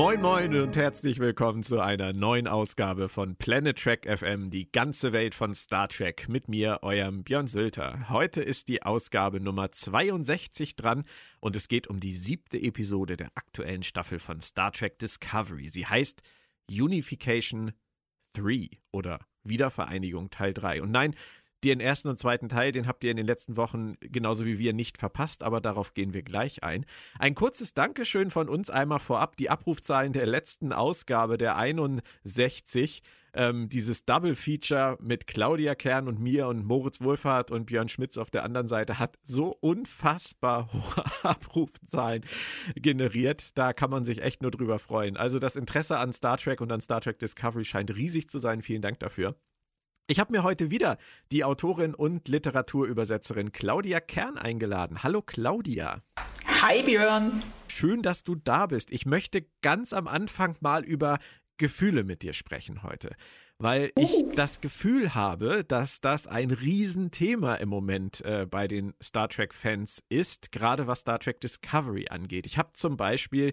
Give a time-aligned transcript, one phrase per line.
[0.00, 5.12] Moin Moin und herzlich willkommen zu einer neuen Ausgabe von Planet Trek FM, die ganze
[5.12, 8.08] Welt von Star Trek, mit mir, eurem Björn Sülter.
[8.08, 11.04] Heute ist die Ausgabe Nummer 62 dran
[11.40, 15.68] und es geht um die siebte Episode der aktuellen Staffel von Star Trek Discovery.
[15.68, 16.22] Sie heißt
[16.70, 17.72] Unification
[18.32, 20.80] 3 oder Wiedervereinigung Teil 3.
[20.80, 21.14] Und nein,
[21.64, 24.72] den ersten und zweiten Teil, den habt ihr in den letzten Wochen genauso wie wir
[24.72, 26.86] nicht verpasst, aber darauf gehen wir gleich ein.
[27.18, 29.36] Ein kurzes Dankeschön von uns einmal vorab.
[29.36, 33.02] Die Abrufzahlen der letzten Ausgabe, der 61,
[33.34, 38.16] ähm, dieses Double Feature mit Claudia Kern und mir und Moritz Wohlfahrt und Björn Schmitz
[38.16, 42.24] auf der anderen Seite hat so unfassbar hohe Abrufzahlen
[42.74, 43.56] generiert.
[43.56, 45.16] Da kann man sich echt nur drüber freuen.
[45.16, 48.62] Also das Interesse an Star Trek und an Star Trek Discovery scheint riesig zu sein.
[48.62, 49.36] Vielen Dank dafür.
[50.10, 50.98] Ich habe mir heute wieder
[51.30, 55.04] die Autorin und Literaturübersetzerin Claudia Kern eingeladen.
[55.04, 56.02] Hallo Claudia.
[56.48, 57.44] Hi Björn.
[57.68, 58.90] Schön, dass du da bist.
[58.90, 61.20] Ich möchte ganz am Anfang mal über
[61.58, 63.10] Gefühle mit dir sprechen heute,
[63.58, 64.32] weil ich uh.
[64.34, 70.50] das Gefühl habe, dass das ein Riesenthema im Moment äh, bei den Star Trek-Fans ist,
[70.50, 72.46] gerade was Star Trek Discovery angeht.
[72.46, 73.52] Ich habe zum Beispiel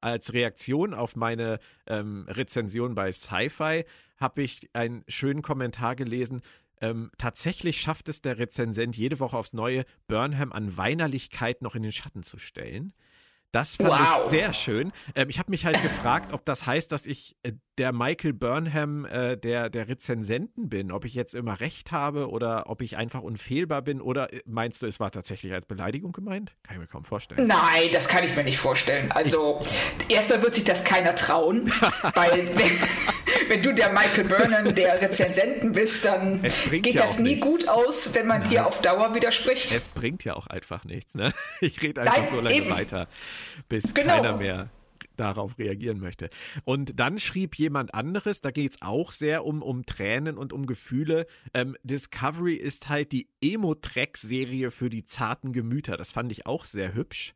[0.00, 3.84] als Reaktion auf meine ähm, Rezension bei Sci-Fi
[4.16, 6.42] habe ich einen schönen Kommentar gelesen.
[6.80, 11.82] Ähm, tatsächlich schafft es der Rezensent jede Woche aufs Neue, Burnham an Weinerlichkeit noch in
[11.82, 12.92] den Schatten zu stellen.
[13.52, 13.98] Das fand wow.
[13.98, 14.92] ich sehr schön.
[15.14, 19.06] Ähm, ich habe mich halt gefragt, ob das heißt, dass ich äh, der Michael Burnham
[19.06, 23.22] äh, der, der Rezensenten bin, ob ich jetzt immer recht habe oder ob ich einfach
[23.22, 26.54] unfehlbar bin oder äh, meinst du, es war tatsächlich als Beleidigung gemeint?
[26.64, 27.46] Kann ich mir kaum vorstellen.
[27.46, 29.10] Nein, das kann ich mir nicht vorstellen.
[29.12, 29.62] Also
[30.08, 31.70] erstmal wird sich das keiner trauen,
[32.14, 32.50] weil
[33.48, 37.46] wenn, du der Michael Burnham der Rezensenten bist, dann geht ja das nie nichts.
[37.46, 38.50] gut aus, wenn man Nein.
[38.50, 39.72] dir auf Dauer widerspricht.
[39.72, 41.14] Es bringt ja auch einfach nichts.
[41.14, 41.32] Ne?
[41.60, 42.70] Ich rede einfach Nein, so lange eben.
[42.70, 43.08] weiter,
[43.68, 44.16] bis genau.
[44.16, 44.70] keiner mehr
[45.16, 46.28] darauf reagieren möchte.
[46.64, 50.66] Und dann schrieb jemand anderes, da geht es auch sehr um, um Tränen und um
[50.66, 51.26] Gefühle.
[51.54, 55.96] Ähm, Discovery ist halt die Emo-Track-Serie für die zarten Gemüter.
[55.96, 57.32] Das fand ich auch sehr hübsch.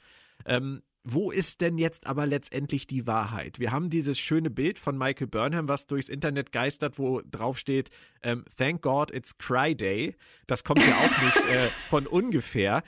[0.46, 3.58] Ähm, wo ist denn jetzt aber letztendlich die Wahrheit?
[3.58, 7.90] Wir haben dieses schöne Bild von Michael Burnham, was durchs Internet geistert, wo drauf steht,
[8.22, 10.14] ähm, Thank God it's Cry Day.
[10.46, 12.82] Das kommt ja auch nicht äh, von ungefähr.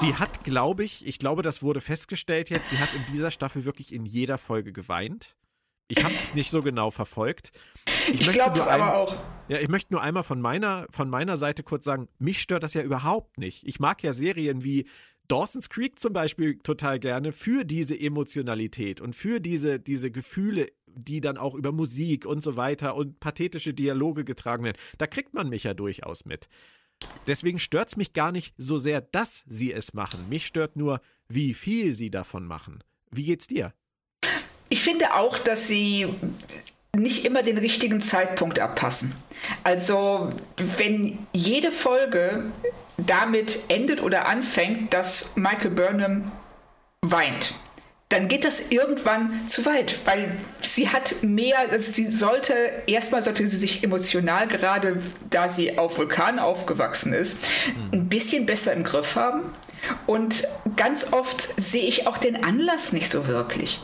[0.00, 3.64] Sie hat, glaube ich, ich glaube, das wurde festgestellt jetzt, sie hat in dieser Staffel
[3.64, 5.36] wirklich in jeder Folge geweint.
[5.88, 7.52] Ich habe es nicht so genau verfolgt.
[8.10, 9.14] Ich, ich glaube es aber auch.
[9.48, 12.72] Ja, ich möchte nur einmal von meiner, von meiner Seite kurz sagen, mich stört das
[12.72, 13.66] ja überhaupt nicht.
[13.66, 14.86] Ich mag ja Serien wie
[15.28, 21.20] Dawson's Creek zum Beispiel total gerne für diese Emotionalität und für diese, diese Gefühle, die
[21.20, 24.76] dann auch über Musik und so weiter und pathetische Dialoge getragen werden.
[24.98, 26.48] Da kriegt man mich ja durchaus mit.
[27.26, 30.28] Deswegen stört es mich gar nicht so sehr, dass sie es machen.
[30.28, 32.84] Mich stört nur, wie viel sie davon machen.
[33.10, 33.72] Wie geht's dir?
[34.68, 36.14] Ich finde auch, dass sie
[36.94, 39.14] nicht immer den richtigen Zeitpunkt abpassen.
[39.64, 40.30] Also,
[40.76, 42.44] wenn jede Folge
[42.98, 46.32] damit endet oder anfängt, dass Michael Burnham
[47.00, 47.54] weint,
[48.10, 52.52] dann geht das irgendwann zu weit, weil sie hat mehr, also sie sollte,
[52.86, 55.00] erstmal sollte sie sich emotional, gerade
[55.30, 57.38] da sie auf Vulkan aufgewachsen ist,
[57.68, 58.00] mhm.
[58.00, 59.40] ein bisschen besser im Griff haben.
[60.06, 63.80] Und ganz oft sehe ich auch den Anlass nicht so wirklich.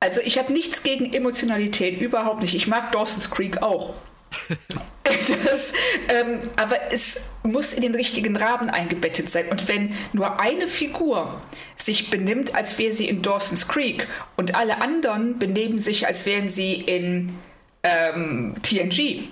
[0.00, 2.54] Also ich habe nichts gegen Emotionalität, überhaupt nicht.
[2.54, 3.94] Ich mag Dawson's Creek auch.
[5.02, 5.72] das,
[6.08, 9.48] ähm, aber es muss in den richtigen Rahmen eingebettet sein.
[9.48, 11.40] Und wenn nur eine Figur
[11.76, 16.48] sich benimmt, als wäre sie in Dawson's Creek und alle anderen benehmen sich, als wären
[16.48, 17.34] sie in
[17.82, 19.24] ähm, TNG,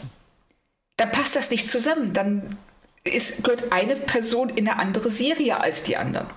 [0.96, 2.12] dann passt das nicht zusammen.
[2.12, 2.56] Dann
[3.04, 6.28] ist, gehört eine Person in eine andere Serie als die anderen.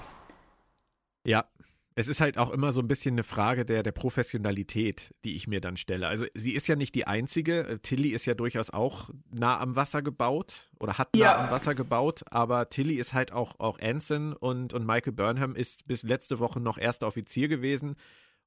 [1.25, 1.45] Ja,
[1.99, 5.47] es ist halt auch immer so ein bisschen eine Frage der, der Professionalität, die ich
[5.47, 6.07] mir dann stelle.
[6.07, 7.67] Also sie ist ja nicht die einzige.
[7.67, 11.43] Äh, Tilly ist ja durchaus auch nah am Wasser gebaut oder hat nah ja.
[11.43, 15.87] am Wasser gebaut, aber Tilly ist halt auch, auch Anson und, und Michael Burnham ist
[15.87, 17.95] bis letzte Woche noch erster Offizier gewesen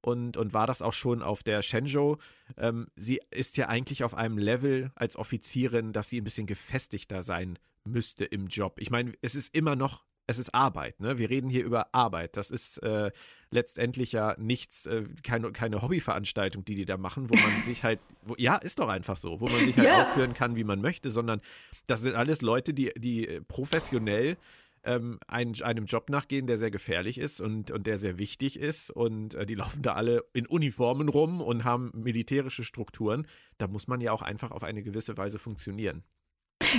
[0.00, 2.16] und, und war das auch schon auf der Shenzhou.
[2.56, 7.22] Ähm, sie ist ja eigentlich auf einem Level als Offizierin, dass sie ein bisschen gefestigter
[7.22, 8.76] sein müsste im Job.
[8.78, 11.19] Ich meine, es ist immer noch es ist Arbeit, ne?
[11.19, 12.37] Wir reden hier über Arbeit.
[12.37, 13.10] Das ist äh,
[13.52, 18.00] letztendlich ja nichts, äh, keine, keine Hobbyveranstaltung, die die da machen, wo man sich halt,
[18.22, 20.02] wo, ja, ist doch einfach so, wo man sich halt ja.
[20.02, 21.40] aufführen kann, wie man möchte, sondern
[21.87, 24.37] das sind alles Leute, die, die professionell
[24.84, 28.90] ähm, ein, einem Job nachgehen, der sehr gefährlich ist und, und der sehr wichtig ist.
[28.90, 33.26] Und äh, die laufen da alle in Uniformen rum und haben militärische Strukturen.
[33.58, 36.02] Da muss man ja auch einfach auf eine gewisse Weise funktionieren.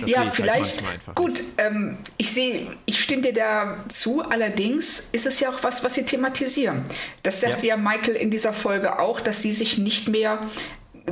[0.02, 0.82] Das ja, halt vielleicht.
[0.84, 4.22] Halt gut, ähm, ich sehe, ich stimme dir da zu.
[4.22, 6.84] Allerdings ist es ja auch was, was sie thematisieren.
[7.24, 7.76] Das sagt ja.
[7.76, 10.40] ja Michael in dieser Folge auch, dass sie sich nicht mehr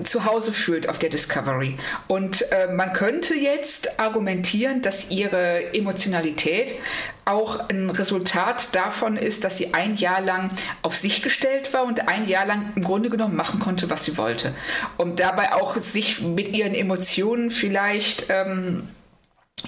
[0.06, 1.78] zu Hause fühlt auf der Discovery.
[2.08, 6.74] Und äh, man könnte jetzt argumentieren, dass ihre Emotionalität
[7.26, 10.52] auch ein Resultat davon ist, dass sie ein Jahr lang
[10.82, 14.18] auf sich gestellt war und ein Jahr lang im Grunde genommen machen konnte, was sie
[14.18, 14.56] wollte.
[14.98, 18.28] Und dabei auch sich mit ihren Emotionen vielleicht...
[18.30, 18.88] Ähm,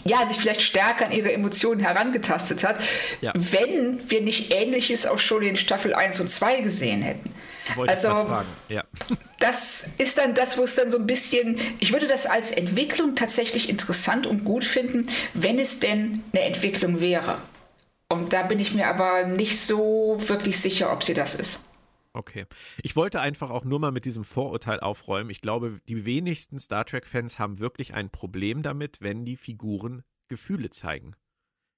[0.05, 2.79] ja, sich vielleicht stärker an ihre Emotionen herangetastet hat,
[3.21, 3.31] ja.
[3.35, 7.31] wenn wir nicht Ähnliches auch schon in Staffel 1 und 2 gesehen hätten.
[7.75, 8.83] Wollte also, ja.
[9.39, 13.15] das ist dann das, wo es dann so ein bisschen, ich würde das als Entwicklung
[13.15, 17.39] tatsächlich interessant und gut finden, wenn es denn eine Entwicklung wäre.
[18.09, 21.61] Und da bin ich mir aber nicht so wirklich sicher, ob sie das ist.
[22.13, 22.45] Okay.
[22.83, 25.31] Ich wollte einfach auch nur mal mit diesem Vorurteil aufräumen.
[25.31, 30.69] Ich glaube, die wenigsten Star Trek-Fans haben wirklich ein Problem damit, wenn die Figuren Gefühle
[30.69, 31.15] zeigen.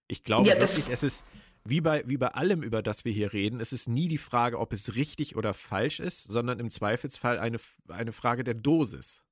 [0.07, 1.25] Ich glaube ja, wirklich, es ist,
[1.67, 4.59] wie bei, wie bei allem, über das wir hier reden, ist es nie die Frage,
[4.59, 7.57] ob es richtig oder falsch ist, sondern im Zweifelsfall eine,
[7.89, 9.23] eine Frage der Dosis.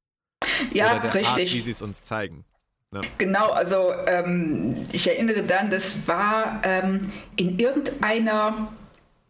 [0.72, 1.28] Ja, oder der richtig.
[1.28, 2.44] Art, wie sie es uns zeigen.
[2.92, 3.02] Ja.
[3.18, 8.74] Genau, also ähm, ich erinnere dann, das war ähm, in irgendeiner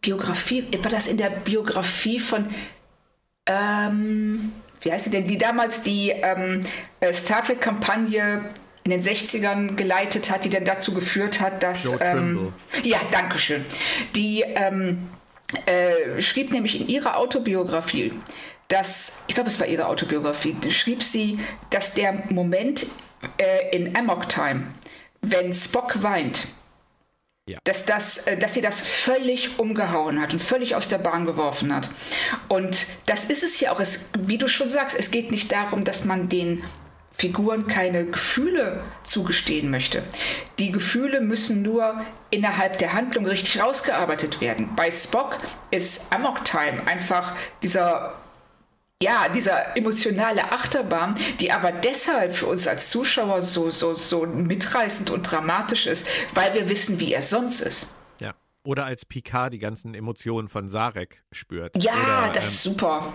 [0.00, 2.48] Biografie, war das in der Biografie von,
[3.46, 6.62] ähm, wie heißt sie denn, die damals die ähm,
[7.00, 8.50] äh, Star Trek-Kampagne
[8.84, 11.84] in den 60ern geleitet hat, die dann dazu geführt hat, dass.
[11.84, 12.52] Joe ähm,
[12.82, 13.64] ja, danke schön.
[14.14, 15.08] Die ähm,
[15.66, 18.12] äh, schrieb nämlich in ihrer Autobiografie,
[18.68, 21.38] dass, ich glaube, es war ihre Autobiografie, schrieb sie,
[21.70, 22.86] dass der Moment
[23.38, 24.64] äh, in Amok Time,
[25.22, 26.48] wenn Spock weint,
[27.46, 27.58] ja.
[27.64, 31.74] Dass, das, äh, dass sie das völlig umgehauen hat und völlig aus der Bahn geworfen
[31.74, 31.90] hat.
[32.48, 33.80] Und das ist es ja auch.
[33.80, 36.64] Es, wie du schon sagst, es geht nicht darum, dass man den
[37.16, 40.02] Figuren keine Gefühle zugestehen möchte.
[40.58, 44.70] Die Gefühle müssen nur innerhalb der Handlung richtig rausgearbeitet werden.
[44.74, 45.38] Bei Spock
[45.70, 48.14] ist Amok Time einfach dieser
[49.02, 55.10] ja, dieser emotionale Achterbahn, die aber deshalb für uns als Zuschauer so, so, so mitreißend
[55.10, 57.92] und dramatisch ist, weil wir wissen, wie er sonst ist.
[58.20, 58.34] Ja.
[58.64, 61.82] Oder als Picard die ganzen Emotionen von Sarek spürt.
[61.82, 63.12] Ja, Oder, das ist ähm, super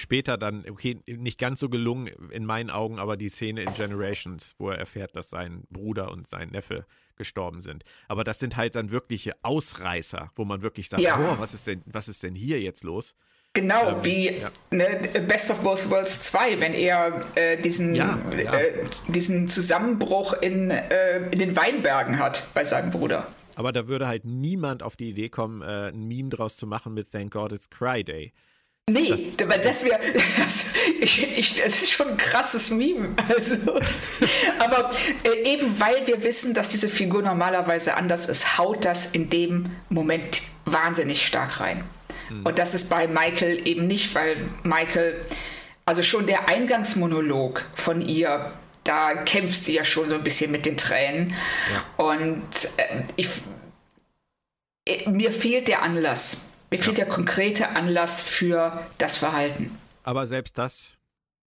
[0.00, 4.54] später dann, okay, nicht ganz so gelungen in meinen Augen, aber die Szene in Generations,
[4.58, 6.86] wo er erfährt, dass sein Bruder und sein Neffe
[7.16, 7.84] gestorben sind.
[8.08, 11.18] Aber das sind halt dann wirkliche Ausreißer, wo man wirklich sagt, ja.
[11.18, 13.14] oh, was ist denn, was ist denn hier jetzt los?
[13.52, 14.48] Genau, ähm, wie ja.
[14.70, 18.18] ne, Best of Both Worlds 2, wenn er äh, diesen, ja.
[18.30, 23.26] Äh, diesen Zusammenbruch in, äh, in den Weinbergen hat bei seinem Bruder.
[23.56, 26.94] Aber da würde halt niemand auf die Idee kommen, äh, ein Meme draus zu machen
[26.94, 28.32] mit Thank God It's Cry Day.
[28.92, 30.00] Nee, das, das wäre,
[30.42, 30.66] also
[31.00, 33.10] ich, das ist schon ein krasses Meme.
[33.28, 33.56] Also,
[34.58, 34.90] aber
[35.24, 39.70] äh, eben weil wir wissen, dass diese Figur normalerweise anders ist, haut das in dem
[39.88, 41.84] Moment wahnsinnig stark rein.
[42.28, 42.46] Mhm.
[42.46, 45.24] Und das ist bei Michael eben nicht, weil Michael,
[45.86, 48.52] also schon der Eingangsmonolog von ihr,
[48.84, 51.34] da kämpft sie ja schon so ein bisschen mit den Tränen.
[51.72, 52.04] Ja.
[52.04, 52.44] Und
[52.76, 53.28] äh, ich,
[54.86, 56.38] äh, mir fehlt der Anlass
[56.70, 59.76] mir fehlt der konkrete Anlass für das Verhalten.
[60.02, 60.96] Aber selbst das,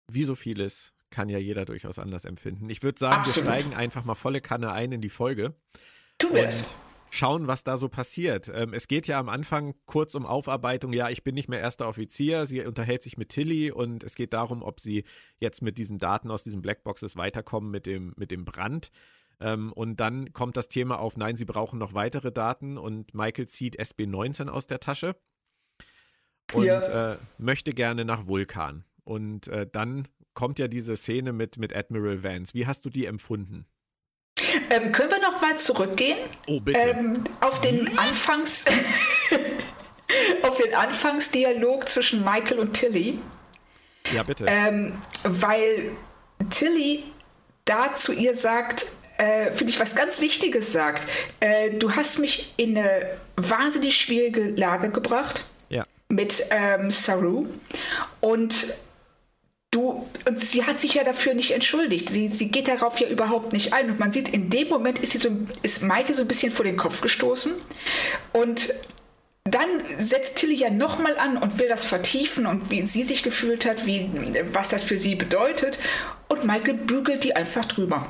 [0.08, 2.70] wie so vieles, kann ja jeder durchaus anders empfinden.
[2.70, 3.36] Ich würde sagen, Absolut.
[3.36, 5.54] wir steigen einfach mal volle Kanne ein in die Folge.
[6.18, 6.76] Tu es.
[7.12, 8.50] Schauen, was da so passiert.
[8.54, 10.92] Ähm, es geht ja am Anfang kurz um Aufarbeitung.
[10.92, 12.46] Ja, ich bin nicht mehr erster Offizier.
[12.46, 15.02] Sie unterhält sich mit Tilly und es geht darum, ob sie
[15.40, 18.92] jetzt mit diesen Daten aus diesen Blackboxes weiterkommen mit dem, mit dem Brand.
[19.40, 23.48] Ähm, und dann kommt das Thema auf, nein, sie brauchen noch weitere Daten und Michael
[23.48, 25.16] zieht SB19 aus der Tasche
[26.52, 27.12] und ja.
[27.12, 28.84] äh, möchte gerne nach Vulkan.
[29.04, 32.54] Und äh, dann kommt ja diese Szene mit, mit Admiral Vance.
[32.54, 33.66] Wie hast du die empfunden?
[34.70, 36.18] Ähm, können wir noch mal zurückgehen?
[36.46, 36.78] Oh, bitte.
[36.78, 38.66] Ähm, auf den Anfangs...
[40.42, 43.18] auf den Anfangsdialog zwischen Michael und Tilly.
[44.12, 44.46] Ja, bitte.
[44.48, 45.92] Ähm, weil
[46.50, 47.04] Tilly
[47.64, 48.86] da zu ihr sagt,
[49.20, 51.06] äh, finde ich, was ganz Wichtiges sagt.
[51.40, 55.84] Äh, du hast mich in eine wahnsinnig schwierige Lage gebracht ja.
[56.08, 57.46] mit ähm, Saru
[58.20, 58.74] und
[59.70, 62.08] du und sie hat sich ja dafür nicht entschuldigt.
[62.08, 65.12] Sie, sie geht darauf ja überhaupt nicht ein und man sieht in dem Moment ist
[65.12, 65.28] sie so
[65.62, 67.52] ist Maike so ein bisschen vor den Kopf gestoßen
[68.32, 68.72] und
[69.44, 73.66] dann setzt Tilly ja nochmal an und will das vertiefen und wie sie sich gefühlt
[73.66, 74.10] hat, wie,
[74.52, 75.78] was das für sie bedeutet.
[76.28, 78.06] Und Michael bügelt die einfach drüber.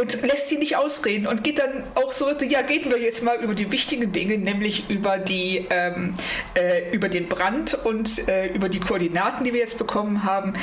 [0.00, 3.40] Und lässt sie nicht ausreden und geht dann auch so, ja, gehen wir jetzt mal
[3.40, 6.14] über die wichtigen Dinge, nämlich über die, ähm,
[6.54, 10.54] äh, über den Brand und äh, über die Koordinaten, die wir jetzt bekommen haben.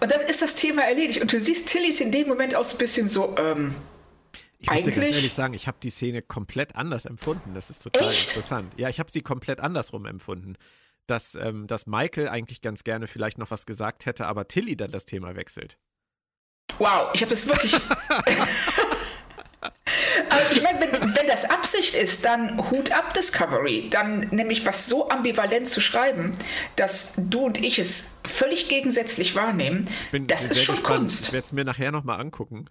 [0.00, 1.22] Und dann ist das Thema erledigt.
[1.22, 3.74] Und du siehst Tillys in dem Moment auch so ein bisschen so, ähm,
[4.58, 7.54] ich muss dir ganz ehrlich sagen, ich habe die Szene komplett anders empfunden.
[7.54, 8.28] Das ist total Echt?
[8.28, 8.72] interessant.
[8.78, 10.56] Ja, ich habe sie komplett andersrum empfunden.
[11.06, 14.90] Dass, ähm, dass Michael eigentlich ganz gerne vielleicht noch was gesagt hätte, aber Tilly dann
[14.90, 15.76] das Thema wechselt.
[16.78, 17.74] Wow, ich habe das wirklich.
[20.28, 23.88] Also ich meine, wenn, wenn, das Absicht ist, dann Hut ab Discovery.
[23.90, 26.36] Dann nämlich was so ambivalent zu schreiben,
[26.76, 30.98] dass du und ich es völlig gegensätzlich wahrnehmen, Bin das ist schon gespannt.
[31.00, 31.26] Kunst.
[31.26, 32.66] Ich werde es mir nachher nochmal angucken.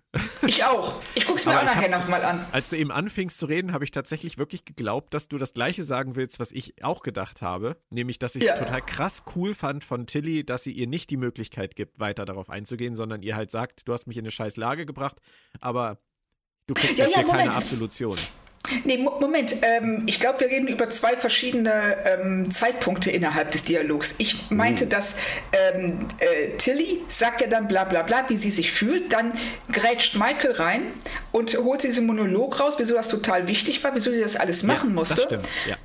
[0.46, 1.00] Ich auch.
[1.16, 2.46] Ich gucke es mir auch nachher nochmal an.
[2.52, 5.84] Als du eben anfingst zu reden, habe ich tatsächlich wirklich geglaubt, dass du das Gleiche
[5.84, 7.78] sagen willst, was ich auch gedacht habe.
[7.92, 8.58] Nämlich, dass ich es ja.
[8.58, 12.50] total krass cool fand von Tilly, dass sie ihr nicht die Möglichkeit gibt, weiter darauf
[12.50, 15.20] einzugehen, sondern ihr halt sagt, du hast mich in eine scheiß Lage gebracht,
[15.62, 16.00] aber
[16.68, 18.18] Du kriegst ja, jetzt ja, hier keine Absolution.
[18.86, 19.56] Nee, Moment.
[19.62, 24.16] Ähm, ich glaube, wir reden über zwei verschiedene ähm, Zeitpunkte innerhalb des Dialogs.
[24.20, 24.90] Ich meinte, mhm.
[24.90, 25.18] dass
[25.52, 29.12] ähm, äh, Tilly sagt ja dann bla bla bla, wie sie sich fühlt.
[29.12, 29.34] Dann
[29.70, 30.94] grätscht Michael rein
[31.34, 34.92] und holt diesen Monolog raus, wieso das total wichtig war, wieso sie das alles machen
[34.92, 35.16] ja, musste.
[35.16, 35.76] Das stimmt, ja.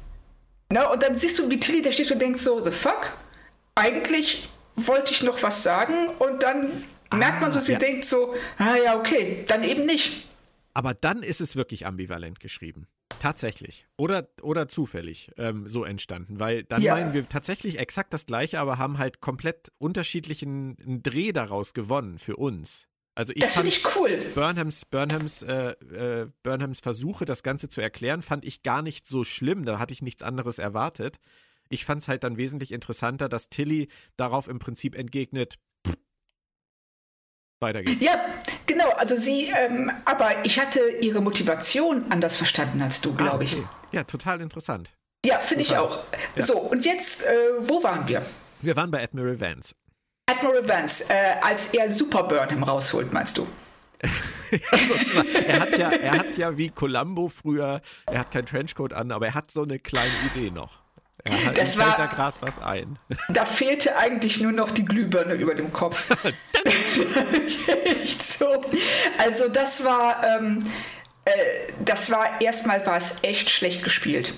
[0.70, 3.12] Na, und dann siehst du, wie Tilly da steht und denkt so, the fuck?
[3.74, 7.78] Eigentlich wollte ich noch was sagen und dann ah, merkt man so, sie ja.
[7.78, 10.28] denkt so, ah ja, okay, dann eben nicht.
[10.78, 12.86] Aber dann ist es wirklich ambivalent geschrieben.
[13.18, 13.88] Tatsächlich.
[13.96, 16.38] Oder, oder zufällig ähm, so entstanden.
[16.38, 16.94] Weil dann ja.
[16.94, 22.36] meinen wir tatsächlich exakt das Gleiche, aber haben halt komplett unterschiedlichen Dreh daraus gewonnen für
[22.36, 22.86] uns.
[23.16, 24.24] Also ich das finde ich cool.
[24.36, 29.24] Burnhams, Burnhams, äh, äh, Burnhams Versuche, das Ganze zu erklären, fand ich gar nicht so
[29.24, 29.64] schlimm.
[29.64, 31.16] Da hatte ich nichts anderes erwartet.
[31.70, 35.56] Ich fand es halt dann wesentlich interessanter, dass Tilly darauf im Prinzip entgegnet,
[37.60, 38.02] weiter geht's.
[38.02, 38.18] Ja,
[38.66, 38.90] genau.
[38.90, 43.64] Also sie, ähm, aber ich hatte ihre Motivation anders verstanden als du, glaube ah, okay.
[43.90, 43.92] ich.
[43.92, 44.90] Ja, total interessant.
[45.24, 45.98] Ja, finde ich auch.
[46.36, 46.44] Ja.
[46.44, 47.28] So, und jetzt, äh,
[47.60, 48.24] wo waren wir?
[48.60, 49.74] Wir waren bei Admiral Vance.
[50.30, 53.46] Admiral Vance, äh, als er Super Burnham rausholt, meinst du?
[54.02, 54.58] ja,
[55.46, 59.26] er, hat ja, er hat ja wie Columbo früher, er hat keinen Trenchcoat an, aber
[59.26, 60.87] er hat so eine kleine Idee noch.
[61.26, 62.98] Ja, das war, da gerade was ein.
[63.28, 66.10] Da fehlte eigentlich nur noch die Glühbirne über dem Kopf.
[68.20, 68.64] So.
[69.18, 70.64] Also das war, ähm,
[71.24, 71.30] äh,
[71.84, 74.34] das war erstmal war es echt schlecht gespielt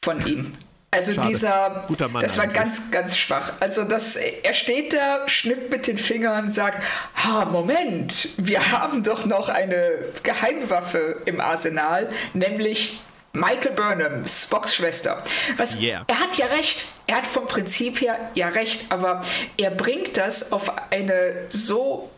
[0.00, 0.56] von ihm.
[0.90, 1.28] Also Schade.
[1.28, 2.62] dieser, Guter Mann das war eigentlich.
[2.62, 3.52] ganz, ganz schwach.
[3.60, 6.82] Also das, er steht da, schnippt mit den Fingern, sagt,
[7.14, 13.00] ha, Moment, wir haben doch noch eine Geheimwaffe im Arsenal, nämlich
[13.32, 15.22] Michael Burnham, Spocks Schwester.
[15.56, 16.04] Was, yeah.
[16.08, 16.86] Er hat ja recht.
[17.06, 19.22] Er hat vom Prinzip her ja recht, aber
[19.56, 22.10] er bringt das auf eine so,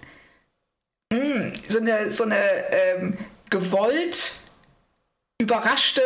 [1.13, 3.19] mh, mm, so eine, so eine ähm,
[3.51, 4.41] gewollt
[5.39, 6.03] überraschte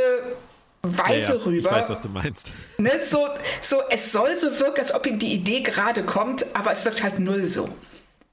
[0.82, 1.44] Weise ja, ja.
[1.44, 1.68] rüber.
[1.70, 2.52] Ich weiß, was du meinst.
[2.78, 3.28] Ne, so,
[3.62, 7.02] so, es soll so wirken, als ob ihm die Idee gerade kommt, aber es wirkt
[7.02, 7.68] halt null so.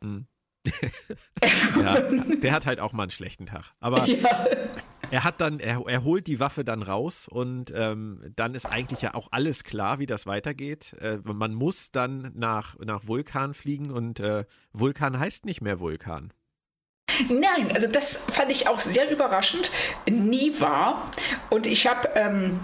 [0.02, 0.26] Mhm.
[1.82, 3.72] ja, der hat halt auch mal einen schlechten Tag.
[3.80, 4.48] Aber ja.
[5.12, 9.02] Er hat dann, er, er holt die Waffe dann raus und ähm, dann ist eigentlich
[9.02, 10.96] ja auch alles klar, wie das weitergeht.
[11.02, 16.34] Äh, man muss dann nach, nach Vulkan fliegen und äh, Vulkan heißt nicht mehr Vulkan.
[17.30, 19.72] Nein, also das fand ich auch sehr überraschend.
[20.10, 21.12] Nie war.
[21.50, 22.10] Und ich habe.
[22.16, 22.60] Ähm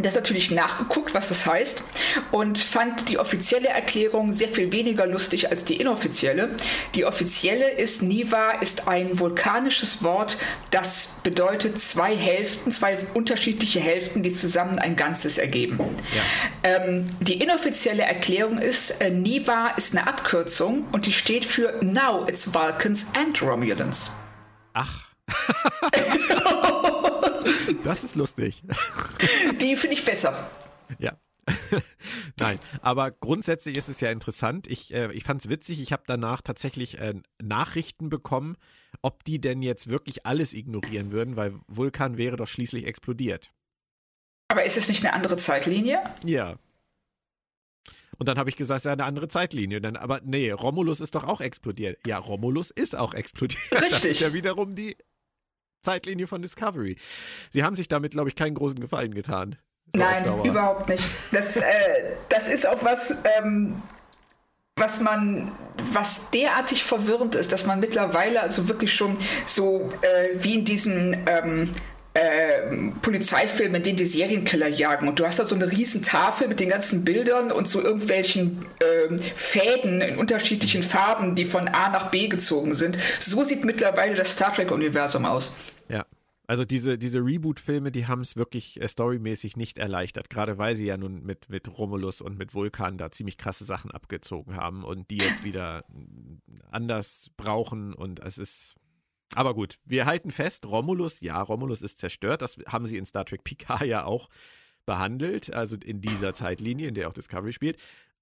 [0.00, 1.84] das natürlich nachgeguckt, was das heißt,
[2.30, 6.48] und fand die offizielle Erklärung sehr viel weniger lustig als die inoffizielle.
[6.94, 10.38] Die offizielle ist, Niva ist ein vulkanisches Wort,
[10.70, 15.78] das bedeutet zwei Hälften, zwei unterschiedliche Hälften, die zusammen ein Ganzes ergeben.
[16.14, 16.22] Ja.
[16.62, 22.26] Ähm, die inoffizielle Erklärung ist, äh, Niva ist eine Abkürzung und die steht für Now
[22.26, 24.10] it's Vulcans and Romulans.
[24.72, 25.04] Ach.
[27.84, 28.62] das ist lustig.
[29.60, 30.50] Die finde ich besser.
[30.98, 31.18] Ja.
[32.38, 34.66] Nein, aber grundsätzlich ist es ja interessant.
[34.68, 35.80] Ich, äh, ich fand es witzig.
[35.80, 38.56] Ich habe danach tatsächlich äh, Nachrichten bekommen,
[39.02, 43.50] ob die denn jetzt wirklich alles ignorieren würden, weil Vulkan wäre doch schließlich explodiert.
[44.48, 46.02] Aber ist es nicht eine andere Zeitlinie?
[46.24, 46.56] Ja.
[48.18, 49.80] Und dann habe ich gesagt, es ist ja eine andere Zeitlinie.
[49.80, 51.98] Dann, aber nee, Romulus ist doch auch explodiert.
[52.06, 53.72] Ja, Romulus ist auch explodiert.
[53.72, 53.90] Richtig.
[53.90, 54.96] Das ist ja wiederum die
[55.82, 56.96] Zeitlinie von Discovery.
[57.50, 59.56] Sie haben sich damit, glaube ich, keinen großen Gefallen getan.
[59.94, 61.04] So Nein, überhaupt nicht.
[61.32, 61.62] Das, äh,
[62.28, 63.82] das ist auch was, ähm,
[64.76, 65.52] was man,
[65.92, 71.26] was derartig verwirrend ist, dass man mittlerweile also wirklich schon so äh, wie in diesen
[71.26, 71.72] ähm,
[72.14, 75.08] äh, Polizeifilmen, in denen die Serienkiller jagen.
[75.08, 78.66] Und du hast da so eine riesen Tafel mit den ganzen Bildern und so irgendwelchen
[78.80, 82.98] äh, Fäden in unterschiedlichen Farben, die von A nach B gezogen sind.
[83.20, 85.54] So sieht mittlerweile das Star Trek-Universum aus.
[85.88, 86.04] Ja.
[86.46, 90.84] Also diese, diese Reboot-Filme, die haben es wirklich äh, storymäßig nicht erleichtert, gerade weil sie
[90.84, 95.10] ja nun mit, mit Romulus und mit Vulkan da ziemlich krasse Sachen abgezogen haben und
[95.10, 95.84] die jetzt wieder
[96.70, 98.74] anders brauchen und es ist
[99.34, 102.42] aber gut, wir halten fest, Romulus, ja, Romulus ist zerstört.
[102.42, 104.28] Das haben sie in Star Trek Picard ja auch
[104.86, 107.78] behandelt, also in dieser Zeitlinie, in der auch Discovery spielt.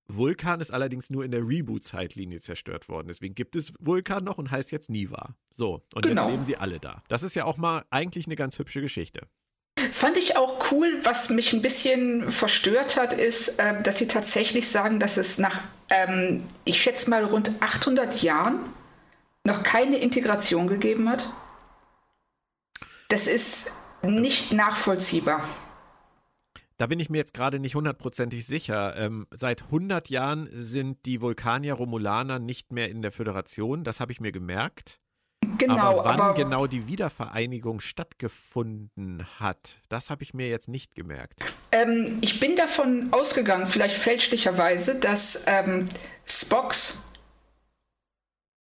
[0.08, 3.08] Vulkan ist allerdings nur in der Reboot-Zeitlinie zerstört worden.
[3.08, 5.36] Deswegen gibt es Vulkan noch und heißt jetzt Niva.
[5.52, 6.22] So, und genau.
[6.22, 7.02] jetzt leben sie alle da.
[7.08, 9.28] Das ist ja auch mal eigentlich eine ganz hübsche Geschichte.
[9.92, 11.00] Fand ich auch cool.
[11.04, 15.60] Was mich ein bisschen verstört hat, ist, äh, dass sie tatsächlich sagen, dass es nach,
[15.88, 18.60] ähm, ich schätze mal, rund 800 Jahren
[19.44, 21.32] noch keine Integration gegeben hat.
[23.08, 25.44] Das ist nicht nachvollziehbar.
[26.78, 28.96] Da bin ich mir jetzt gerade nicht hundertprozentig sicher.
[28.96, 33.84] Ähm, seit 100 Jahren sind die Vulkanier Romulaner nicht mehr in der Föderation.
[33.84, 34.98] Das habe ich mir gemerkt.
[35.58, 35.76] Genau.
[35.76, 41.40] Aber wann aber genau die Wiedervereinigung stattgefunden hat, das habe ich mir jetzt nicht gemerkt.
[41.70, 45.88] Ähm, ich bin davon ausgegangen, vielleicht fälschlicherweise, dass ähm,
[46.24, 47.04] Spocks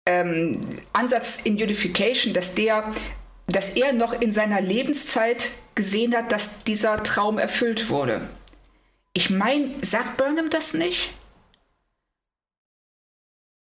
[0.06, 2.94] ähm, Ansatz in Unification, dass der,
[3.48, 8.28] dass er noch in seiner Lebenszeit gesehen hat, dass dieser Traum erfüllt wurde.
[9.14, 11.14] Ich meine, sagt Burnham das nicht?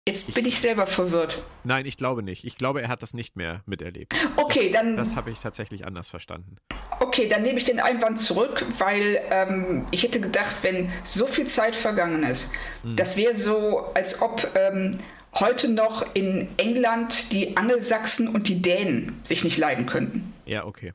[0.05, 1.43] Jetzt bin ich selber verwirrt.
[1.63, 2.43] Nein, ich glaube nicht.
[2.43, 4.13] Ich glaube, er hat das nicht mehr miterlebt.
[4.35, 4.97] Okay, das, dann.
[4.97, 6.57] Das habe ich tatsächlich anders verstanden.
[6.99, 11.47] Okay, dann nehme ich den Einwand zurück, weil ähm, ich hätte gedacht, wenn so viel
[11.47, 12.97] Zeit vergangen ist, hm.
[12.97, 14.97] das wäre so, als ob ähm,
[15.35, 20.33] heute noch in England die Angelsachsen und die Dänen sich nicht leiden könnten.
[20.45, 20.93] Ja, okay.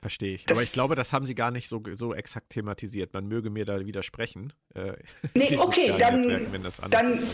[0.00, 0.44] Verstehe ich.
[0.44, 3.12] Das Aber ich glaube, das haben sie gar nicht so, so exakt thematisiert.
[3.12, 4.52] Man möge mir da widersprechen.
[4.74, 4.92] Äh,
[5.34, 6.46] nee, okay, dann.
[6.90, 7.24] dann ist,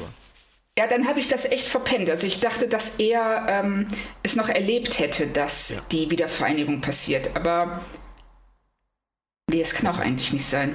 [0.79, 2.09] ja, dann habe ich das echt verpennt.
[2.09, 3.89] Also ich dachte, dass er ähm,
[4.23, 5.83] es noch erlebt hätte, dass ja.
[5.91, 7.37] die Wiedervereinigung passiert.
[7.37, 7.85] Aber
[9.51, 10.75] nee, es kann auch eigentlich nicht sein.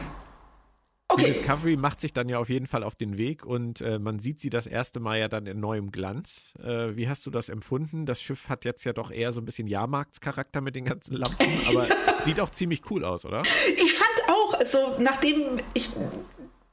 [1.09, 1.23] Okay.
[1.23, 4.19] Die Discovery macht sich dann ja auf jeden Fall auf den Weg und äh, man
[4.19, 6.53] sieht sie das erste Mal ja dann in neuem Glanz.
[6.61, 8.05] Äh, wie hast du das empfunden?
[8.05, 11.47] Das Schiff hat jetzt ja doch eher so ein bisschen Jahrmarktscharakter mit den ganzen Lampen,
[11.69, 11.87] aber
[12.19, 13.43] sieht auch ziemlich cool aus, oder?
[13.77, 15.89] Ich fand auch, also nachdem ich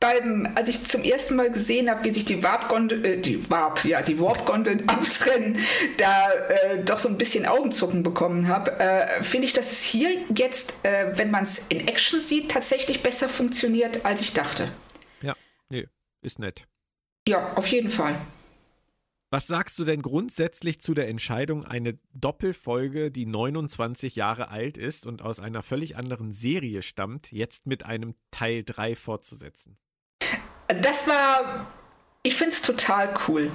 [0.05, 3.87] beim, als ich zum ersten Mal gesehen habe, wie sich die Warp-Gondel, äh, die Warp,
[3.87, 5.59] ja, die Warp-Gondeln abtrennen,
[5.97, 10.11] da äh, doch so ein bisschen Augenzucken bekommen habe, äh, finde ich, dass es hier
[10.37, 14.69] jetzt, äh, wenn man es in Action sieht, tatsächlich besser funktioniert, als ich dachte.
[15.23, 15.35] Ja,
[15.71, 15.87] nee,
[16.21, 16.67] ist nett.
[17.27, 18.21] Ja, auf jeden Fall.
[19.31, 25.07] Was sagst du denn grundsätzlich zu der Entscheidung, eine Doppelfolge, die 29 Jahre alt ist
[25.07, 29.79] und aus einer völlig anderen Serie stammt, jetzt mit einem Teil 3 fortzusetzen?
[30.68, 31.66] Das war,
[32.22, 33.50] ich finde es total cool.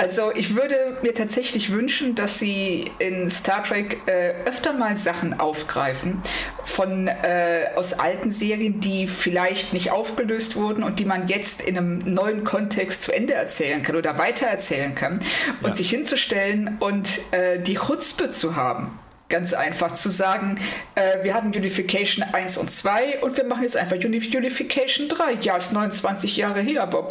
[0.00, 5.40] Also ich würde mir tatsächlich wünschen, dass sie in Star Trek äh, öfter mal Sachen
[5.40, 6.22] aufgreifen
[6.64, 11.76] von äh, aus alten Serien, die vielleicht nicht aufgelöst wurden und die man jetzt in
[11.76, 15.20] einem neuen Kontext zu Ende erzählen kann oder weitererzählen kann
[15.62, 15.74] und ja.
[15.74, 18.96] sich hinzustellen und äh, die Chutzpe zu haben
[19.28, 20.58] Ganz einfach zu sagen,
[20.94, 25.34] äh, wir hatten Unification 1 und 2 und wir machen jetzt einfach Unification 3.
[25.42, 27.08] Ja, ist 29 Jahre her, aber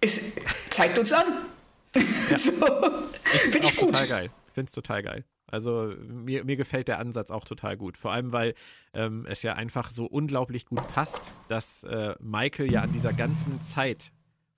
[0.00, 0.34] es
[0.70, 1.24] zeigt uns an.
[1.94, 2.02] Ja.
[2.38, 2.52] so.
[2.52, 4.30] Ich finde es total geil.
[4.48, 5.24] Ich finde es total geil.
[5.48, 7.96] Also mir, mir gefällt der Ansatz auch total gut.
[7.96, 8.54] Vor allem, weil
[8.94, 13.60] ähm, es ja einfach so unglaublich gut passt, dass äh, Michael ja an dieser ganzen
[13.60, 14.10] Zeit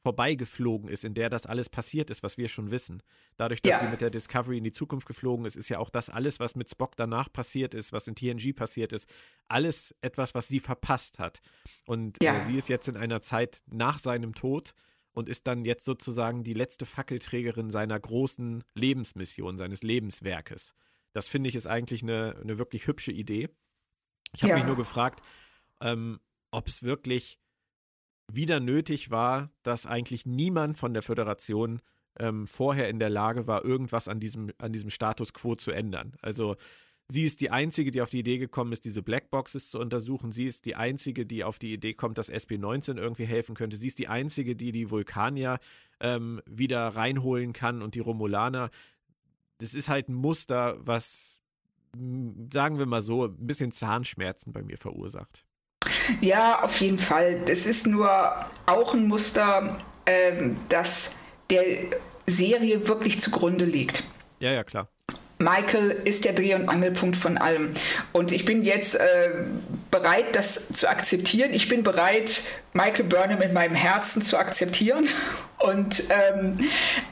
[0.09, 3.03] vorbeigeflogen ist, in der das alles passiert ist, was wir schon wissen.
[3.37, 3.81] Dadurch, dass ja.
[3.81, 6.55] sie mit der Discovery in die Zukunft geflogen ist, ist ja auch das alles, was
[6.55, 9.07] mit Spock danach passiert ist, was in TNG passiert ist,
[9.49, 11.40] alles etwas, was sie verpasst hat.
[11.85, 12.38] Und äh, ja.
[12.38, 14.73] äh, sie ist jetzt in einer Zeit nach seinem Tod
[15.12, 20.73] und ist dann jetzt sozusagen die letzte Fackelträgerin seiner großen Lebensmission, seines Lebenswerkes.
[21.12, 23.51] Das finde ich ist eigentlich eine, eine wirklich hübsche Idee.
[24.33, 24.57] Ich habe ja.
[24.57, 25.21] mich nur gefragt,
[25.83, 26.18] ähm,
[26.51, 27.38] ob es wirklich
[28.31, 31.81] wieder nötig war, dass eigentlich niemand von der Föderation
[32.19, 36.14] ähm, vorher in der Lage war, irgendwas an diesem, an diesem Status quo zu ändern.
[36.21, 36.57] Also
[37.09, 40.33] sie ist die Einzige, die auf die Idee gekommen ist, diese Blackboxes zu untersuchen.
[40.33, 43.77] Sie ist die Einzige, die auf die Idee kommt, dass SP-19 irgendwie helfen könnte.
[43.77, 45.59] Sie ist die Einzige, die die Vulkanier
[46.01, 48.71] ähm, wieder reinholen kann und die Romulaner.
[49.59, 51.41] Das ist halt ein Muster, was,
[52.53, 55.47] sagen wir mal so, ein bisschen Zahnschmerzen bei mir verursacht.
[56.21, 57.41] Ja, auf jeden Fall.
[57.47, 58.11] Es ist nur
[58.67, 61.17] auch ein Muster, ähm, das
[61.51, 61.64] der
[62.27, 64.05] Serie wirklich zugrunde liegt.
[64.41, 64.88] Ja, ja, klar.
[65.38, 67.75] Michael ist der Dreh- und Angelpunkt von allem.
[68.12, 69.45] Und ich bin jetzt äh,
[69.91, 71.53] bereit, das zu akzeptieren.
[71.53, 75.07] Ich bin bereit, Michael Burnham in meinem Herzen zu akzeptieren
[75.59, 76.59] und ähm,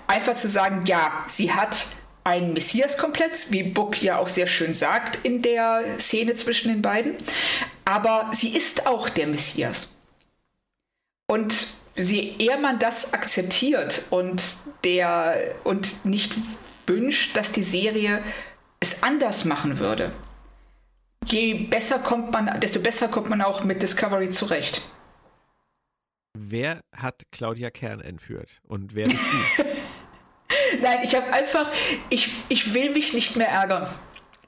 [0.08, 1.86] einfach zu sagen, ja, sie hat
[2.26, 7.14] einen Messias-Komplex, wie Book ja auch sehr schön sagt in der Szene zwischen den beiden.
[7.84, 9.88] Aber sie ist auch der Messias.
[11.28, 14.42] Und je eher man das akzeptiert und,
[14.82, 16.34] der, und nicht
[16.86, 18.22] wünscht, dass die Serie
[18.80, 20.10] es anders machen würde,
[21.24, 24.82] je besser kommt man, desto besser kommt man auch mit Discovery zurecht.
[26.36, 29.64] Wer hat Claudia Kern entführt und wer bist du?
[30.82, 31.70] Nein, ich habe einfach,
[32.08, 33.88] ich, ich will mich nicht mehr ärgern.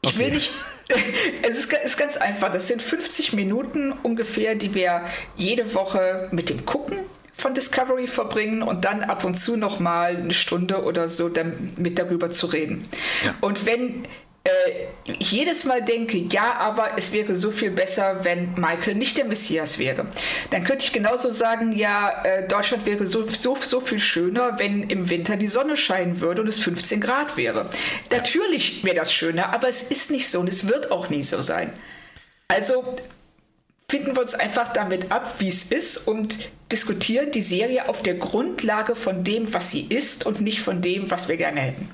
[0.00, 0.18] Ich okay.
[0.18, 0.52] will nicht.
[1.42, 2.50] es ist, ist, ganz einfach.
[2.50, 5.02] Das sind 50 Minuten ungefähr, die wir
[5.36, 6.98] jede Woche mit dem Gucken
[7.36, 11.98] von Discovery verbringen und dann ab und zu noch mal eine Stunde oder so damit
[11.98, 12.88] darüber zu reden.
[13.24, 13.34] Ja.
[13.40, 14.06] Und wenn
[14.44, 19.24] äh, jedes Mal denke, ja, aber es wäre so viel besser, wenn Michael nicht der
[19.24, 20.06] Messias wäre.
[20.50, 24.82] Dann könnte ich genauso sagen, ja, äh, Deutschland wäre so, so, so viel schöner, wenn
[24.82, 27.70] im Winter die Sonne scheinen würde und es 15 Grad wäre.
[28.10, 31.40] Natürlich wäre das schöner, aber es ist nicht so und es wird auch nie so
[31.40, 31.72] sein.
[32.48, 32.96] Also
[33.90, 36.38] finden wir uns einfach damit ab, wie es ist und
[36.72, 41.10] diskutieren die Serie auf der Grundlage von dem, was sie ist und nicht von dem,
[41.10, 41.90] was wir gerne hätten.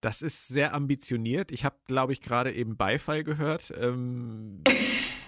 [0.00, 1.50] Das ist sehr ambitioniert.
[1.50, 3.72] Ich habe, glaube ich, gerade eben Beifall gehört.
[3.80, 4.62] Ähm,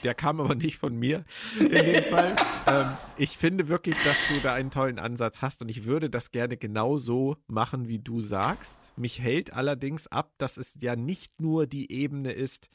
[0.05, 1.25] der kam aber nicht von mir
[1.59, 2.37] in dem Fall.
[2.67, 6.31] Ähm, ich finde wirklich, dass du da einen tollen Ansatz hast und ich würde das
[6.31, 8.93] gerne genauso machen, wie du sagst.
[8.97, 12.69] Mich hält allerdings ab, dass es ja nicht nur die Ebene ist,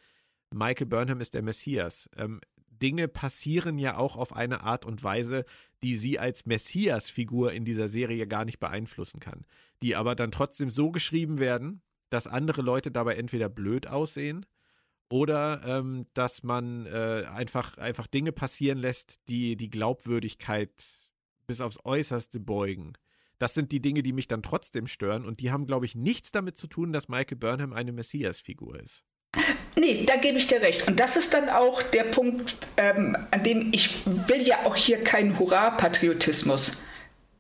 [0.54, 2.10] Michael Burnham ist der Messias.
[2.18, 5.46] Ähm, Dinge passieren ja auch auf eine Art und Weise,
[5.84, 9.46] die sie als Messias-Figur in dieser Serie gar nicht beeinflussen kann.
[9.84, 14.46] Die aber dann trotzdem so geschrieben werden, dass andere Leute dabei entweder blöd aussehen
[15.10, 20.72] oder ähm, dass man äh, einfach, einfach Dinge passieren lässt, die die Glaubwürdigkeit
[21.46, 22.94] bis aufs Äußerste beugen.
[23.40, 26.32] Das sind die Dinge, die mich dann trotzdem stören und die haben, glaube ich, nichts
[26.32, 29.04] damit zu tun, dass Michael Burnham eine Messias-Figur ist.
[29.76, 30.88] Nee, da gebe ich dir recht.
[30.88, 35.04] Und das ist dann auch der Punkt, ähm, an dem ich will ja auch hier
[35.04, 36.80] keinen Hurra-Patriotismus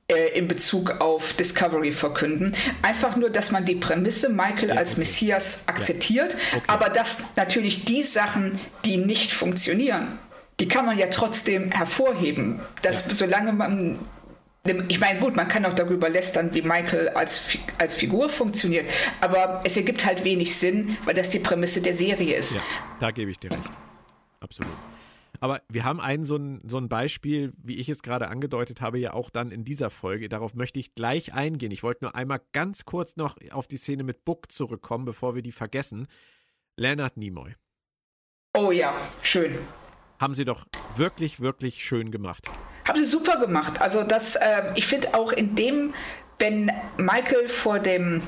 [0.07, 2.55] äh, in Bezug auf Discovery verkünden.
[2.81, 4.99] Einfach nur, dass man die Prämisse Michael ja, als okay.
[4.99, 6.57] Messias akzeptiert, ja.
[6.57, 6.65] okay.
[6.67, 10.19] aber dass natürlich die Sachen, die nicht funktionieren,
[10.59, 12.59] die kann man ja trotzdem hervorheben.
[12.81, 13.13] Dass ja.
[13.13, 13.99] solange man
[14.87, 17.41] ich meine, gut, man kann auch darüber lästern, wie Michael als,
[17.79, 18.89] als Figur funktioniert,
[19.19, 22.55] aber es ergibt halt wenig Sinn, weil das die Prämisse der Serie ist.
[22.55, 22.61] Ja,
[23.01, 23.69] da gebe ich dir recht.
[24.39, 24.71] Absolut.
[25.43, 28.97] Aber wir haben ein so, ein so ein Beispiel, wie ich es gerade angedeutet habe,
[28.97, 30.29] ja auch dann in dieser Folge.
[30.29, 31.69] Darauf möchte ich gleich eingehen.
[31.69, 35.41] Ich wollte nur einmal ganz kurz noch auf die Szene mit Book zurückkommen, bevor wir
[35.41, 36.07] die vergessen.
[36.77, 37.55] Leonard Nimoy.
[38.55, 39.57] Oh ja, schön.
[40.17, 42.49] Haben sie doch wirklich, wirklich schön gemacht.
[42.87, 43.81] Haben sie super gemacht.
[43.81, 45.93] Also das, äh, ich finde auch in dem,
[46.39, 48.21] wenn Michael vor dem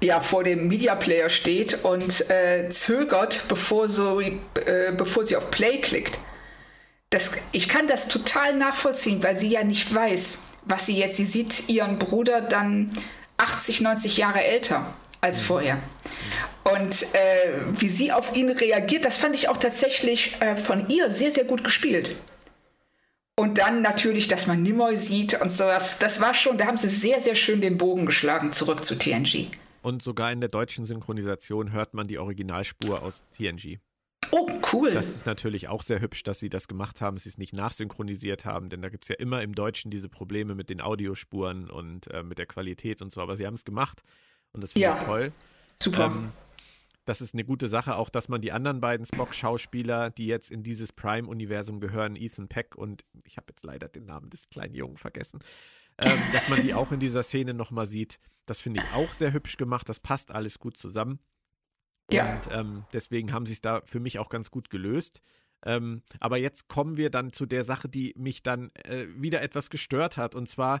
[0.00, 4.38] ja, vor dem Media Player steht und äh, zögert, bevor, so, äh,
[4.96, 6.18] bevor sie auf Play klickt.
[7.10, 11.16] Das, ich kann das total nachvollziehen, weil sie ja nicht weiß, was sie jetzt.
[11.16, 12.92] Sie sieht ihren Bruder dann
[13.38, 15.44] 80, 90 Jahre älter als mhm.
[15.44, 15.78] vorher.
[16.64, 21.10] Und äh, wie sie auf ihn reagiert, das fand ich auch tatsächlich äh, von ihr
[21.10, 22.16] sehr, sehr gut gespielt.
[23.36, 25.98] Und dann natürlich, dass man Nimoy sieht und sowas.
[25.98, 29.48] Das war schon, da haben sie sehr, sehr schön den Bogen geschlagen zurück zu TNG.
[29.82, 33.78] Und sogar in der deutschen Synchronisation hört man die Originalspur aus TNG.
[34.30, 34.92] Oh, cool.
[34.92, 37.54] Das ist natürlich auch sehr hübsch, dass sie das gemacht haben, dass sie es nicht
[37.54, 41.70] nachsynchronisiert haben, denn da gibt es ja immer im Deutschen diese Probleme mit den Audiospuren
[41.70, 44.02] und äh, mit der Qualität und so, aber sie haben es gemacht
[44.52, 44.98] und das finde ja.
[44.98, 45.32] ich toll.
[45.78, 46.06] Super.
[46.06, 46.32] Ähm,
[47.06, 50.62] das ist eine gute Sache, auch dass man die anderen beiden Spock-Schauspieler, die jetzt in
[50.62, 54.98] dieses Prime-Universum gehören, Ethan Peck und ich habe jetzt leider den Namen des kleinen Jungen
[54.98, 55.38] vergessen,
[55.98, 58.18] ähm, dass man die auch in dieser Szene nochmal sieht.
[58.46, 59.88] Das finde ich auch sehr hübsch gemacht.
[59.88, 61.20] Das passt alles gut zusammen.
[62.10, 62.36] Ja.
[62.36, 65.20] Und ähm, deswegen haben sie es da für mich auch ganz gut gelöst.
[65.64, 69.70] Ähm, aber jetzt kommen wir dann zu der Sache, die mich dann äh, wieder etwas
[69.70, 70.34] gestört hat.
[70.34, 70.80] Und zwar,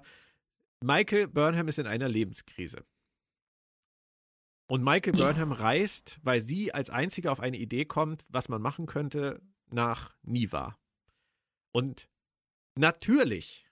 [0.82, 2.84] Michael Burnham ist in einer Lebenskrise.
[4.70, 8.86] Und Michael Burnham reist, weil sie als Einzige auf eine Idee kommt, was man machen
[8.86, 10.78] könnte, nach Niva.
[11.72, 12.08] Und
[12.76, 13.67] natürlich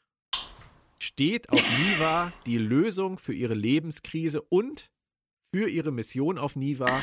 [0.99, 4.91] steht auf Niva die Lösung für ihre Lebenskrise und
[5.53, 7.03] für ihre Mission auf Niva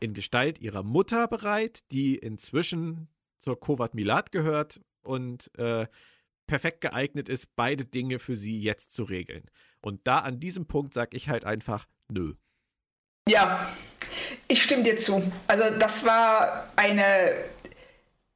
[0.00, 5.86] in Gestalt ihrer Mutter bereit, die inzwischen zur Kovat Milat gehört und äh,
[6.46, 9.44] perfekt geeignet ist, beide Dinge für sie jetzt zu regeln.
[9.80, 12.34] Und da an diesem Punkt sage ich halt einfach, nö.
[13.28, 13.72] Ja,
[14.48, 15.30] ich stimme dir zu.
[15.46, 17.34] Also das war eine,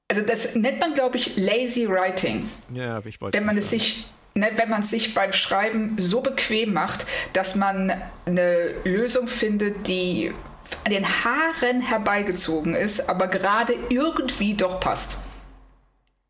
[0.09, 2.49] also das nennt man, glaube ich, lazy writing.
[2.73, 3.37] Ja, ich wollte.
[3.39, 7.93] Wenn man es sich ne, wenn man sich beim Schreiben so bequem macht, dass man
[8.27, 10.33] eine Lösung findet, die
[10.85, 15.19] an den Haaren herbeigezogen ist, aber gerade irgendwie doch passt.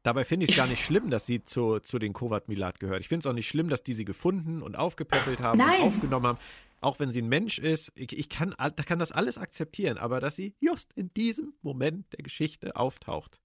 [0.03, 3.01] Dabei finde ich es gar nicht schlimm, dass sie zu, zu den Kovat Milat gehört.
[3.01, 5.81] Ich finde es auch nicht schlimm, dass die sie gefunden und aufgepäppelt haben Nein.
[5.81, 6.38] und aufgenommen haben.
[6.81, 8.53] Auch wenn sie ein Mensch ist, ich, ich kann,
[8.87, 13.38] kann das alles akzeptieren, aber dass sie just in diesem Moment der Geschichte auftaucht.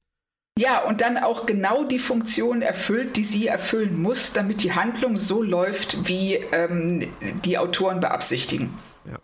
[0.58, 5.16] Ja, und dann auch genau die Funktion erfüllt, die sie erfüllen muss, damit die Handlung
[5.16, 7.14] so läuft, wie ähm,
[7.46, 8.74] die Autoren beabsichtigen.
[9.06, 9.20] Ja.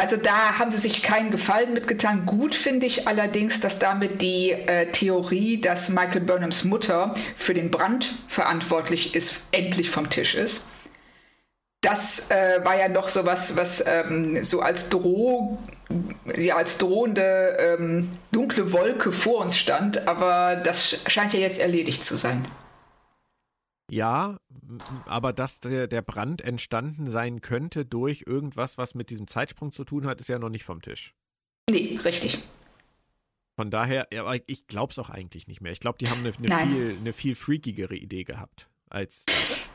[0.00, 2.24] Also da haben sie sich keinen Gefallen mitgetan.
[2.24, 7.70] Gut finde ich allerdings, dass damit die äh, Theorie, dass Michael Burnhams Mutter für den
[7.70, 10.69] Brand verantwortlich ist, endlich vom Tisch ist
[11.80, 15.58] das äh, war ja noch so was, was ähm, so als Droh,
[16.36, 22.04] ja, als drohende ähm, dunkle Wolke vor uns stand, aber das scheint ja jetzt erledigt
[22.04, 22.46] zu sein.
[23.90, 24.38] Ja,
[25.06, 29.84] aber dass der, der Brand entstanden sein könnte durch irgendwas, was mit diesem Zeitsprung zu
[29.84, 31.14] tun hat, ist ja noch nicht vom Tisch.
[31.68, 32.38] Nee, richtig.
[33.56, 35.72] Von daher, aber ich glaube es auch eigentlich nicht mehr.
[35.72, 39.69] Ich glaube, die haben eine, eine viel, eine viel freakigere Idee gehabt als das.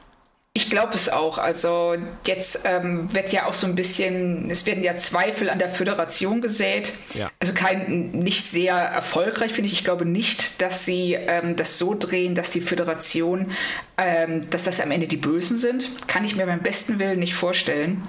[0.58, 1.38] Ich glaube es auch.
[1.38, 5.68] Also jetzt ähm, wird ja auch so ein bisschen, es werden ja Zweifel an der
[5.68, 6.94] Föderation gesät.
[7.14, 7.30] Ja.
[7.42, 9.74] Also kein nicht sehr erfolgreich finde ich.
[9.74, 13.52] Ich glaube nicht, dass sie ähm, das so drehen, dass die Föderation,
[13.98, 15.90] ähm, dass das am Ende die Bösen sind.
[16.08, 18.04] Kann ich mir beim besten Willen nicht vorstellen.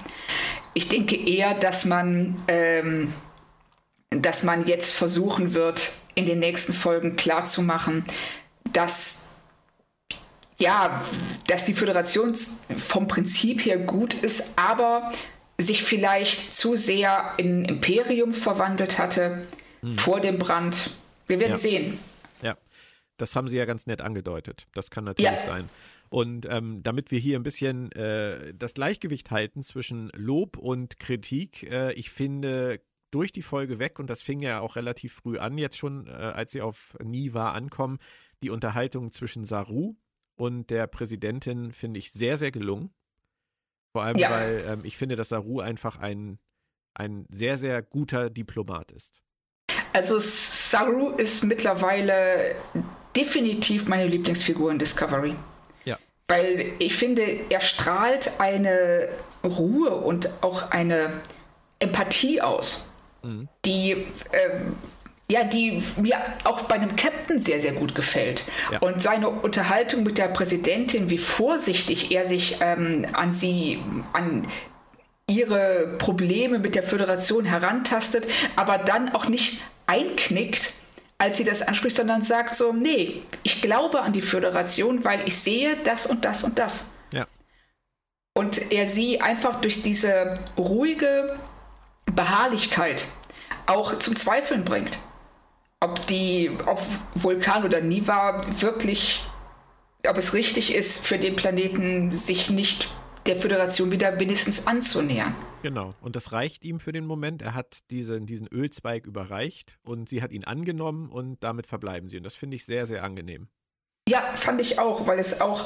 [0.73, 3.13] Ich denke eher, dass man, ähm,
[4.11, 8.05] dass man jetzt versuchen wird, in den nächsten Folgen klarzumachen,
[8.73, 9.27] dass
[10.59, 11.05] ja,
[11.47, 12.35] dass die Föderation
[12.77, 15.13] vom Prinzip her gut ist, aber
[15.59, 19.47] sich vielleicht zu sehr in Imperium verwandelt hatte
[19.81, 19.99] hm.
[19.99, 20.97] vor dem Brand.
[21.27, 21.59] Wir werden ja.
[21.59, 21.99] sehen.
[22.43, 22.57] Ja,
[23.17, 24.67] das haben Sie ja ganz nett angedeutet.
[24.75, 25.39] Das kann natürlich ja.
[25.39, 25.69] sein.
[26.09, 31.65] Und ähm, damit wir hier ein bisschen äh, das Gleichgewicht halten zwischen Lob und Kritik,
[31.65, 35.59] äh, ich finde durch die Folge weg, und das fing ja auch relativ früh an,
[35.59, 37.99] jetzt schon, äh, als sie auf Niva ankommen,
[38.43, 39.97] die Unterhaltung zwischen Saru
[40.37, 42.91] und der Präsidentin finde ich sehr, sehr gelungen.
[43.93, 44.31] Vor allem, ja.
[44.31, 46.39] weil ähm, ich finde, dass Saru einfach ein,
[46.95, 49.23] ein sehr, sehr guter Diplomat ist.
[49.93, 52.57] Also Saru ist mittlerweile
[53.17, 55.35] definitiv meine Lieblingsfigur in Discovery.
[55.87, 55.99] Ja.
[56.29, 59.09] Weil ich finde, er strahlt eine
[59.43, 61.23] Ruhe und auch eine
[61.79, 62.87] Empathie aus,
[63.23, 63.49] mhm.
[63.65, 63.93] die
[64.33, 64.77] ähm,
[65.29, 68.45] ja, die mir auch bei einem Captain sehr, sehr gut gefällt.
[68.71, 68.79] Ja.
[68.79, 74.47] Und seine Unterhaltung mit der Präsidentin, wie vorsichtig er sich ähm, an sie, an
[75.29, 80.75] ihre Probleme mit der Föderation herantastet, aber dann auch nicht einknickt,
[81.19, 85.37] als sie das anspricht, sondern sagt so, nee, ich glaube an die Föderation, weil ich
[85.37, 86.93] sehe das und das und das.
[87.13, 87.27] Ja.
[88.35, 91.37] Und er sie einfach durch diese ruhige
[92.13, 93.07] Beharrlichkeit
[93.67, 95.01] auch zum Zweifeln bringt
[95.87, 96.81] ob die, ob
[97.15, 99.25] Vulkan oder Niva wirklich,
[100.09, 102.89] ob es richtig ist, für den Planeten sich nicht
[103.27, 105.35] der Föderation wieder wenigstens anzunähern.
[105.63, 107.43] Genau, und das reicht ihm für den Moment.
[107.43, 112.19] Er hat diese, diesen Ölzweig überreicht und sie hat ihn angenommen und damit verbleiben sie.
[112.19, 113.49] Und das finde ich sehr, sehr angenehm.
[114.09, 115.65] Ja, fand ich auch, weil es auch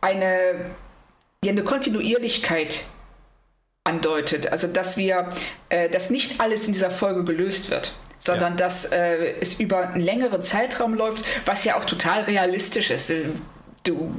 [0.00, 0.70] eine,
[1.44, 2.86] ja, eine Kontinuierlichkeit
[3.84, 4.50] andeutet.
[4.50, 5.34] Also, dass wir,
[5.68, 8.58] äh, dass nicht alles in dieser Folge gelöst wird sondern ja.
[8.58, 13.12] dass äh, es über einen längeren Zeitraum läuft, was ja auch total realistisch ist.
[13.84, 14.14] Du,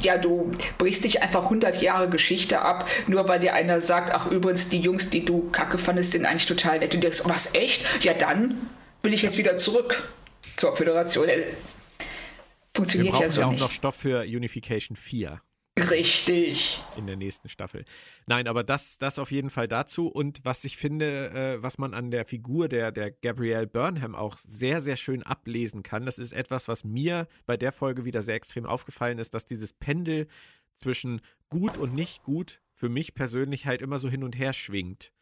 [0.00, 4.26] ja, du brichst dich einfach 100 Jahre Geschichte ab, nur weil dir einer sagt, ach
[4.26, 6.92] übrigens, die Jungs, die du kacke fandest, sind eigentlich total nett.
[6.92, 7.84] Du denkst, oh, was, echt?
[8.04, 8.68] Ja, dann
[9.02, 10.10] will ich jetzt wieder zurück
[10.56, 11.28] zur Föderation.
[11.28, 11.44] Äh,
[12.74, 13.60] funktioniert ja so ja auch nicht.
[13.60, 15.40] noch Stoff für Unification 4.
[15.76, 16.78] Richtig.
[16.96, 17.84] In der nächsten Staffel.
[18.26, 20.06] Nein, aber das, das auf jeden Fall dazu.
[20.06, 24.36] Und was ich finde, äh, was man an der Figur der, der Gabrielle Burnham auch
[24.36, 28.36] sehr, sehr schön ablesen kann, das ist etwas, was mir bei der Folge wieder sehr
[28.36, 30.28] extrem aufgefallen ist, dass dieses Pendel
[30.74, 35.12] zwischen gut und nicht gut für mich persönlich halt immer so hin und her schwingt.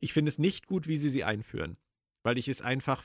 [0.00, 1.76] Ich finde es nicht gut, wie sie sie einführen,
[2.24, 3.04] weil ich es einfach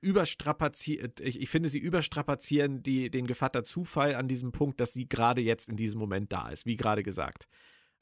[0.00, 5.08] überstrapaziert, ich, ich, finde, sie überstrapazieren die, den Gevatter Zufall an diesem Punkt, dass sie
[5.08, 7.48] gerade jetzt in diesem Moment da ist, wie gerade gesagt.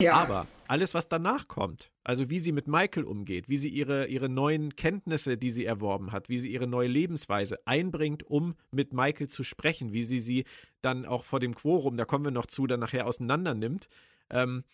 [0.00, 0.14] Ja.
[0.14, 4.30] Aber alles, was danach kommt, also wie sie mit Michael umgeht, wie sie ihre, ihre
[4.30, 9.28] neuen Kenntnisse, die sie erworben hat, wie sie ihre neue Lebensweise einbringt, um mit Michael
[9.28, 10.44] zu sprechen, wie sie sie
[10.80, 13.88] dann auch vor dem Quorum, da kommen wir noch zu, dann nachher auseinander nimmt,
[14.30, 14.64] ähm,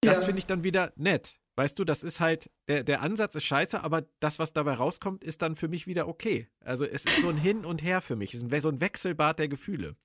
[0.00, 0.24] das ja.
[0.24, 1.36] finde ich dann wieder nett.
[1.56, 5.24] Weißt du, das ist halt, der, der Ansatz ist scheiße, aber das, was dabei rauskommt,
[5.24, 6.48] ist dann für mich wieder okay.
[6.62, 8.34] Also es ist so ein Hin und Her für mich.
[8.34, 9.96] Es ist so ein Wechselbad der Gefühle.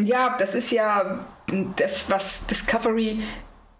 [0.00, 1.26] Ja, das ist ja
[1.76, 3.22] das, was Discovery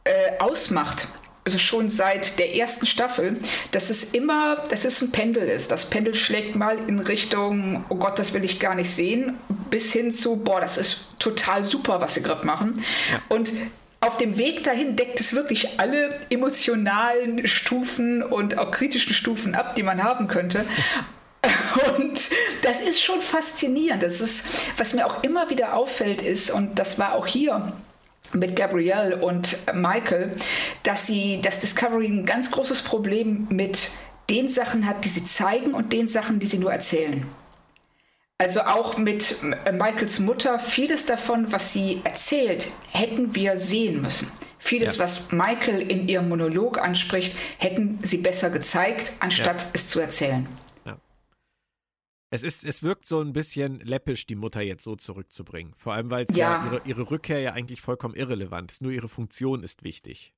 [0.05, 1.09] äh, ausmacht.
[1.47, 3.39] Also schon seit der ersten Staffel,
[3.71, 5.71] dass es immer, dass es ein Pendel ist.
[5.71, 9.39] Das Pendel schlägt mal in Richtung, oh Gott, das will ich gar nicht sehen,
[9.71, 12.83] bis hin zu, boah, das ist total super, was sie gerade machen.
[13.11, 13.21] Ja.
[13.29, 13.53] Und
[14.05, 19.77] auf dem Weg dahin deckt es wirklich alle emotionalen Stufen und auch kritischen Stufen ab,
[19.77, 20.65] die man haben könnte.
[21.99, 22.31] Und
[22.63, 24.03] das ist schon faszinierend.
[24.03, 24.47] Das ist,
[24.79, 27.75] was mir auch immer wieder auffällt, ist, und das war auch hier
[28.33, 30.35] mit Gabrielle und Michael,
[30.85, 33.91] dass sie, dass Discovery ein ganz großes Problem mit
[34.31, 37.27] den Sachen hat, die sie zeigen und den Sachen, die sie nur erzählen.
[38.39, 44.31] Also auch mit äh, Michaels Mutter, vieles davon, was sie erzählt, hätten wir sehen müssen.
[44.59, 45.05] Vieles, ja.
[45.05, 49.71] was Michael in ihrem Monolog anspricht, hätten sie besser gezeigt, anstatt ja.
[49.75, 50.49] es zu erzählen.
[50.85, 50.99] Ja.
[52.31, 55.75] Es, ist, es wirkt so ein bisschen läppisch, die Mutter jetzt so zurückzubringen.
[55.77, 56.37] Vor allem, weil ja.
[56.37, 58.83] ja, ihre, ihre Rückkehr ja eigentlich vollkommen irrelevant ist.
[58.83, 60.33] Nur ihre Funktion ist wichtig.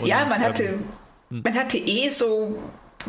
[0.00, 0.84] Und, ja, man hatte, ähm,
[1.28, 1.42] hm.
[1.44, 2.58] man hatte eh so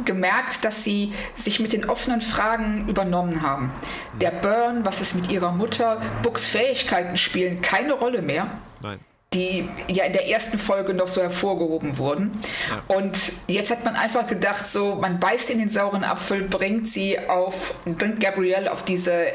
[0.06, 3.72] gemerkt, dass sie sich mit den offenen Fragen übernommen haben.
[4.20, 8.48] Der Burn, was ist mit ihrer Mutter, Books Fähigkeiten spielen keine Rolle mehr.
[8.82, 9.00] Nein.
[9.34, 12.32] Die ja in der ersten Folge noch so hervorgehoben wurden.
[12.70, 12.98] Ja.
[12.98, 17.18] Und jetzt hat man einfach gedacht, so, man beißt in den sauren Apfel, bringt sie
[17.30, 19.34] auf, bringt Gabrielle auf diese äh,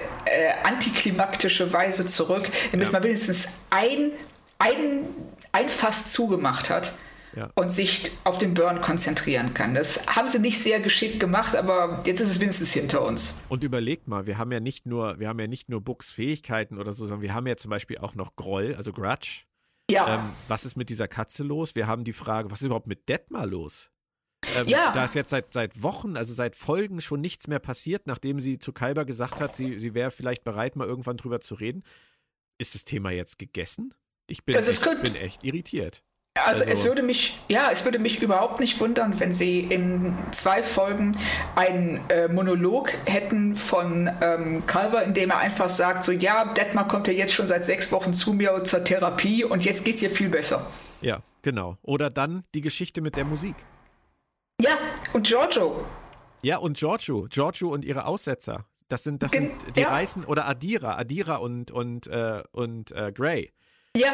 [0.64, 2.92] antiklimaktische Weise zurück, damit ja.
[2.92, 4.10] man wenigstens ein,
[4.58, 5.06] ein,
[5.52, 6.92] ein Fass zugemacht hat
[7.37, 7.53] ja.
[7.55, 9.75] und sich auf den Burn konzentrieren kann.
[9.75, 13.37] Das haben sie nicht sehr geschickt gemacht, aber jetzt ist es wenigstens hinter uns.
[13.49, 16.79] Und überlegt mal, wir haben ja nicht nur, wir haben ja nicht nur Books Fähigkeiten
[16.79, 19.44] oder so, sondern wir haben ja zum Beispiel auch noch Groll, also Grudge.
[19.88, 20.16] Ja.
[20.16, 21.75] Ähm, was ist mit dieser Katze los?
[21.77, 23.90] Wir haben die Frage, was ist überhaupt mit Detmar los?
[24.55, 24.92] Ähm, ja.
[24.92, 28.59] Da ist jetzt seit, seit Wochen, also seit Folgen schon nichts mehr passiert, nachdem sie
[28.59, 31.85] zu Kalber gesagt hat, sie, sie wäre vielleicht bereit, mal irgendwann drüber zu reden.
[32.59, 33.94] Ist das Thema jetzt gegessen?
[34.27, 36.03] Ich bin, echt, bin echt irritiert.
[36.44, 40.14] Also, also, es würde mich, ja, es würde mich überhaupt nicht wundern, wenn sie in
[40.33, 41.16] zwei Folgen
[41.55, 46.88] einen äh, Monolog hätten von ähm, Calver, in dem er einfach sagt, so ja, Detmar
[46.88, 50.11] kommt ja jetzt schon seit sechs Wochen zu mir zur Therapie und jetzt geht's ihr
[50.11, 50.66] viel besser.
[51.01, 51.79] Ja, genau.
[51.83, 53.57] Oder dann die Geschichte mit der Musik.
[54.61, 54.77] Ja,
[55.12, 55.85] und Giorgio.
[56.42, 57.27] Ja, und Giorgio.
[57.31, 58.66] Giorgio und ihre Aussetzer.
[58.88, 59.88] Das sind, das sind die ja.
[59.88, 63.53] Reißen oder Adira, Adira und, und, äh, und äh, Gray.
[63.96, 64.12] Ja,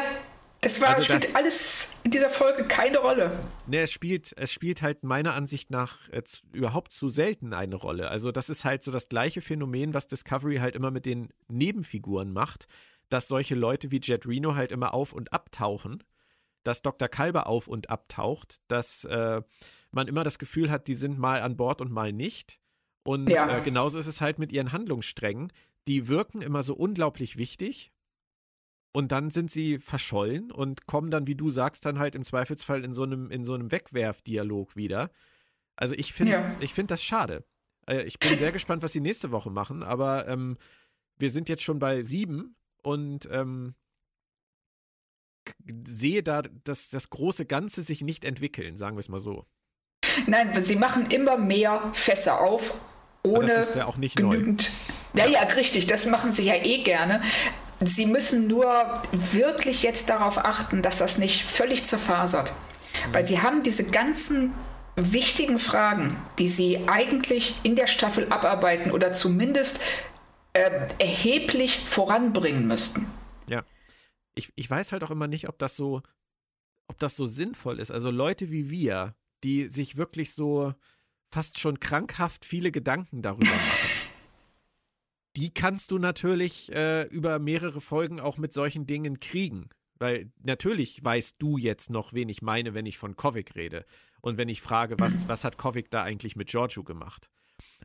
[0.63, 3.37] das war, also spielt das, alles in dieser Folge keine Rolle.
[3.67, 8.09] Ne, es spielt, es spielt halt meiner Ansicht nach jetzt überhaupt zu selten eine Rolle.
[8.09, 12.31] Also das ist halt so das gleiche Phänomen, was Discovery halt immer mit den Nebenfiguren
[12.31, 12.67] macht,
[13.09, 16.03] dass solche Leute wie Jet Reno halt immer auf und abtauchen,
[16.63, 17.07] dass Dr.
[17.07, 19.41] Kalber auf und abtaucht, dass äh,
[19.91, 22.59] man immer das Gefühl hat, die sind mal an Bord und mal nicht.
[23.03, 23.57] Und ja.
[23.57, 25.53] äh, genauso ist es halt mit ihren Handlungssträngen.
[25.87, 27.92] Die wirken immer so unglaublich wichtig
[28.93, 32.85] und dann sind sie verschollen und kommen dann, wie du sagst, dann halt im Zweifelsfall
[32.85, 35.09] in so einem, in so einem Wegwerfdialog wieder.
[35.75, 36.57] Also ich finde, ja.
[36.59, 37.43] ich finde das schade.
[37.87, 40.57] Äh, ich bin sehr gespannt, was sie nächste Woche machen, aber ähm,
[41.17, 43.73] wir sind jetzt schon bei sieben und ähm,
[45.83, 49.47] sehe da das, das große Ganze sich nicht entwickeln, sagen wir es mal so.
[50.27, 52.79] Nein, sie machen immer mehr Fässer auf,
[53.23, 54.69] ohne das ist ja auch nicht genügend.
[55.13, 55.23] Neu.
[55.23, 57.23] Ja, ja, richtig, das machen sie ja eh gerne.
[57.85, 62.53] Sie müssen nur wirklich jetzt darauf achten, dass das nicht völlig zerfasert.
[63.11, 64.53] Weil sie haben diese ganzen
[64.95, 69.79] wichtigen Fragen, die sie eigentlich in der Staffel abarbeiten oder zumindest
[70.53, 73.07] äh, erheblich voranbringen müssten.
[73.47, 73.63] Ja.
[74.35, 76.01] Ich, ich weiß halt auch immer nicht, ob das so,
[76.87, 77.91] ob das so sinnvoll ist.
[77.91, 80.73] Also Leute wie wir, die sich wirklich so
[81.31, 83.92] fast schon krankhaft viele Gedanken darüber machen
[85.35, 89.69] die kannst du natürlich äh, über mehrere Folgen auch mit solchen Dingen kriegen.
[89.99, 93.85] Weil natürlich weißt du jetzt noch, wen ich meine, wenn ich von Kovic rede.
[94.21, 97.29] Und wenn ich frage, was, was hat Kovic da eigentlich mit Giorgio gemacht?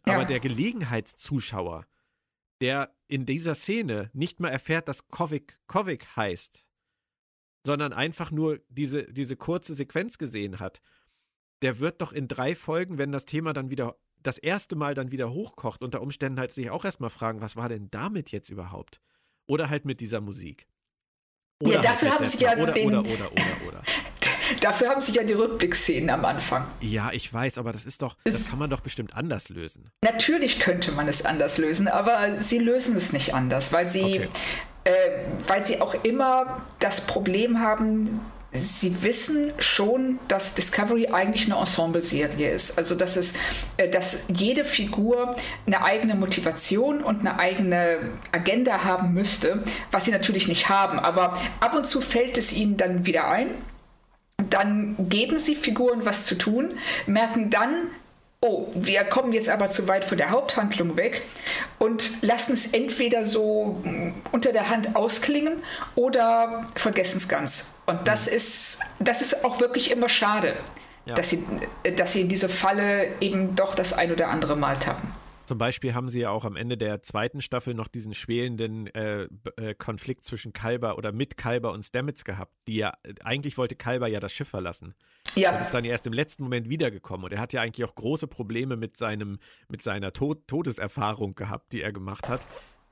[0.02, 0.24] Aber ja.
[0.24, 1.86] der Gelegenheitszuschauer,
[2.60, 6.64] der in dieser Szene nicht mal erfährt, dass Kovic Kovic heißt,
[7.64, 10.80] sondern einfach nur diese, diese kurze Sequenz gesehen hat,
[11.62, 15.12] der wird doch in drei Folgen, wenn das Thema dann wieder das erste Mal dann
[15.12, 19.00] wieder hochkocht, unter Umständen halt sich auch erstmal fragen, was war denn damit jetzt überhaupt?
[19.46, 20.66] Oder halt mit dieser Musik.
[21.62, 23.82] Oder ja, dafür halt haben sie ja oder, den, oder, oder, oder, oder.
[24.60, 26.66] Dafür haben sie ja die Rückblickszenen am Anfang.
[26.80, 29.90] Ja, ich weiß, aber das ist doch, es, das kann man doch bestimmt anders lösen.
[30.02, 34.28] Natürlich könnte man es anders lösen, aber sie lösen es nicht anders, weil sie, okay.
[34.84, 38.20] äh, weil sie auch immer das Problem haben,
[38.52, 42.78] sie wissen schon, dass Discovery eigentlich eine Ensemble-Serie ist.
[42.78, 43.34] Also dass es,
[43.76, 45.36] äh, dass jede Figur
[45.66, 50.98] eine eigene Motivation und eine eigene Agenda haben müsste, was sie natürlich nicht haben.
[50.98, 53.48] Aber ab und zu fällt es ihnen dann wieder ein.
[54.50, 57.88] Dann geben sie Figuren was zu tun, merken dann,
[58.40, 61.26] oh, wir kommen jetzt aber zu weit von der Haupthandlung weg
[61.78, 65.62] und lassen es entweder so mm, unter der Hand ausklingen
[65.94, 67.74] oder vergessen es ganz.
[67.86, 68.36] Und das mhm.
[68.36, 70.54] ist, das ist auch wirklich immer schade,
[71.04, 71.14] ja.
[71.14, 71.44] dass, sie,
[71.96, 75.12] dass sie in diese Falle eben doch das ein oder andere Mal tappen.
[75.46, 79.28] Zum Beispiel haben sie ja auch am Ende der zweiten Staffel noch diesen schwelenden äh,
[79.56, 82.92] äh, Konflikt zwischen Kalber oder mit Kalber und Stamets gehabt, die ja,
[83.24, 84.94] eigentlich wollte Kalber ja das Schiff verlassen.
[85.38, 85.54] Ja.
[85.54, 87.24] Und ist dann erst im letzten Moment wiedergekommen.
[87.24, 91.72] Und er hat ja eigentlich auch große Probleme mit seinem, mit seiner Tod Todeserfahrung gehabt,
[91.72, 92.46] die er gemacht hat.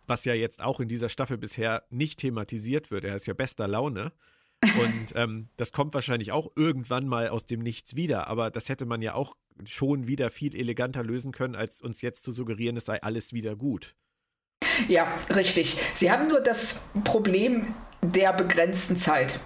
[0.07, 3.05] Was ja jetzt auch in dieser Staffel bisher nicht thematisiert wird.
[3.05, 4.13] Er ist ja bester Laune.
[4.63, 8.27] Und ähm, das kommt wahrscheinlich auch irgendwann mal aus dem Nichts wieder.
[8.29, 12.23] Aber das hätte man ja auch schon wieder viel eleganter lösen können, als uns jetzt
[12.23, 13.95] zu suggerieren, es sei alles wieder gut.
[14.89, 15.77] Ja, richtig.
[15.95, 19.41] Sie haben nur das Problem der begrenzten Zeit.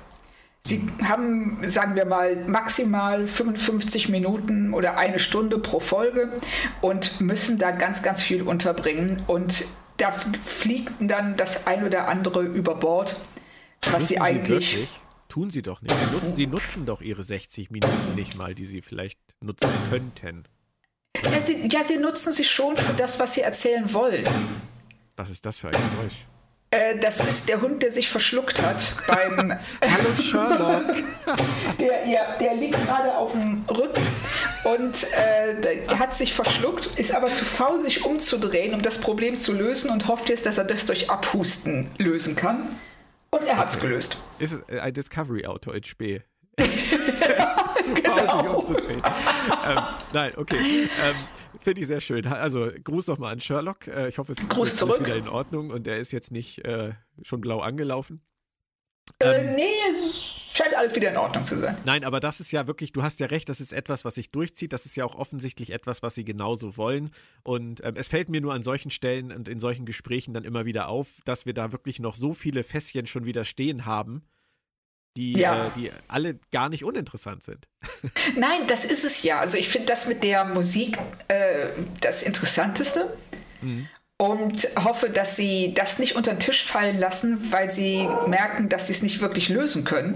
[0.62, 6.30] Sie haben, sagen wir mal, maximal 55 Minuten oder eine Stunde pro Folge
[6.82, 9.24] und müssen da ganz, ganz viel unterbringen.
[9.26, 9.64] Und
[9.96, 13.20] da fliegt dann das ein oder andere über Bord,
[13.90, 14.72] was sie eigentlich.
[14.72, 14.88] Sie
[15.30, 15.94] Tun sie doch nicht.
[15.94, 20.42] Sie nutzen, sie nutzen doch ihre 60 Minuten nicht mal, die sie vielleicht nutzen könnten.
[21.24, 24.24] Ja sie, ja, sie nutzen sie schon für das, was sie erzählen wollen.
[25.16, 26.26] Was ist das für ein Geräusch?
[26.72, 29.50] Äh, das ist der Hund, der sich verschluckt hat beim.
[29.82, 30.94] Hallo Sherlock!
[31.80, 34.06] der, ja, der liegt gerade auf dem Rücken
[34.62, 39.52] und äh, hat sich verschluckt, ist aber zu faul, sich umzudrehen, um das Problem zu
[39.52, 42.68] lösen und hofft jetzt, dass er das durch Abhusten lösen kann.
[43.32, 44.18] Und er hat es gelöst.
[44.38, 46.22] Ist es ein Discovery-Auto in Spee?
[47.72, 48.26] zu faul, genau.
[48.26, 49.02] sich umzudrehen.
[49.68, 49.78] ähm,
[50.12, 50.88] nein, okay.
[51.04, 51.16] Ähm,
[51.60, 52.26] Finde ich sehr schön.
[52.26, 53.86] Also Gruß nochmal an Sherlock.
[53.86, 56.92] Äh, ich hoffe, es ist alles wieder in Ordnung und er ist jetzt nicht äh,
[57.22, 58.22] schon blau angelaufen.
[59.18, 61.76] Äh, ähm, nee, es scheint alles wieder in Ordnung zu sein.
[61.84, 64.30] Nein, aber das ist ja wirklich, du hast ja recht, das ist etwas, was sich
[64.30, 64.72] durchzieht.
[64.72, 67.10] Das ist ja auch offensichtlich etwas, was sie genauso wollen.
[67.42, 70.64] Und ähm, es fällt mir nur an solchen Stellen und in solchen Gesprächen dann immer
[70.64, 74.22] wieder auf, dass wir da wirklich noch so viele Fässchen schon wieder stehen haben,
[75.16, 75.66] die, ja.
[75.66, 77.66] äh, die alle gar nicht uninteressant sind.
[78.36, 79.40] Nein, das ist es ja.
[79.40, 80.98] Also ich finde das mit der Musik
[81.28, 81.68] äh,
[82.00, 83.16] das Interessanteste.
[83.60, 83.88] Mhm.
[84.18, 88.88] Und hoffe, dass sie das nicht unter den Tisch fallen lassen, weil sie merken, dass
[88.88, 90.14] sie es nicht wirklich lösen können.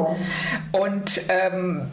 [0.72, 1.90] Und ähm,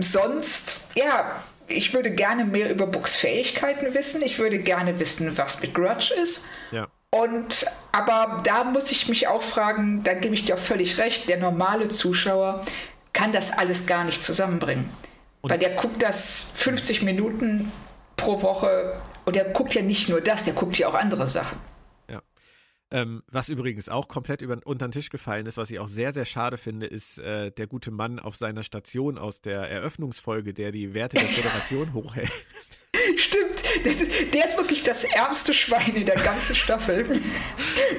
[0.00, 4.22] sonst, ja, ich würde gerne mehr über Books Fähigkeiten wissen.
[4.22, 6.46] Ich würde gerne wissen, was mit Grudge ist.
[6.70, 6.88] Ja.
[7.10, 11.28] Und aber da muss ich mich auch fragen, da gebe ich dir auch völlig recht,
[11.28, 12.64] der normale Zuschauer
[13.12, 14.88] kann das alles gar nicht zusammenbringen.
[15.40, 17.72] Und Weil der guckt das 50 Minuten
[18.16, 21.58] pro Woche und der guckt ja nicht nur das, der guckt ja auch andere Sachen.
[22.08, 22.22] Ja.
[22.92, 26.12] Ähm, was übrigens auch komplett über, unter den Tisch gefallen ist, was ich auch sehr,
[26.12, 30.70] sehr schade finde, ist äh, der gute Mann auf seiner Station aus der Eröffnungsfolge, der
[30.70, 32.30] die Werte der Föderation hochhält.
[33.16, 37.06] Stimmt, ist, der ist wirklich das ärmste Schwein in der ganzen Staffel.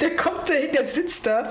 [0.02, 1.50] Der kommt dahin, der sitzt da,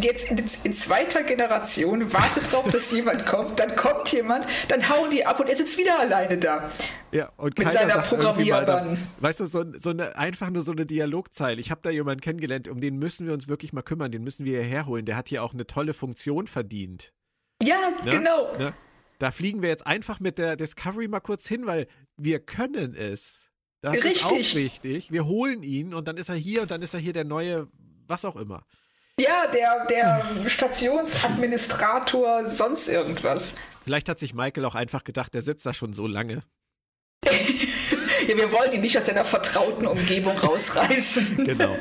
[0.00, 5.10] jetzt in, in, zweiter Generation, wartet drauf, dass jemand kommt, dann kommt jemand, dann hauen
[5.10, 6.70] die ab und er sitzt wieder alleine da.
[7.10, 8.98] Ja, und mit seiner Programmierbahn.
[9.20, 11.60] Weißt du, so, so eine, einfach nur so eine Dialogzeile.
[11.60, 14.44] Ich habe da jemanden kennengelernt, um den müssen wir uns wirklich mal kümmern, den müssen
[14.44, 15.04] wir hierher holen.
[15.04, 17.12] Der hat hier auch eine tolle Funktion verdient.
[17.62, 18.10] Ja, ne?
[18.10, 18.56] genau.
[18.58, 18.74] Ne?
[19.18, 23.50] Da fliegen wir jetzt einfach mit der Discovery mal kurz hin, weil wir können es.
[23.80, 24.16] Das Richtig.
[24.16, 25.12] ist auch wichtig.
[25.12, 27.68] Wir holen ihn und dann ist er hier und dann ist er hier der neue,
[28.06, 28.64] was auch immer.
[29.18, 33.54] Ja, der, der Stationsadministrator, sonst irgendwas.
[33.84, 36.42] Vielleicht hat sich Michael auch einfach gedacht, der sitzt da schon so lange.
[38.28, 41.44] ja, wir wollen ihn nicht aus seiner vertrauten Umgebung rausreißen.
[41.44, 41.76] genau.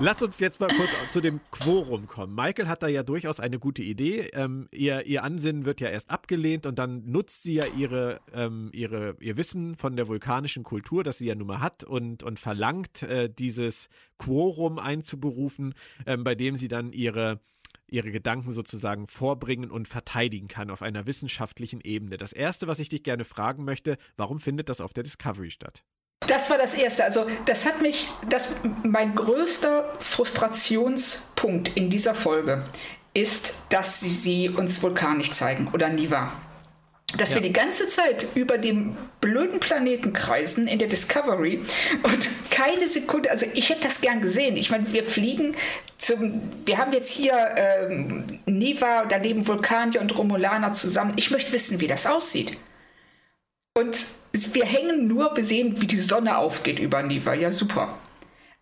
[0.00, 2.34] Lass uns jetzt mal kurz zu dem Quorum kommen.
[2.34, 4.30] Michael hat da ja durchaus eine gute Idee.
[4.32, 8.70] Ähm, ihr, ihr Ansinnen wird ja erst abgelehnt und dann nutzt sie ja ihre, ähm,
[8.72, 12.40] ihre, ihr Wissen von der vulkanischen Kultur, das sie ja nun mal hat, und, und
[12.40, 13.88] verlangt, äh, dieses
[14.18, 15.74] Quorum einzuberufen,
[16.06, 17.40] ähm, bei dem sie dann ihre
[17.86, 22.16] ihre Gedanken sozusagen vorbringen und verteidigen kann auf einer wissenschaftlichen Ebene.
[22.16, 25.84] Das Erste, was ich dich gerne fragen möchte, warum findet das auf der Discovery statt?
[26.26, 27.04] Das war das Erste.
[27.04, 32.64] Also das hat mich, das, mein größter Frustrationspunkt in dieser Folge
[33.12, 36.32] ist, dass sie, sie uns Vulkan nicht zeigen oder Niva
[37.18, 37.36] dass ja.
[37.36, 41.62] wir die ganze Zeit über dem blöden Planeten kreisen in der Discovery
[42.02, 44.56] und keine Sekunde, also ich hätte das gern gesehen.
[44.56, 45.56] Ich meine, wir fliegen
[45.98, 51.12] zum, wir haben jetzt hier ähm, Niva, da leben Vulkanier und Romulaner zusammen.
[51.16, 52.56] Ich möchte wissen, wie das aussieht.
[53.76, 53.98] Und
[54.32, 57.34] wir hängen nur, wir sehen, wie die Sonne aufgeht über Niva.
[57.34, 57.98] Ja, super.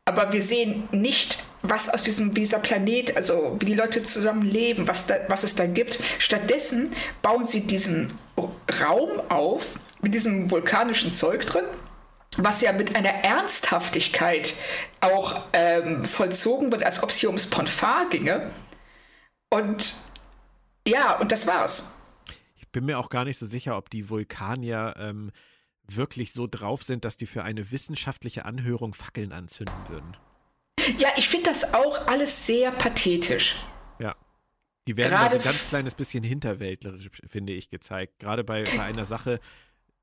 [0.05, 4.89] Aber wir sehen nicht, was aus diesem, dieser Planet, also wie die Leute zusammen leben,
[4.89, 6.01] was, da, was es da gibt.
[6.19, 6.93] Stattdessen
[7.23, 8.19] bauen sie diesen
[8.83, 11.65] Raum auf mit diesem vulkanischen Zeug drin
[12.39, 14.55] was ja mit einer Ernsthaftigkeit
[15.01, 18.51] auch ähm, vollzogen wird, als ob es hier ums Ponfar ginge.
[19.51, 19.95] Und
[20.87, 21.95] ja, und das war's.
[22.57, 25.31] Ich bin mir auch gar nicht so sicher, ob die Vulkanier ähm,
[25.97, 30.17] wirklich so drauf sind, dass die für eine wissenschaftliche Anhörung Fackeln anzünden würden.
[30.99, 33.57] Ja, ich finde das auch alles sehr pathetisch.
[33.99, 34.17] Ja.
[34.89, 38.19] Die werden Gerade da so ein ganz kleines bisschen hinterwäldlerisch, finde ich, gezeigt.
[38.19, 39.39] Gerade bei, bei einer Sache,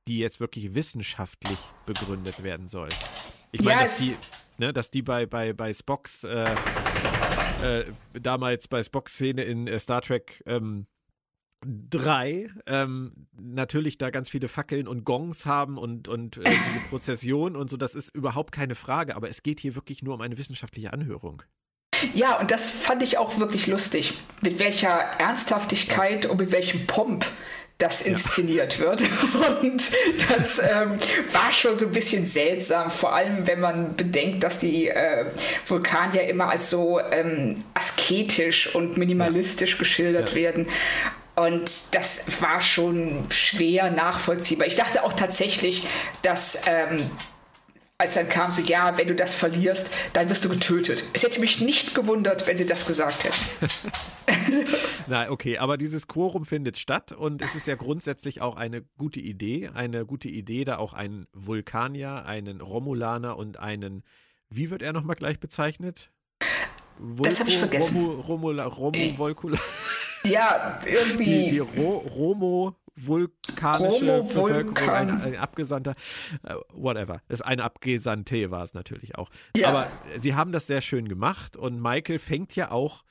[0.07, 2.89] die jetzt wirklich wissenschaftlich begründet werden soll.
[3.51, 3.89] Ich meine, yes.
[3.89, 4.17] dass die,
[4.57, 6.55] ne, dass die bei, bei, bei Spocks, äh,
[7.63, 10.87] äh, damals bei Spocks Szene in äh, Star Trek ähm,
[11.65, 17.55] 3 ähm, natürlich da ganz viele Fackeln und Gongs haben und, und äh, diese Prozession
[17.55, 20.37] und so, das ist überhaupt keine Frage, aber es geht hier wirklich nur um eine
[20.37, 21.43] wissenschaftliche Anhörung.
[22.13, 27.25] Ja, und das fand ich auch wirklich lustig, mit welcher Ernsthaftigkeit und mit welchem Pomp
[27.79, 28.85] das inszeniert ja.
[28.85, 29.03] wird.
[29.61, 29.81] Und
[30.29, 30.99] das ähm,
[31.31, 35.31] war schon so ein bisschen seltsam, vor allem wenn man bedenkt, dass die äh,
[35.65, 39.77] Vulkanier immer als so ähm, asketisch und minimalistisch ja.
[39.79, 40.35] geschildert ja.
[40.35, 40.67] werden.
[41.45, 44.67] Und das war schon schwer nachvollziehbar.
[44.67, 45.85] Ich dachte auch tatsächlich,
[46.21, 46.99] dass ähm,
[48.01, 51.03] als dann kam sie, ja, wenn du das verlierst, dann wirst du getötet.
[51.11, 53.69] Es hätte mich nicht gewundert, wenn sie das gesagt hätten.
[55.07, 59.19] Na, okay, aber dieses Quorum findet statt und es ist ja grundsätzlich auch eine gute
[59.19, 64.03] Idee, eine gute Idee, da auch einen Vulkanier, einen Romulaner und einen,
[64.49, 66.09] wie wird er nochmal gleich bezeichnet?
[66.99, 67.97] Vulko, das habe ich vergessen.
[67.97, 69.59] Romu, Romula, Romu, Volkula.
[70.23, 71.23] Ja, irgendwie.
[71.23, 72.75] Die, die Ro, Romo
[73.07, 75.95] vulkanische Bevölkerung, ein, ein, Abgesandter,
[76.43, 77.21] uh, whatever.
[77.27, 79.29] Das ist eine Abgesandte war es natürlich auch.
[79.55, 79.69] Ja.
[79.69, 83.03] Aber sie haben das sehr schön gemacht und Michael fängt ja auch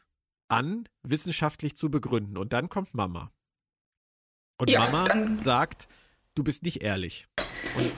[0.49, 2.37] an, wissenschaftlich zu begründen.
[2.37, 3.31] Und dann kommt Mama.
[4.59, 5.89] Und ja, Mama sagt,
[6.35, 7.27] du bist nicht ehrlich.
[7.77, 7.93] Und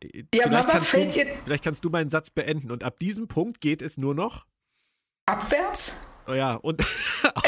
[0.00, 1.10] äh, ja, vielleicht, Mama kannst du,
[1.44, 2.70] vielleicht kannst du meinen Satz beenden.
[2.70, 4.46] Und ab diesem Punkt geht es nur noch
[5.26, 6.00] abwärts.
[6.28, 6.82] Oh ja, und
[7.34, 7.42] auch.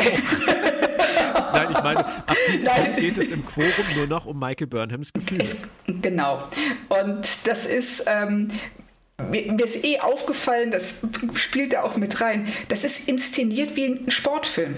[1.53, 2.85] Nein, ich meine, ab diesem Nein.
[2.85, 5.45] Punkt geht es im Quorum nur noch um Michael Burnhams Gefühle.
[5.87, 6.49] Genau.
[6.89, 8.05] Und das ist.
[8.07, 8.49] Ähm,
[9.31, 11.05] mir, mir ist eh aufgefallen, das
[11.35, 14.77] spielt da auch mit rein, das ist inszeniert wie ein Sportfilm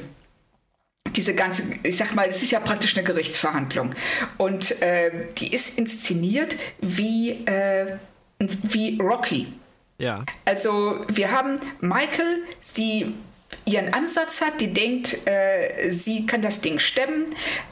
[1.17, 3.95] diese ganze, ich sag mal, es ist ja praktisch eine Gerichtsverhandlung.
[4.39, 7.97] Und äh, die ist inszeniert wie, äh,
[8.39, 9.53] wie Rocky.
[9.99, 10.25] Ja.
[10.45, 13.15] Also wir haben Michael, sie
[13.65, 17.27] ihren Ansatz hat, die denkt, äh, sie kann das Ding stemmen.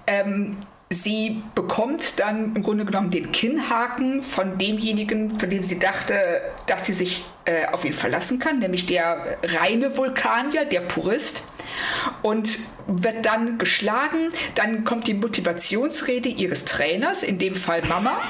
[0.06, 0.58] Ähm,
[0.90, 6.86] sie bekommt dann im Grunde genommen den Kinnhaken von demjenigen, von dem sie dachte, dass
[6.86, 11.44] sie sich äh, auf ihn verlassen kann, nämlich der reine Vulkanier, der Purist.
[12.22, 14.30] Und wird dann geschlagen.
[14.54, 18.20] Dann kommt die Motivationsrede ihres Trainers, in dem Fall Mama.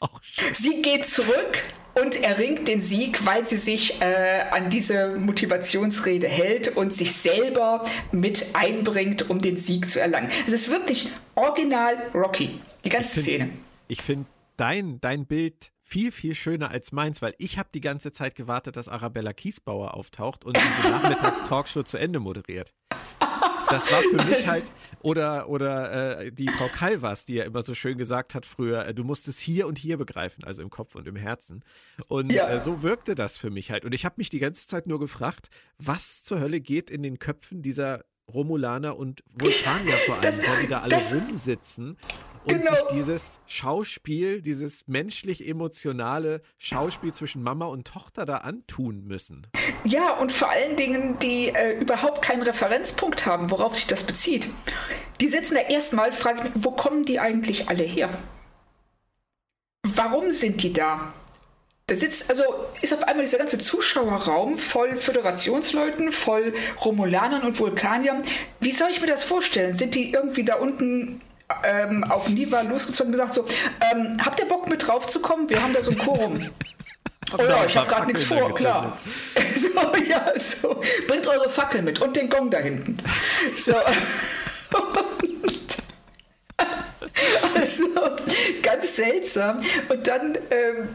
[0.52, 1.62] sie geht zurück
[1.94, 7.84] und erringt den Sieg, weil sie sich äh, an diese Motivationsrede hält und sich selber
[8.12, 10.30] mit einbringt, um den Sieg zu erlangen.
[10.46, 13.50] Es ist wirklich original Rocky, die ganze ich find, Szene.
[13.88, 14.26] Ich finde
[14.56, 18.76] dein, dein Bild viel, viel schöner als meins, weil ich habe die ganze Zeit gewartet,
[18.76, 22.72] dass Arabella Kiesbauer auftaucht und diese Nachmittagstalkshow zu Ende moderiert.
[23.68, 24.64] Das war für mich halt,
[25.00, 28.94] oder, oder äh, die Frau Calvas, die ja immer so schön gesagt hat früher, äh,
[28.94, 31.64] du musst es hier und hier begreifen, also im Kopf und im Herzen.
[32.08, 32.48] Und ja.
[32.48, 33.84] äh, so wirkte das für mich halt.
[33.84, 35.48] Und ich habe mich die ganze Zeit nur gefragt,
[35.78, 40.60] was zur Hölle geht in den Köpfen dieser Romulaner und Vulkanier vor allem, das, wo
[40.60, 41.96] die da alle rumsitzen
[42.44, 42.74] und genau.
[42.74, 49.46] sich dieses Schauspiel, dieses menschlich-emotionale Schauspiel zwischen Mama und Tochter da antun müssen.
[49.84, 54.48] Ja, und vor allen Dingen, die äh, überhaupt keinen Referenzpunkt haben, worauf sich das bezieht.
[55.20, 58.10] Die sitzen da erstmal, fragen, wo kommen die eigentlich alle her?
[59.82, 61.12] Warum sind die da?
[61.86, 62.44] Da sitzt, also
[62.80, 68.22] ist auf einmal dieser ganze Zuschauerraum voll Föderationsleuten, voll Romulanern und Vulkaniern.
[68.60, 69.74] Wie soll ich mir das vorstellen?
[69.74, 71.20] Sind die irgendwie da unten
[71.64, 73.46] ähm, auf Niva losgezogen und gesagt so,
[73.92, 75.48] ähm, habt ihr Bock mit drauf zu kommen?
[75.48, 76.50] Wir haben da so ein Quorum.
[77.32, 78.98] Oh ja, ich habe gerade nichts vor, klar.
[79.54, 79.68] so,
[80.08, 80.80] ja, so.
[81.06, 82.98] Bringt eure Fackel mit und den Gong da hinten.
[83.56, 83.74] So.
[87.54, 87.84] also,
[88.62, 89.62] ganz seltsam.
[89.88, 90.88] Und dann ähm,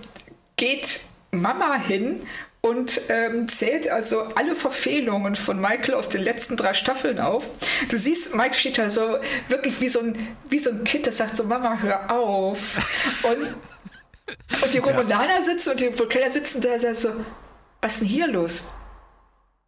[0.58, 1.02] geht
[1.32, 2.28] Mama hin
[2.66, 7.48] und ähm, zählt also alle Verfehlungen von Michael aus den letzten drei Staffeln auf.
[7.90, 11.18] Du siehst, Mike steht da so wirklich wie so ein, wie so ein Kind, das
[11.18, 13.24] sagt so, Mama, hör auf.
[13.24, 15.42] Und, und die Romulaner ja.
[15.44, 17.10] sitzen und die Vulkaner sitzen da so,
[17.82, 18.72] was ist denn hier los?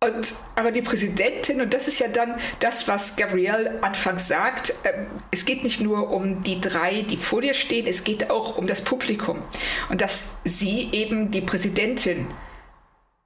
[0.04, 5.06] Und, aber die Präsidentin, und das ist ja dann das, was Gabrielle anfangs sagt, äh,
[5.30, 8.66] es geht nicht nur um die drei, die vor dir stehen, es geht auch um
[8.66, 9.43] das Publikum.
[9.89, 12.28] Und dass sie eben die Präsidentin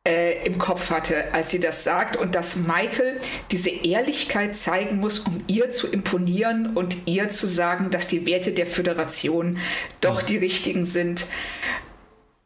[0.07, 3.19] äh, im Kopf hatte, als sie das sagt und dass Michael
[3.51, 8.51] diese Ehrlichkeit zeigen muss, um ihr zu imponieren und ihr zu sagen, dass die Werte
[8.51, 9.59] der Föderation
[10.01, 11.27] doch die richtigen sind.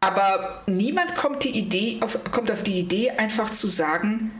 [0.01, 4.32] Aber niemand kommt, die Idee auf, kommt auf die Idee, einfach zu sagen,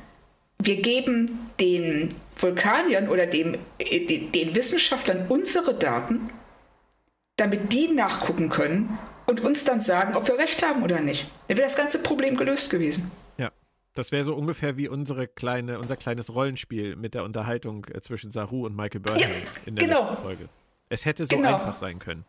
[0.62, 6.30] wir geben den Vulkaniern oder dem, äh, den, den Wissenschaftlern unsere Daten,
[7.38, 11.30] damit die nachgucken können und uns dann sagen, ob wir recht haben oder nicht.
[11.48, 13.12] Dann wäre das ganze Problem gelöst gewesen.
[13.38, 13.52] Ja,
[13.94, 18.32] das wäre so ungefähr wie unsere kleine, unser kleines Rollenspiel mit der Unterhaltung äh, zwischen
[18.32, 19.28] Saru und Michael Burnham ja,
[19.66, 20.02] in der genau.
[20.02, 20.50] letzten Folge.
[20.90, 21.54] Es hätte so genau.
[21.54, 22.26] einfach sein können.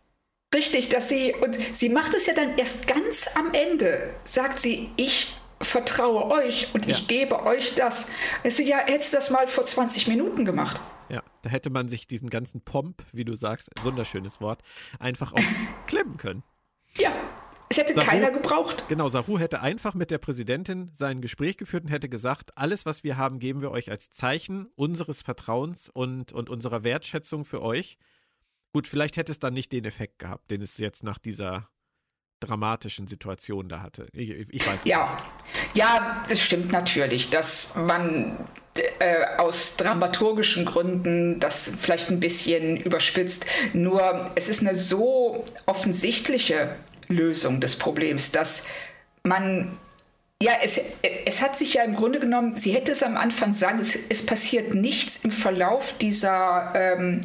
[0.55, 4.90] Richtig, dass sie, und sie macht es ja dann erst ganz am Ende, sagt sie,
[4.97, 6.97] ich vertraue euch und ja.
[6.97, 8.11] ich gebe euch das.
[8.44, 10.80] Also ja, hättest du das mal vor 20 Minuten gemacht.
[11.09, 14.62] Ja, da hätte man sich diesen ganzen Pomp, wie du sagst, wunderschönes Wort,
[14.99, 15.40] einfach auch
[15.86, 16.42] klemmen können.
[16.99, 17.12] Ja,
[17.68, 18.84] es hätte Saru, keiner gebraucht.
[18.88, 23.03] Genau, Saru hätte einfach mit der Präsidentin sein Gespräch geführt und hätte gesagt, alles, was
[23.03, 27.99] wir haben, geben wir euch als Zeichen unseres Vertrauens und, und unserer Wertschätzung für euch.
[28.72, 31.68] Gut, vielleicht hätte es dann nicht den Effekt gehabt, den es jetzt nach dieser
[32.41, 34.07] dramatischen Situation da hatte.
[34.12, 35.11] Ich, ich weiß ja.
[35.11, 35.76] nicht.
[35.76, 38.37] Ja, es stimmt natürlich, dass man
[38.99, 43.47] äh, aus dramaturgischen Gründen das vielleicht ein bisschen überspitzt.
[43.72, 46.76] Nur es ist eine so offensichtliche
[47.09, 48.66] Lösung des Problems, dass
[49.22, 49.78] man
[50.43, 50.78] ja, es,
[51.24, 54.26] es hat sich ja im Grunde genommen, sie hätte es am Anfang sagen, es, es
[54.26, 57.22] passiert nichts im Verlauf dieser ähm,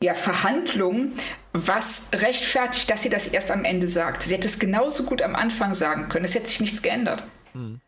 [0.00, 1.12] ja, Verhandlung,
[1.52, 4.22] was rechtfertigt, dass sie das erst am Ende sagt.
[4.22, 6.24] Sie hätte es genauso gut am Anfang sagen können.
[6.24, 7.24] Es hätte sich nichts geändert.
[7.54, 7.80] Mhm.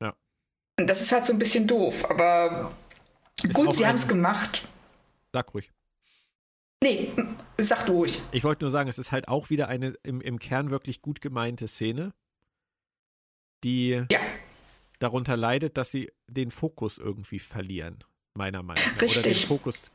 [0.00, 0.14] Ja.
[0.78, 2.72] Und das ist halt so ein bisschen doof, aber
[3.42, 4.66] ist gut, sie haben es gemacht.
[5.32, 5.70] Sag ruhig.
[6.82, 7.12] Nee,
[7.58, 8.20] sag du ruhig.
[8.32, 11.20] Ich wollte nur sagen, es ist halt auch wieder eine im, im Kern wirklich gut
[11.20, 12.12] gemeinte Szene,
[13.64, 14.20] die ja.
[14.98, 19.02] darunter leidet, dass sie den Fokus irgendwie verlieren, meiner Meinung nach.
[19.02, 19.18] Richtig.
[19.18, 19.90] Oder den Fokus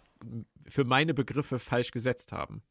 [0.67, 2.61] für meine Begriffe falsch gesetzt haben.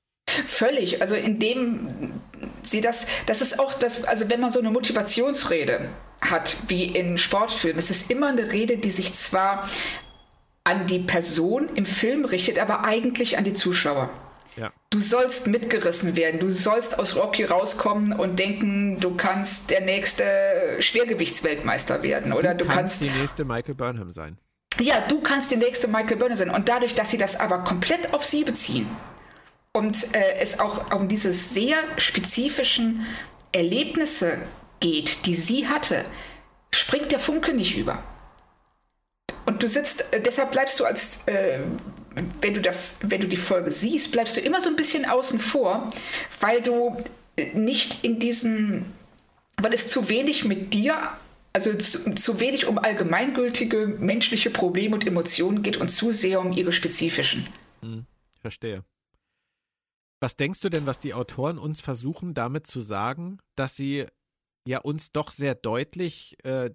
[0.46, 1.00] Völlig.
[1.00, 2.20] Also indem
[2.62, 5.88] sie das, das ist auch das, also wenn man so eine Motivationsrede
[6.20, 9.68] hat, wie in Sportfilmen, es ist immer eine Rede, die sich zwar
[10.64, 14.10] an die Person im Film richtet, aber eigentlich an die Zuschauer.
[14.56, 14.72] Ja.
[14.90, 20.24] Du sollst mitgerissen werden, du sollst aus Rocky rauskommen und denken, du kannst der nächste
[20.80, 24.36] Schwergewichtsweltmeister werden oder du, du kannst, kannst die nächste Michael Burnham sein.
[24.80, 26.50] Ja, du kannst die nächste Michael Burnham sein.
[26.50, 28.88] Und dadurch, dass sie das aber komplett auf sie beziehen
[29.72, 33.06] und äh, es auch um diese sehr spezifischen
[33.52, 34.38] Erlebnisse
[34.80, 36.04] geht, die sie hatte,
[36.70, 38.02] springt der Funke nicht über.
[39.46, 41.60] Und du sitzt, äh, deshalb bleibst du als, äh,
[42.40, 45.40] wenn du das, wenn du die Folge siehst, bleibst du immer so ein bisschen außen
[45.40, 45.90] vor,
[46.40, 46.96] weil du
[47.54, 48.92] nicht in diesen,
[49.60, 51.12] weil es zu wenig mit dir
[51.52, 56.52] also zu, zu, wenig um allgemeingültige menschliche Probleme und Emotionen geht und zu sehr um
[56.52, 57.46] ihre spezifischen.
[57.80, 58.06] Hm,
[58.40, 58.84] verstehe.
[60.20, 64.06] Was denkst du denn, was die Autoren uns versuchen damit zu sagen, dass sie
[64.66, 66.70] ja uns doch sehr deutlich äh,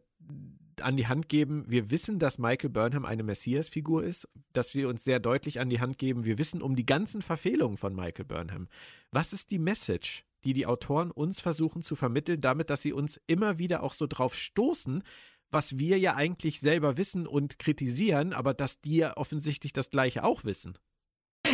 [0.81, 5.03] an die Hand geben, wir wissen, dass Michael Burnham eine Messias-Figur ist, dass wir uns
[5.03, 8.67] sehr deutlich an die Hand geben, wir wissen um die ganzen Verfehlungen von Michael Burnham.
[9.11, 10.25] Was ist die Message?
[10.43, 14.07] Die die Autoren uns versuchen zu vermitteln, damit, dass sie uns immer wieder auch so
[14.07, 15.03] drauf stoßen,
[15.51, 20.23] was wir ja eigentlich selber wissen und kritisieren, aber dass die ja offensichtlich das Gleiche
[20.23, 20.77] auch wissen.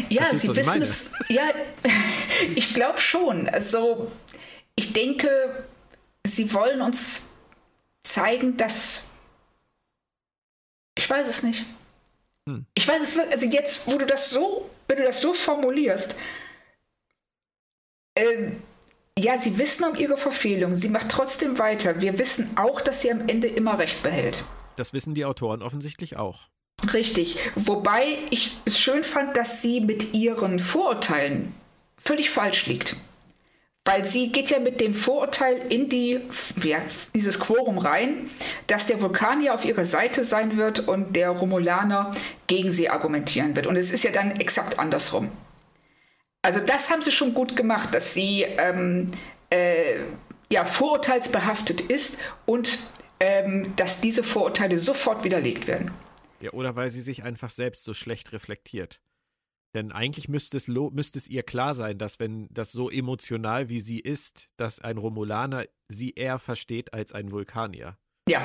[0.09, 1.11] Ja, Verstehst, sie wissen es.
[1.27, 1.49] Ja,
[2.55, 3.49] ich glaube schon.
[3.49, 4.11] Also,
[4.75, 5.65] ich denke,
[6.25, 7.27] sie wollen uns
[8.03, 9.09] zeigen, dass.
[10.97, 11.65] Ich weiß es nicht.
[12.47, 12.65] Hm.
[12.73, 13.33] Ich weiß es wirklich.
[13.33, 16.15] Also, jetzt, wo du das so, wenn du das so formulierst,
[18.15, 18.51] äh,
[19.19, 20.75] ja, sie wissen um ihre Verfehlung.
[20.75, 22.01] Sie macht trotzdem weiter.
[22.01, 24.43] Wir wissen auch, dass sie am Ende immer recht behält.
[24.75, 26.49] Das wissen die Autoren offensichtlich auch.
[26.93, 27.37] Richtig.
[27.55, 31.53] Wobei ich es schön fand, dass sie mit ihren Vorurteilen
[31.97, 32.95] völlig falsch liegt.
[33.85, 36.19] Weil sie geht ja mit dem Vorurteil in die,
[36.63, 36.77] ja,
[37.15, 38.29] dieses Quorum rein,
[38.67, 42.13] dass der Vulkanier auf ihrer Seite sein wird und der Romulaner
[42.47, 43.67] gegen sie argumentieren wird.
[43.67, 45.31] Und es ist ja dann exakt andersrum.
[46.41, 49.11] Also das haben sie schon gut gemacht, dass sie ähm,
[49.49, 49.99] äh,
[50.51, 52.79] ja, vorurteilsbehaftet ist und
[53.19, 55.91] ähm, dass diese Vorurteile sofort widerlegt werden.
[56.39, 59.01] Ja, oder weil sie sich einfach selbst so schlecht reflektiert.
[59.75, 63.81] Denn eigentlich müsste es, müsste es ihr klar sein, dass wenn das so emotional wie
[63.81, 67.97] sie ist, dass ein Romulaner sie eher versteht als ein Vulkanier.
[68.27, 68.41] Ja,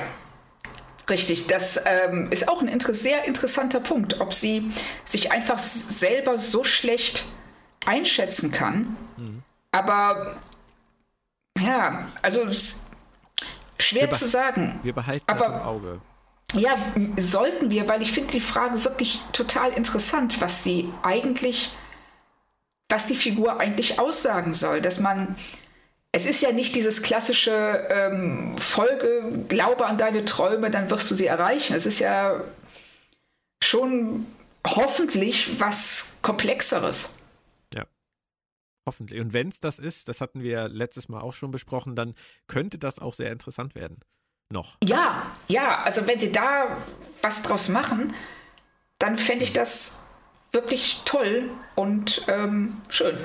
[1.09, 1.47] richtig.
[1.47, 4.71] Das ähm, ist auch ein inter sehr interessanter Punkt, ob sie
[5.03, 7.25] sich einfach selber so schlecht
[7.85, 8.95] einschätzen kann.
[9.17, 9.43] Mhm.
[9.71, 10.35] Aber
[11.59, 12.47] ja, also
[13.79, 14.79] schwer zu sagen.
[14.83, 16.01] Wir behalten Aber, das im Auge.
[16.53, 16.75] Ja,
[17.17, 21.71] sollten wir, weil ich finde die Frage wirklich total interessant, was sie eigentlich,
[22.89, 24.79] was die Figur eigentlich aussagen soll.
[24.81, 25.35] Dass man,
[26.11, 31.15] es ist ja nicht dieses klassische ähm, Folge, glaube an deine Träume, dann wirst du
[31.15, 31.75] sie erreichen.
[31.75, 32.41] Es ist ja
[33.61, 34.25] schon
[34.65, 37.14] hoffentlich was Komplexeres.
[38.85, 39.19] Hoffentlich.
[39.19, 42.13] Und wenn es das ist, das hatten wir letztes Mal auch schon besprochen, dann
[42.47, 43.99] könnte das auch sehr interessant werden
[44.51, 44.77] noch.
[44.83, 46.77] Ja, ja, also wenn sie da
[47.21, 48.13] was draus machen,
[48.99, 50.07] dann fände ich das
[50.51, 53.17] wirklich toll und ähm, schön.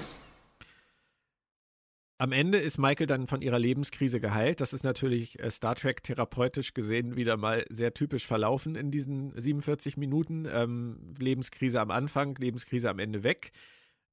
[2.19, 4.61] Am Ende ist Michael dann von ihrer Lebenskrise geheilt.
[4.61, 9.33] Das ist natürlich äh, Star Trek therapeutisch gesehen wieder mal sehr typisch verlaufen in diesen
[9.41, 10.47] 47 Minuten.
[10.51, 13.53] Ähm, Lebenskrise am Anfang, Lebenskrise am Ende weg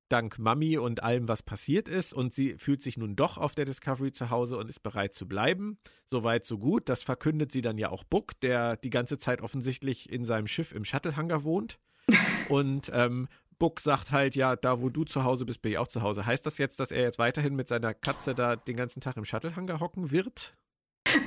[0.09, 2.13] dank Mami und allem, was passiert ist.
[2.13, 5.27] Und sie fühlt sich nun doch auf der Discovery zu Hause und ist bereit zu
[5.27, 5.77] bleiben.
[6.05, 6.89] Soweit, so gut.
[6.89, 10.71] Das verkündet sie dann ja auch Buck, der die ganze Zeit offensichtlich in seinem Schiff
[10.71, 11.79] im Shuttlehanger wohnt.
[12.49, 13.27] Und ähm,
[13.59, 16.25] Buck sagt halt, ja, da wo du zu Hause bist, bin ich auch zu Hause.
[16.25, 19.25] Heißt das jetzt, dass er jetzt weiterhin mit seiner Katze da den ganzen Tag im
[19.25, 20.55] Shuttlehanger hocken wird?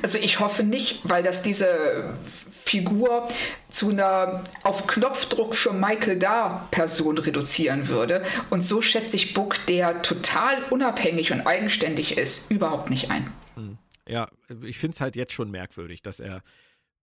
[0.03, 2.15] Also ich hoffe nicht, weil das diese
[2.51, 3.29] Figur
[3.69, 8.25] zu einer auf Knopfdruck für Michael da Person reduzieren würde.
[8.51, 13.33] Und so schätze ich Book, der total unabhängig und eigenständig ist, überhaupt nicht ein.
[13.57, 13.79] Hm.
[14.09, 14.29] Ja,
[14.63, 16.43] ich finde es halt jetzt schon merkwürdig, dass er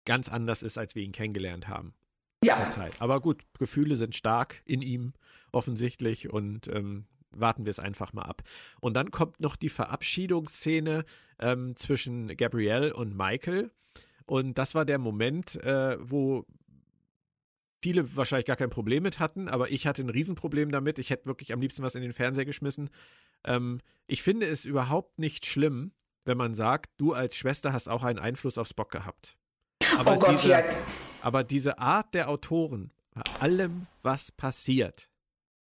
[0.06, 1.94] ganz anders ist, als wir ihn kennengelernt haben.
[2.44, 2.70] Ja.
[3.00, 5.14] Aber gut, Gefühle sind stark in ihm
[5.52, 8.44] offensichtlich und ähm, warten wir es einfach mal ab.
[8.80, 11.06] Und dann kommt noch die Verabschiedungsszene
[11.40, 13.72] ähm, zwischen Gabrielle und Michael.
[14.26, 16.46] Und das war der Moment, äh, wo
[17.82, 21.00] viele wahrscheinlich gar kein Problem mit hatten, aber ich hatte ein Riesenproblem damit.
[21.00, 22.90] Ich hätte wirklich am liebsten was in den Fernseher geschmissen.
[23.46, 25.92] Ähm, ich finde es überhaupt nicht schlimm,
[26.26, 29.38] wenn man sagt, du als Schwester hast auch einen Einfluss auf Spock gehabt.
[29.98, 30.64] Aber, oh Gott, diese, ja.
[31.22, 35.10] aber diese Art der Autoren, bei allem, was passiert,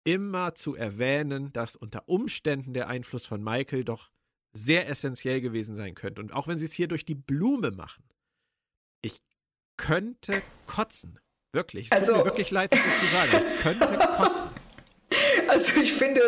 [0.03, 4.11] immer zu erwähnen, dass unter Umständen der Einfluss von Michael doch
[4.53, 6.21] sehr essentiell gewesen sein könnte.
[6.21, 8.03] Und auch wenn sie es hier durch die Blume machen,
[9.01, 9.21] ich
[9.77, 11.19] könnte kotzen.
[11.51, 11.87] Wirklich.
[11.87, 13.45] Es also, tut mir wirklich leid, das so zu sagen.
[13.55, 14.49] Ich könnte kotzen.
[15.47, 16.21] Also ich finde,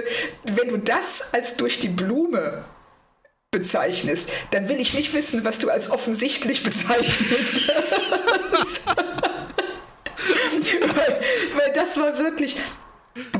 [0.43, 2.65] wenn du das als durch die Blume
[3.49, 7.69] bezeichnest, dann will ich nicht wissen, was du als offensichtlich bezeichnest.
[10.81, 11.21] weil,
[11.55, 12.57] weil das war wirklich,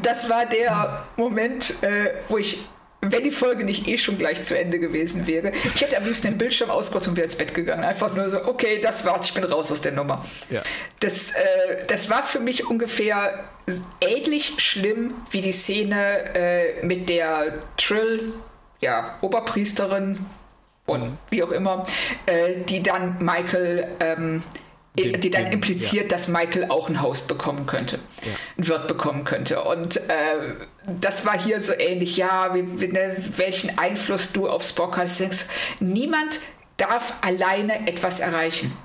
[0.02, 2.66] das war der Moment, äh, wo ich,
[3.02, 6.28] wenn die Folge nicht eh schon gleich zu Ende gewesen wäre, ich hätte am liebsten
[6.28, 7.84] den Bildschirm ausgemacht und wäre ins Bett gegangen.
[7.84, 10.26] Einfach nur so, okay, das war's, ich bin raus aus der Nummer.
[10.50, 10.64] Ja.
[11.00, 13.44] Das, äh, das war für mich ungefähr
[14.02, 18.34] ähnlich schlimm wie die Szene äh, mit der Trill,
[18.82, 20.26] ja, Oberpriesterin
[20.86, 21.86] und wie auch immer,
[22.28, 24.44] äh, die dann Michael ähm,
[25.04, 26.10] den, die dann den, impliziert, ja.
[26.10, 28.32] dass Michael auch ein Host bekommen könnte, ja.
[28.58, 29.64] ein Wirt bekommen könnte.
[29.64, 30.56] Und äh,
[31.00, 35.20] das war hier so ähnlich, ja, wie, wie, ne, welchen Einfluss du auf Spock hast.
[35.20, 35.46] Denkst,
[35.80, 36.40] niemand
[36.78, 38.76] darf alleine etwas erreichen.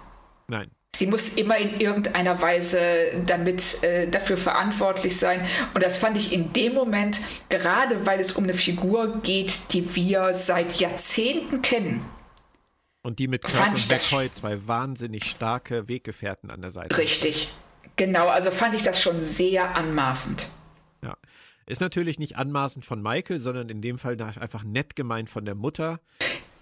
[0.48, 0.70] Nein.
[0.96, 2.80] Sie muss immer in irgendeiner Weise
[3.24, 5.46] damit äh, dafür verantwortlich sein.
[5.72, 9.94] Und das fand ich in dem Moment, gerade weil es um eine Figur geht, die
[9.94, 12.04] wir seit Jahrzehnten kennen
[13.02, 16.96] und die mit Kirk und McCoy, zwei wahnsinnig starke Weggefährten an der Seite.
[16.98, 17.50] Richtig.
[17.96, 20.50] Genau, also fand ich das schon sehr anmaßend.
[21.02, 21.16] Ja.
[21.66, 25.54] Ist natürlich nicht anmaßend von Michael, sondern in dem Fall einfach nett gemeint von der
[25.54, 26.00] Mutter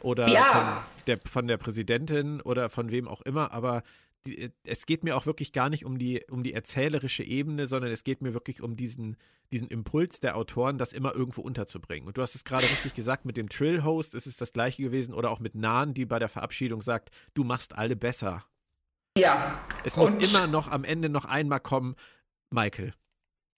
[0.00, 0.44] oder ja.
[0.44, 3.82] von, der, von der Präsidentin oder von wem auch immer, aber
[4.26, 7.90] die, es geht mir auch wirklich gar nicht um die, um die erzählerische Ebene, sondern
[7.90, 9.16] es geht mir wirklich um diesen,
[9.52, 12.06] diesen Impuls der Autoren, das immer irgendwo unterzubringen.
[12.06, 15.14] Und du hast es gerade richtig gesagt, mit dem Trill-Host ist es das gleiche gewesen
[15.14, 18.44] oder auch mit Nan, die bei der Verabschiedung sagt, du machst alle besser.
[19.16, 19.58] Ja.
[19.84, 21.96] Es muss immer noch am Ende noch einmal kommen,
[22.50, 22.92] Michael,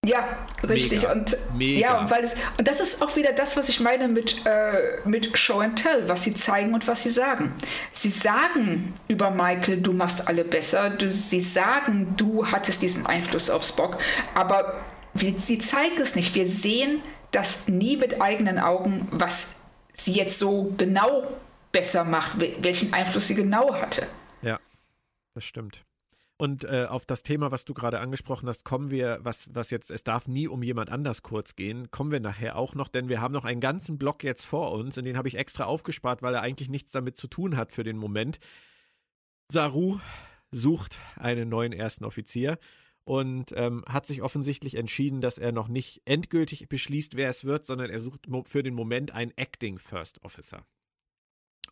[0.07, 0.25] ja,
[0.67, 1.03] richtig.
[1.03, 1.13] Mega.
[1.13, 1.81] Und Mega.
[1.81, 4.99] ja, und weil es und das ist auch wieder das, was ich meine mit, äh,
[5.05, 7.53] mit Show and Tell, was sie zeigen und was sie sagen.
[7.93, 10.89] Sie sagen über Michael, du machst alle besser.
[10.89, 13.99] Du, sie sagen, du hattest diesen Einfluss auf Spock,
[14.35, 14.81] aber
[15.21, 16.35] sie, zeigen es nicht.
[16.35, 19.57] Wir sehen das nie mit eigenen Augen, was
[19.93, 21.27] sie jetzt so genau
[21.73, 24.07] besser macht, welchen Einfluss sie genau hatte.
[24.43, 24.59] Ja.
[25.35, 25.85] das stimmt.
[26.37, 29.91] Und äh, auf das Thema, was du gerade angesprochen hast, kommen wir, was, was jetzt,
[29.91, 33.21] es darf nie um jemand anders kurz gehen, kommen wir nachher auch noch, denn wir
[33.21, 36.35] haben noch einen ganzen Block jetzt vor uns und den habe ich extra aufgespart, weil
[36.35, 38.39] er eigentlich nichts damit zu tun hat für den Moment.
[39.53, 40.01] Saru
[40.51, 42.59] sucht einen neuen ersten Offizier
[43.11, 47.65] und ähm, hat sich offensichtlich entschieden, dass er noch nicht endgültig beschließt, wer es wird,
[47.65, 50.65] sondern er sucht für den Moment einen Acting First Officer.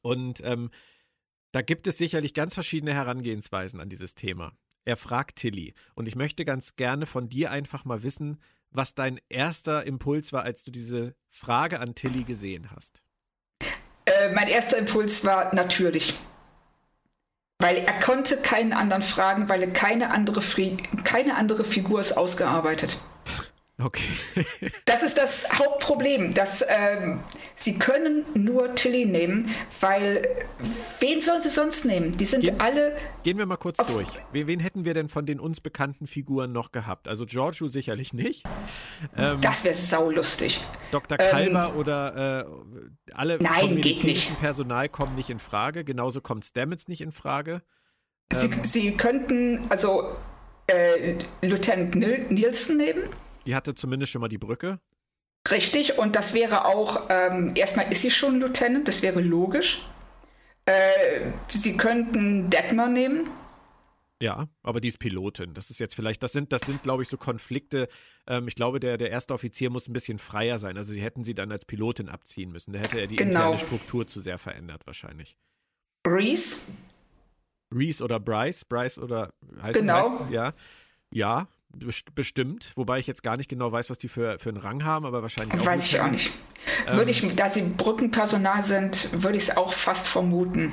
[0.02, 0.70] Und ähm,
[1.52, 4.50] da gibt es sicherlich ganz verschiedene Herangehensweisen an dieses Thema.
[4.84, 8.38] Er fragt Tilly und ich möchte ganz gerne von dir einfach mal wissen,
[8.72, 13.00] was dein erster Impuls war, als du diese Frage an Tilly gesehen hast.
[14.06, 16.14] Äh, mein erster Impuls war natürlich.
[17.60, 20.40] Weil er konnte keinen anderen fragen, weil keine andere,
[21.02, 22.98] keine andere Figur ist ausgearbeitet.
[23.80, 24.02] Okay.
[24.86, 27.20] das ist das Hauptproblem, dass ähm,
[27.54, 30.26] sie können nur Tilly nehmen, weil
[30.98, 32.10] wen sollen sie sonst nehmen?
[32.16, 32.96] Die sind gehen, alle.
[33.22, 34.08] Gehen wir mal kurz durch.
[34.32, 37.06] Wen, wen, hätten wir denn von den uns bekannten Figuren noch gehabt?
[37.06, 38.44] Also Giorgio sicherlich nicht.
[39.16, 40.60] Ähm, das wäre saulustig.
[40.90, 41.16] Dr.
[41.16, 42.46] Kalber ähm, oder
[43.06, 45.84] äh, alle nein, medizinischen Personal kommen nicht in Frage.
[45.84, 47.62] Genauso kommt Stamets nicht in Frage.
[48.32, 50.16] Sie, ähm, sie könnten also
[50.66, 53.04] äh, Lieutenant Nielsen nehmen.
[53.48, 54.78] Die hatte zumindest schon mal die Brücke.
[55.50, 59.86] Richtig, und das wäre auch, ähm, erstmal ist sie schon Lieutenant, das wäre logisch.
[60.66, 63.30] Äh, sie könnten Detmer nehmen.
[64.20, 65.54] Ja, aber die ist Pilotin.
[65.54, 67.88] Das ist jetzt vielleicht, das sind, das sind, glaube ich, so Konflikte.
[68.26, 70.76] Ähm, ich glaube, der, der erste Offizier muss ein bisschen freier sein.
[70.76, 72.74] Also sie hätten sie dann als Pilotin abziehen müssen.
[72.74, 73.30] Da hätte er die genau.
[73.30, 75.38] interne Struktur zu sehr verändert, wahrscheinlich.
[76.06, 76.66] Reese?
[77.74, 78.66] Reese oder Bryce?
[78.66, 79.32] Bryce oder
[79.62, 80.20] heißt Genau.
[80.20, 80.52] Heißt, ja.
[81.10, 81.48] Ja,
[82.14, 85.04] Bestimmt, wobei ich jetzt gar nicht genau weiß, was die für, für einen Rang haben,
[85.04, 85.66] aber wahrscheinlich auch.
[85.66, 86.32] Weiß ich auch nicht.
[86.86, 90.72] Ähm, würde ich, da sie Brückenpersonal sind, würde ich es auch fast vermuten.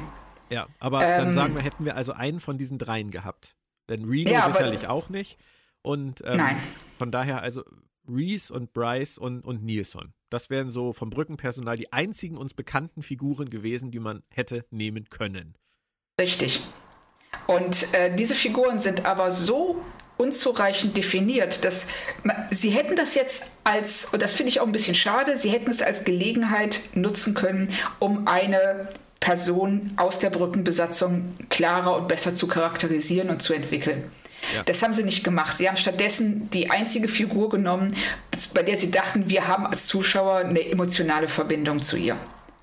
[0.50, 3.56] Ja, aber ähm, dann sagen wir, hätten wir also einen von diesen dreien gehabt.
[3.90, 5.38] Denn Reno ja, sicherlich auch nicht.
[5.82, 6.58] Und ähm, nein.
[6.98, 7.64] von daher also
[8.08, 10.14] Reese und Bryce und, und Nilsson.
[10.30, 15.10] Das wären so vom Brückenpersonal die einzigen uns bekannten Figuren gewesen, die man hätte nehmen
[15.10, 15.56] können.
[16.20, 16.62] Richtig.
[17.48, 19.84] Und äh, diese Figuren sind aber so
[20.18, 21.66] unzureichend definiert.
[21.66, 21.88] Dass,
[22.52, 25.70] sie hätten das jetzt als, und das finde ich auch ein bisschen schade, sie hätten
[25.70, 28.90] es als Gelegenheit nutzen können, um eine
[29.20, 34.12] Person aus der Brückenbesatzung klarer und besser zu charakterisieren und zu entwickeln.
[34.54, 34.64] Ja.
[34.64, 35.58] Das haben sie nicht gemacht.
[35.58, 37.96] Sie haben stattdessen die einzige Figur genommen,
[38.54, 42.18] bei der sie dachten, wir haben als Zuschauer eine emotionale Verbindung zu ihr.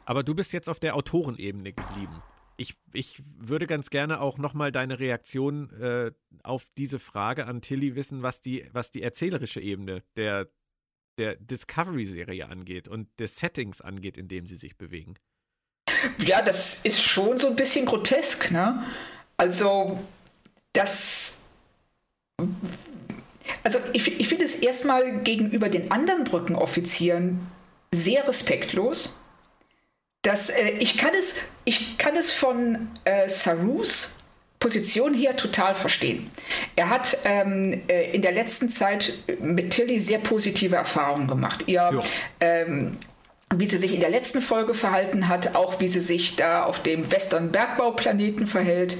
[0.04, 2.22] Aber du bist jetzt auf der Autorenebene geblieben.
[2.62, 6.12] Ich, ich würde ganz gerne auch nochmal deine Reaktion äh,
[6.44, 10.48] auf diese Frage an Tilly wissen, was die, was die erzählerische Ebene der,
[11.18, 15.16] der Discovery-Serie angeht und des Settings angeht, in dem sie sich bewegen.
[16.18, 18.86] Ja, das ist schon so ein bisschen grotesk, ne?
[19.36, 19.98] Also,
[20.72, 21.42] das.
[23.64, 27.40] Also, ich, ich finde es erstmal gegenüber den anderen Brückenoffizieren
[27.92, 29.18] sehr respektlos
[30.22, 34.16] das, äh, ich, kann es, ich kann es von äh, Sarus
[34.60, 36.30] Position her total verstehen.
[36.76, 41.64] Er hat ähm, äh, in der letzten Zeit mit Tilly sehr positive Erfahrungen gemacht.
[41.66, 42.00] Ihr,
[42.38, 42.96] ähm,
[43.54, 46.80] wie sie sich in der letzten Folge verhalten hat, auch wie sie sich da auf
[46.82, 48.96] dem Western Bergbauplaneten verhält.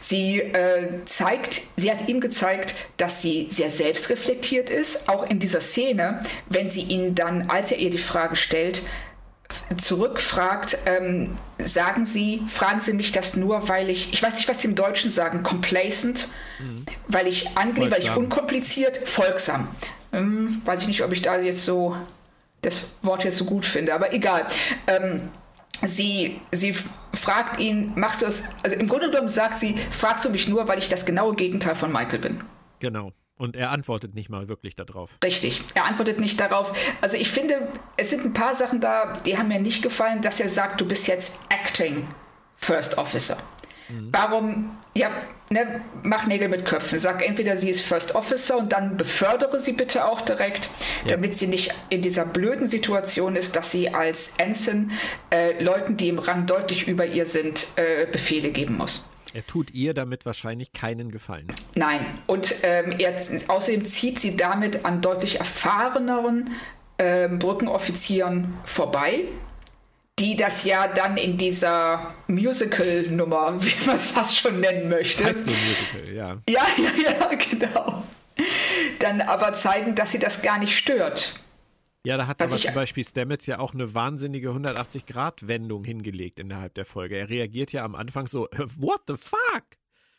[0.00, 5.60] Sie äh, zeigt, sie hat ihm gezeigt, dass sie sehr selbstreflektiert ist, auch in dieser
[5.60, 8.82] Szene, wenn sie ihn dann, als er ihr die Frage stellt,
[9.76, 14.60] zurückfragt, ähm, sagen Sie, fragen Sie mich das nur, weil ich, ich weiß nicht, was
[14.60, 16.28] Sie im Deutschen sagen, complacent,
[16.58, 16.84] mhm.
[17.06, 19.68] weil ich angenehm, weil ich unkompliziert, folgsam.
[20.12, 21.96] Ähm, weiß ich nicht, ob ich da jetzt so
[22.62, 24.46] das Wort jetzt so gut finde, aber egal.
[24.86, 25.30] Ähm,
[25.82, 26.74] sie, sie
[27.12, 30.66] fragt ihn, machst du das, also im Grunde genommen sagt sie, fragst du mich nur,
[30.68, 32.40] weil ich das genaue Gegenteil von Michael bin.
[32.80, 33.12] Genau.
[33.38, 35.16] Und er antwortet nicht mal wirklich darauf.
[35.22, 36.74] Richtig, er antwortet nicht darauf.
[37.00, 40.40] Also ich finde, es sind ein paar Sachen da, die haben mir nicht gefallen, dass
[40.40, 42.08] er sagt, du bist jetzt Acting
[42.56, 43.38] First Officer.
[43.88, 44.08] Mhm.
[44.10, 45.10] Warum, ja,
[45.50, 46.98] ne, mach Nägel mit Köpfen.
[46.98, 50.68] Sag entweder sie ist First Officer und dann befördere sie bitte auch direkt,
[51.04, 51.12] ja.
[51.12, 54.90] damit sie nicht in dieser blöden Situation ist, dass sie als Ensign
[55.30, 59.06] äh, Leuten, die im Rang deutlich über ihr sind, äh, Befehle geben muss.
[59.34, 61.48] Er tut ihr damit wahrscheinlich keinen Gefallen.
[61.74, 62.00] Nein.
[62.26, 63.14] Und ähm, er,
[63.48, 66.50] außerdem zieht sie damit an deutlich erfahreneren
[66.96, 69.24] äh, Brückenoffizieren vorbei,
[70.18, 75.24] die das ja dann in dieser Musical-Nummer, wie man es fast schon nennen möchte.
[75.24, 76.36] High School Musical, ja.
[76.48, 78.04] Ja, ja, ja, genau.
[78.98, 81.40] Dann aber zeigen, dass sie das gar nicht stört.
[82.08, 86.72] Ja, da hat Was aber zum Beispiel Stamets ja auch eine wahnsinnige 180-Grad-Wendung hingelegt innerhalb
[86.72, 87.18] der Folge.
[87.18, 88.48] Er reagiert ja am Anfang so,
[88.78, 89.64] what the fuck?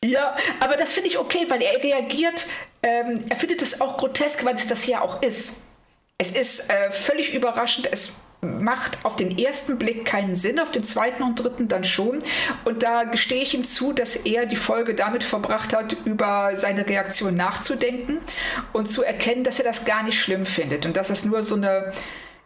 [0.04, 2.46] Ja, aber das finde ich okay, weil er reagiert,
[2.84, 5.66] ähm, er findet es auch grotesk, weil es das ja auch ist.
[6.16, 10.82] Es ist äh, völlig überraschend, es macht auf den ersten Blick keinen Sinn, auf den
[10.84, 12.22] zweiten und dritten dann schon.
[12.64, 16.86] Und da gestehe ich ihm zu, dass er die Folge damit verbracht hat, über seine
[16.86, 18.18] Reaktion nachzudenken
[18.72, 21.56] und zu erkennen, dass er das gar nicht schlimm findet und dass es nur so
[21.56, 21.92] eine,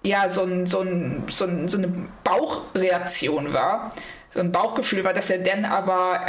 [0.02, 1.92] ja, so, ein, so, ein, so, ein, so eine
[2.24, 3.92] Bauchreaktion war,
[4.30, 6.20] so ein Bauchgefühl war, dass er dann aber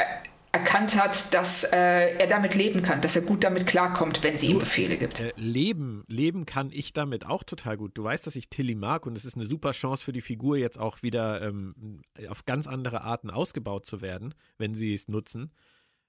[0.56, 4.51] erkannt hat, dass äh, er damit leben kann, dass er gut damit klarkommt, wenn sie
[4.51, 5.20] ihm Befehle gibt.
[5.20, 7.97] Äh, leben, leben kann ich damit auch total gut.
[7.97, 10.56] Du weißt, dass ich Tilly mag und es ist eine super Chance für die Figur
[10.56, 15.51] jetzt auch wieder ähm, auf ganz andere Arten ausgebaut zu werden, wenn sie es nutzen.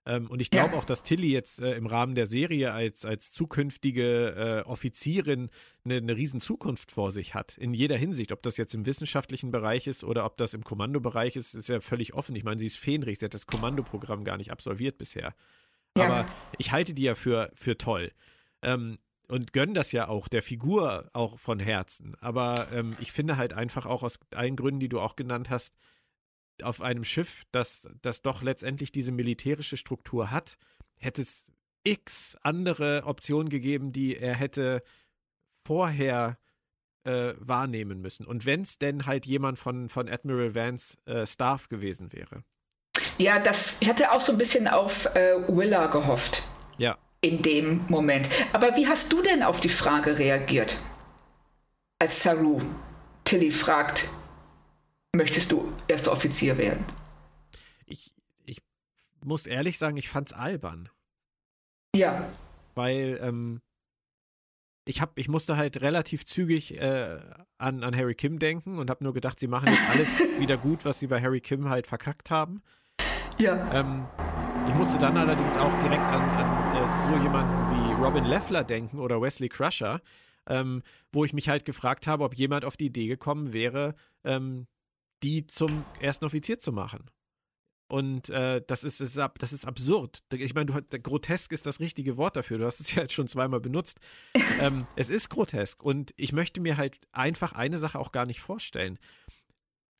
[0.06, 0.78] Ähm, und ich glaube ja.
[0.78, 5.50] auch, dass Tilly jetzt äh, im Rahmen der Serie als, als zukünftige äh, Offizierin
[5.84, 7.58] eine, eine riesen Zukunft vor sich hat.
[7.58, 8.30] In jeder Hinsicht.
[8.30, 11.80] Ob das jetzt im wissenschaftlichen Bereich ist oder ob das im Kommandobereich ist, ist ja
[11.80, 12.36] völlig offen.
[12.36, 15.34] Ich meine, sie ist Fähnrich, sie hat das Kommandoprogramm gar nicht absolviert bisher.
[15.98, 16.04] Ja.
[16.04, 16.26] Aber
[16.58, 18.12] ich halte die ja für, für toll.
[18.62, 18.98] Ähm,
[19.28, 22.14] und gönne das ja auch der Figur auch von Herzen.
[22.20, 25.74] Aber ähm, ich finde halt einfach auch aus allen Gründen, die du auch genannt hast,
[26.62, 30.56] auf einem Schiff, das, das doch letztendlich diese militärische Struktur hat,
[30.98, 31.50] hätte es
[31.84, 34.82] x andere Optionen gegeben, die er hätte
[35.64, 36.38] vorher
[37.04, 38.26] äh, wahrnehmen müssen.
[38.26, 42.42] Und wenn es denn halt jemand von, von Admiral Vance äh, Staff gewesen wäre.
[43.18, 46.42] Ja, das, ich hatte auch so ein bisschen auf äh, Willa gehofft.
[46.78, 46.98] Ja.
[47.20, 48.28] In dem Moment.
[48.52, 50.78] Aber wie hast du denn auf die Frage reagiert?
[51.98, 52.60] Als Saru
[53.24, 54.08] Tilly fragt,
[55.14, 56.84] möchtest du erster Offizier werden?
[57.86, 58.62] Ich, ich
[59.24, 60.88] muss ehrlich sagen, ich fand's albern.
[61.94, 62.28] Ja.
[62.74, 63.60] Weil, ähm,
[64.86, 67.18] ich hab, ich musste halt relativ zügig äh,
[67.58, 70.84] an, an Harry Kim denken und habe nur gedacht, sie machen jetzt alles wieder gut,
[70.84, 72.62] was sie bei Harry Kim halt verkackt haben.
[73.38, 73.70] Ja.
[73.72, 74.06] Ähm,
[74.68, 78.98] ich musste dann allerdings auch direkt an, an äh, so jemanden wie Robin Leffler denken
[79.00, 80.00] oder Wesley Crusher,
[80.48, 80.82] ähm,
[81.12, 83.94] wo ich mich halt gefragt habe, ob jemand auf die Idee gekommen wäre,
[84.24, 84.66] ähm,
[85.22, 87.10] die zum ersten Offizier zu machen.
[87.88, 90.24] Und äh, das, ist, das, ist, das ist absurd.
[90.32, 92.58] Ich meine, du, grotesk ist das richtige Wort dafür.
[92.58, 94.00] Du hast es ja jetzt schon zweimal benutzt.
[94.60, 95.82] ähm, es ist grotesk.
[95.82, 98.98] Und ich möchte mir halt einfach eine Sache auch gar nicht vorstellen.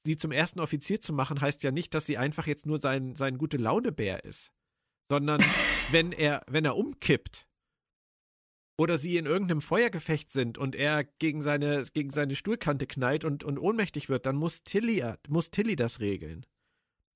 [0.05, 3.14] Sie zum ersten Offizier zu machen, heißt ja nicht, dass sie einfach jetzt nur sein,
[3.14, 4.53] sein gute Launebär ist.
[5.09, 5.45] Sondern
[5.93, 7.47] wenn er, wenn er umkippt,
[8.79, 13.43] oder sie in irgendeinem Feuergefecht sind und er gegen seine, gegen seine Stuhlkante knallt und,
[13.43, 16.45] und ohnmächtig wird, dann muss Tilly, muss Tilly das regeln.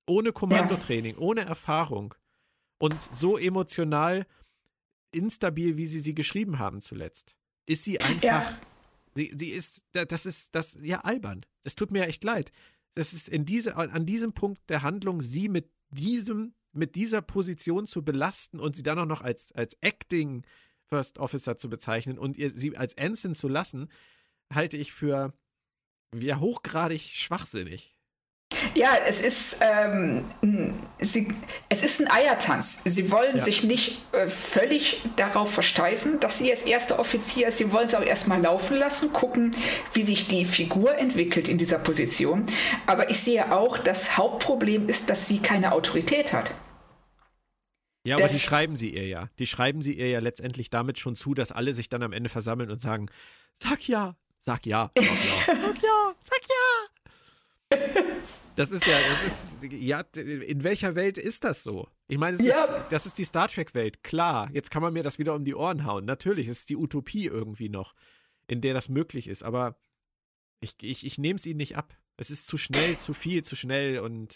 [0.07, 1.21] Ohne Kommandotraining, ja.
[1.21, 2.15] ohne Erfahrung.
[2.79, 4.25] Und so emotional
[5.11, 7.35] instabil, wie sie sie geschrieben haben zuletzt.
[7.67, 8.23] Ist sie einfach.
[8.23, 8.59] Ja.
[9.13, 11.45] Sie, sie ist, das ist, das, ja, albern.
[11.63, 12.51] Es tut mir echt leid.
[12.95, 17.85] Das ist in diese, an diesem Punkt der Handlung, sie mit diesem, mit dieser Position
[17.85, 20.43] zu belasten und sie dann auch noch als, als Acting
[20.91, 23.89] First Officer zu bezeichnen und ihr, sie als Ensign zu lassen,
[24.53, 25.33] halte ich für
[26.13, 27.95] ja, hochgradig schwachsinnig.
[28.75, 30.25] Ja, es ist, ähm,
[30.99, 31.33] sie,
[31.69, 32.81] es ist ein Eiertanz.
[32.83, 33.41] Sie wollen ja.
[33.41, 37.59] sich nicht äh, völlig darauf versteifen, dass sie jetzt erster Offizier ist.
[37.59, 39.55] Sie wollen es auch erstmal laufen lassen, gucken,
[39.93, 42.45] wie sich die Figur entwickelt in dieser Position.
[42.85, 46.53] Aber ich sehe auch, das Hauptproblem ist, dass sie keine Autorität hat.
[48.03, 49.29] Ja, aber die schreiben sie ihr ja.
[49.37, 52.29] Die schreiben sie ihr ja letztendlich damit schon zu, dass alle sich dann am Ende
[52.29, 53.07] versammeln und sagen,
[53.53, 58.11] sag ja, sag ja, sag ja, sag ja, sag ja.
[58.57, 61.87] Das ist ja, das ist, ja, in welcher Welt ist das so?
[62.07, 62.63] Ich meine, das, ja.
[62.63, 64.49] ist, das ist die Star Trek-Welt, klar.
[64.51, 66.03] Jetzt kann man mir das wieder um die Ohren hauen.
[66.03, 67.95] Natürlich, es ist die Utopie irgendwie noch,
[68.47, 69.77] in der das möglich ist, aber
[70.59, 71.97] ich, ich, ich nehme es ihnen nicht ab.
[72.17, 74.35] Es ist zu schnell, zu viel, zu schnell und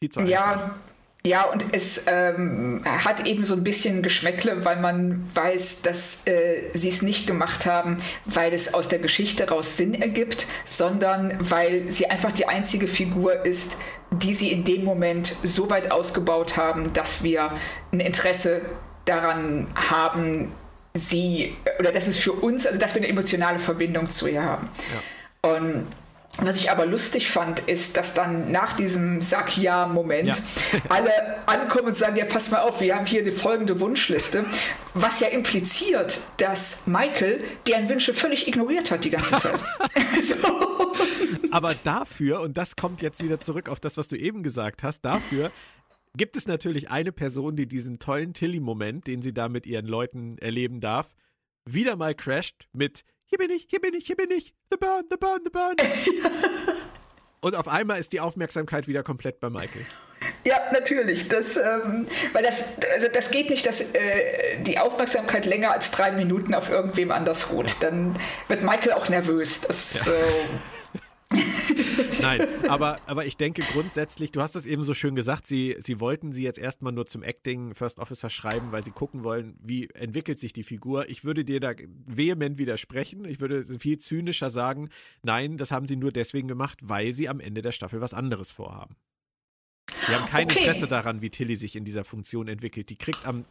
[0.00, 0.32] viel zu einfach.
[0.32, 0.80] Ja,
[1.26, 6.70] ja, und es ähm, hat eben so ein bisschen Geschmäckle, weil man weiß, dass äh,
[6.74, 11.90] sie es nicht gemacht haben, weil es aus der Geschichte raus Sinn ergibt, sondern weil
[11.90, 13.78] sie einfach die einzige Figur ist,
[14.10, 17.52] die sie in dem Moment so weit ausgebaut haben, dass wir
[17.90, 18.60] ein Interesse
[19.06, 20.52] daran haben,
[20.92, 24.68] sie, oder dass es für uns, also dass wir eine emotionale Verbindung zu ihr haben.
[25.42, 25.50] Ja.
[25.56, 25.86] Und
[26.38, 30.34] was ich aber lustig fand, ist, dass dann nach diesem Sag ja-Moment ja.
[30.88, 31.12] alle
[31.46, 34.44] ankommen und sagen, ja, pass mal auf, wir haben hier die folgende Wunschliste,
[34.94, 39.60] was ja impliziert, dass Michael deren Wünsche völlig ignoriert hat die ganze Zeit.
[40.22, 40.92] so.
[41.50, 45.02] Aber dafür, und das kommt jetzt wieder zurück auf das, was du eben gesagt hast,
[45.02, 45.52] dafür
[46.16, 50.38] gibt es natürlich eine Person, die diesen tollen Tilly-Moment, den sie da mit ihren Leuten
[50.38, 51.14] erleben darf,
[51.64, 53.04] wieder mal crasht mit
[53.34, 55.74] hier bin ich, hier bin ich, hier bin ich, the burn, the burn, the burn.
[57.40, 59.84] Und auf einmal ist die Aufmerksamkeit wieder komplett bei Michael.
[60.44, 61.28] Ja, natürlich.
[61.28, 62.62] Das, ähm, weil das,
[62.94, 67.50] also das geht nicht, dass äh, die Aufmerksamkeit länger als drei Minuten auf irgendwem anders
[67.50, 67.74] ruht.
[67.80, 68.16] Dann
[68.46, 69.62] wird Michael auch nervös.
[69.62, 70.12] Das, ja.
[70.12, 70.16] äh,
[72.22, 76.00] Nein, aber, aber ich denke grundsätzlich, du hast es eben so schön gesagt, sie, sie
[76.00, 79.88] wollten sie jetzt erstmal nur zum Acting First Officer schreiben, weil sie gucken wollen, wie
[79.90, 81.08] entwickelt sich die Figur.
[81.08, 81.72] Ich würde dir da
[82.06, 83.24] vehement widersprechen.
[83.24, 84.88] Ich würde viel zynischer sagen,
[85.22, 88.52] nein, das haben sie nur deswegen gemacht, weil sie am Ende der Staffel was anderes
[88.52, 88.96] vorhaben.
[90.08, 90.60] Die haben kein okay.
[90.60, 92.90] Interesse daran, wie Tilly sich in dieser Funktion entwickelt.
[92.90, 93.44] Die kriegt, am,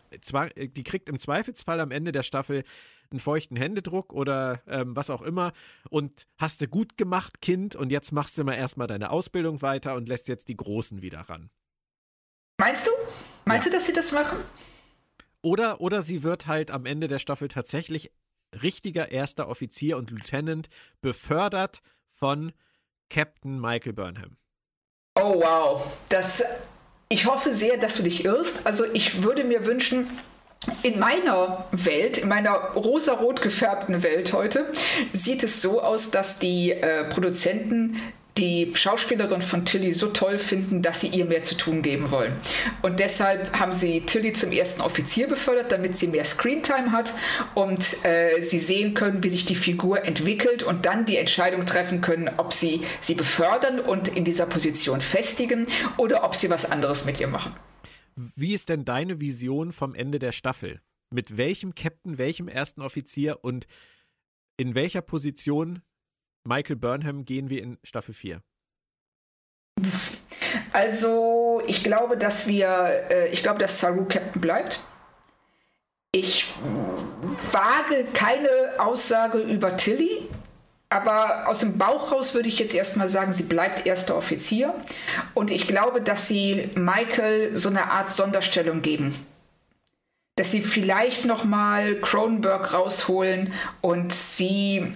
[0.58, 2.64] die kriegt im Zweifelsfall am Ende der Staffel
[3.12, 5.54] einen feuchten Händedruck oder ähm, was auch immer
[5.90, 9.96] und hast du gut gemacht, Kind, und jetzt machst du mal erstmal deine Ausbildung weiter
[9.96, 11.50] und lässt jetzt die Großen wieder ran.
[12.58, 12.92] Meinst du?
[13.46, 13.72] Meinst ja.
[13.72, 14.40] du, dass sie das machen?
[15.42, 18.12] Oder, oder sie wird halt am Ende der Staffel tatsächlich
[18.62, 20.70] richtiger erster Offizier und Lieutenant
[21.02, 22.54] befördert von
[23.10, 24.38] Captain Michael Burnham.
[25.16, 26.44] Oh wow, das.
[27.08, 28.66] Ich hoffe sehr, dass du dich irrst.
[28.66, 30.10] Also ich würde mir wünschen,
[30.82, 34.72] in meiner Welt, in meiner rosarot gefärbten Welt heute,
[35.12, 38.02] sieht es so aus, dass die äh, Produzenten
[38.38, 42.34] die Schauspielerin von Tilly so toll finden, dass sie ihr mehr zu tun geben wollen.
[42.82, 47.14] Und deshalb haben sie Tilly zum ersten Offizier befördert, damit sie mehr Screentime hat
[47.54, 52.02] und äh, sie sehen können, wie sich die Figur entwickelt und dann die Entscheidung treffen
[52.02, 55.68] können, ob sie sie befördern und in dieser Position festigen
[55.98, 57.54] oder ob sie was anderes mit ihr machen.
[58.16, 60.82] Wie ist denn deine Vision vom Ende der Staffel?
[61.12, 63.68] Mit welchem Captain, welchem ersten Offizier und
[64.58, 65.82] in welcher Position
[66.46, 68.42] Michael Burnham gehen wir in Staffel 4?
[70.72, 72.68] Also, ich glaube, dass wir,
[73.10, 74.82] äh, ich glaube, dass Saru Captain bleibt.
[76.12, 76.54] Ich
[77.52, 80.30] wage keine Aussage über Tilly,
[80.90, 84.76] aber aus dem Bauch raus würde ich jetzt erstmal sagen, sie bleibt erster Offizier.
[85.34, 89.16] Und ich glaube, dass sie Michael so eine Art Sonderstellung geben.
[90.36, 94.94] Dass sie vielleicht nochmal Cronenberg rausholen und sie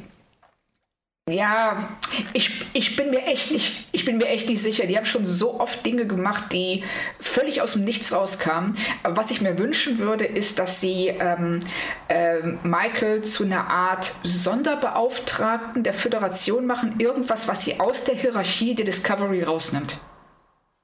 [1.29, 1.89] ja,
[2.31, 4.85] ich, ich bin mir echt nicht, ich bin mir echt nicht sicher.
[4.85, 6.85] Die haben schon so oft Dinge gemacht, die
[7.19, 8.77] völlig aus dem Nichts rauskamen.
[9.03, 11.59] Aber was ich mir wünschen würde, ist, dass sie ähm,
[12.07, 18.73] äh, Michael zu einer Art Sonderbeauftragten der Föderation machen, irgendwas, was sie aus der Hierarchie
[18.73, 19.99] der Discovery rausnimmt.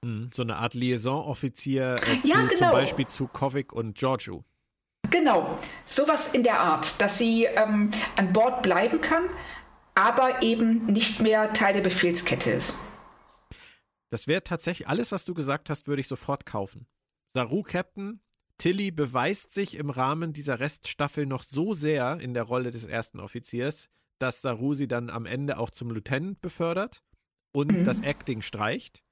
[0.04, 2.54] Mhm, so eine Art Liaison-Offizier äh, ja, genau.
[2.54, 4.44] zum Beispiel zu Kovic und Giorgio.
[5.10, 9.24] Genau, sowas in der Art, dass sie ähm, an Bord bleiben kann,
[9.96, 12.78] aber eben nicht mehr Teil der Befehlskette ist.
[14.10, 16.88] Das wäre tatsächlich alles, was du gesagt hast, würde ich sofort kaufen.
[17.30, 18.22] Saru Captain,
[18.58, 23.20] Tilly beweist sich im Rahmen dieser Reststaffel noch so sehr in der Rolle des ersten
[23.20, 23.90] Offiziers,
[24.20, 27.04] dass Saru sie dann am Ende auch zum Lieutenant befördert
[27.52, 27.84] und mhm.
[27.84, 29.04] das Acting streicht.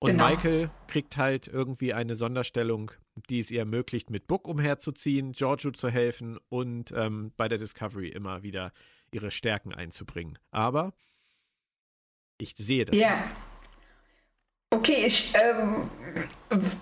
[0.00, 0.30] Und genau.
[0.30, 2.90] Michael kriegt halt irgendwie eine Sonderstellung,
[3.28, 8.08] die es ihr ermöglicht, mit Book umherzuziehen, Giorgio zu helfen und ähm, bei der Discovery
[8.08, 8.72] immer wieder
[9.12, 10.38] ihre Stärken einzubringen.
[10.50, 10.92] Aber
[12.38, 12.96] ich sehe das.
[12.96, 13.20] Ja.
[13.20, 13.34] Nicht.
[14.72, 15.90] Okay, ich, ähm,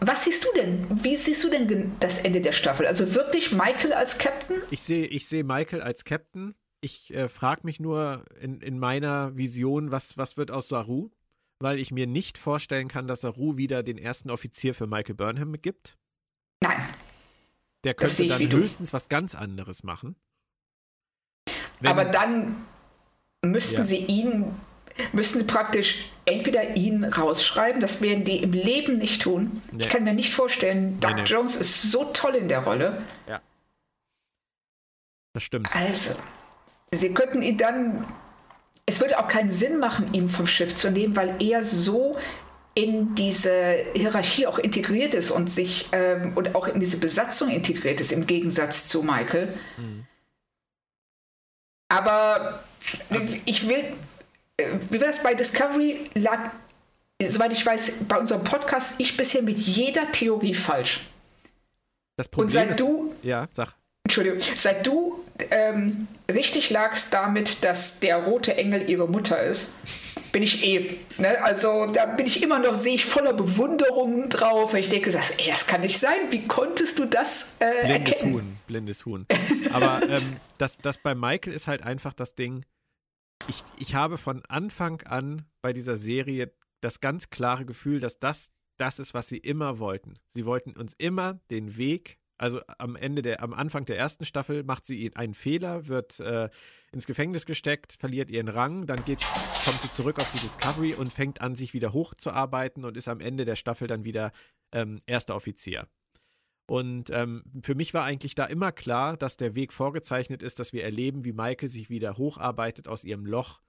[0.01, 0.87] was siehst du denn?
[1.03, 2.87] Wie siehst du denn das Ende der Staffel?
[2.87, 4.61] Also wirklich Michael als Captain?
[4.71, 6.55] Ich sehe ich seh Michael als Captain.
[6.83, 11.11] Ich äh, frage mich nur in, in meiner Vision, was, was wird aus Saru?
[11.61, 15.55] Weil ich mir nicht vorstellen kann, dass Saru wieder den ersten Offizier für Michael Burnham
[15.61, 15.97] gibt.
[16.63, 16.85] Nein.
[17.85, 20.15] Der könnte dann höchstens was ganz anderes machen.
[21.81, 22.57] Wenn, Aber dann
[23.43, 23.85] müssten ja.
[23.85, 24.53] sie ihn,
[25.13, 29.63] müssten sie praktisch entweder ihn rausschreiben, das werden die im Leben nicht tun.
[29.73, 29.85] Nee.
[29.85, 31.29] Ich kann mir nicht vorstellen, Doug nee, nee.
[31.29, 33.03] Jones ist so toll in der Rolle.
[33.27, 33.41] Ja.
[35.35, 35.75] Das stimmt.
[35.75, 36.15] Also,
[36.91, 38.05] sie könnten ihn dann.
[38.87, 42.17] Es würde auch keinen Sinn machen, ihn vom Schiff zu nehmen, weil er so
[42.75, 48.01] in diese Hierarchie auch integriert ist und sich ähm, und auch in diese Besatzung integriert
[48.01, 49.55] ist, im Gegensatz zu Michael.
[49.77, 50.08] Mhm.
[51.89, 52.65] Aber
[53.45, 53.95] ich will,
[54.91, 56.51] wie war das bei Discovery lag,
[57.23, 61.07] soweit ich weiß, bei unserem Podcast ich bisher mit jeder Theorie falsch.
[62.17, 63.75] Das Problem Und seit ist, du, ja, sag.
[64.09, 69.75] Entschuldigung, seit du ähm, richtig lagst damit, dass der rote Engel ihre Mutter ist,
[70.33, 70.97] bin ich eh.
[71.19, 71.45] Ne?
[71.45, 74.73] Also da bin ich immer noch, sehe ich voller Bewunderung drauf.
[74.73, 76.31] Ich denke, das, ey, das kann nicht sein.
[76.31, 78.35] Wie konntest du das äh, blindes erkennen?
[78.35, 79.27] Huhn, blindes Huhn.
[79.75, 82.65] Aber ähm, das, das bei Michael ist halt einfach das Ding.
[83.47, 88.53] Ich, ich habe von Anfang an bei dieser Serie das ganz klare Gefühl, dass das
[88.79, 90.19] das ist, was sie immer wollten.
[90.31, 94.63] Sie wollten uns immer den Weg Also am Ende der, am Anfang der ersten Staffel
[94.63, 96.49] macht sie einen Fehler, wird äh,
[96.93, 99.21] ins Gefängnis gesteckt, verliert ihren Rang, dann geht,
[99.65, 103.21] kommt sie zurück auf die Discovery und fängt an, sich wieder hochzuarbeiten und ist am
[103.21, 104.31] Ende der Staffel dann wieder
[104.73, 105.89] ähm, erster Offizier.
[106.71, 110.73] Und ähm, für mich war eigentlich da immer klar, dass der Weg vorgezeichnet ist, dass
[110.73, 113.61] wir erleben, wie Maike sich wieder hocharbeitet aus ihrem Loch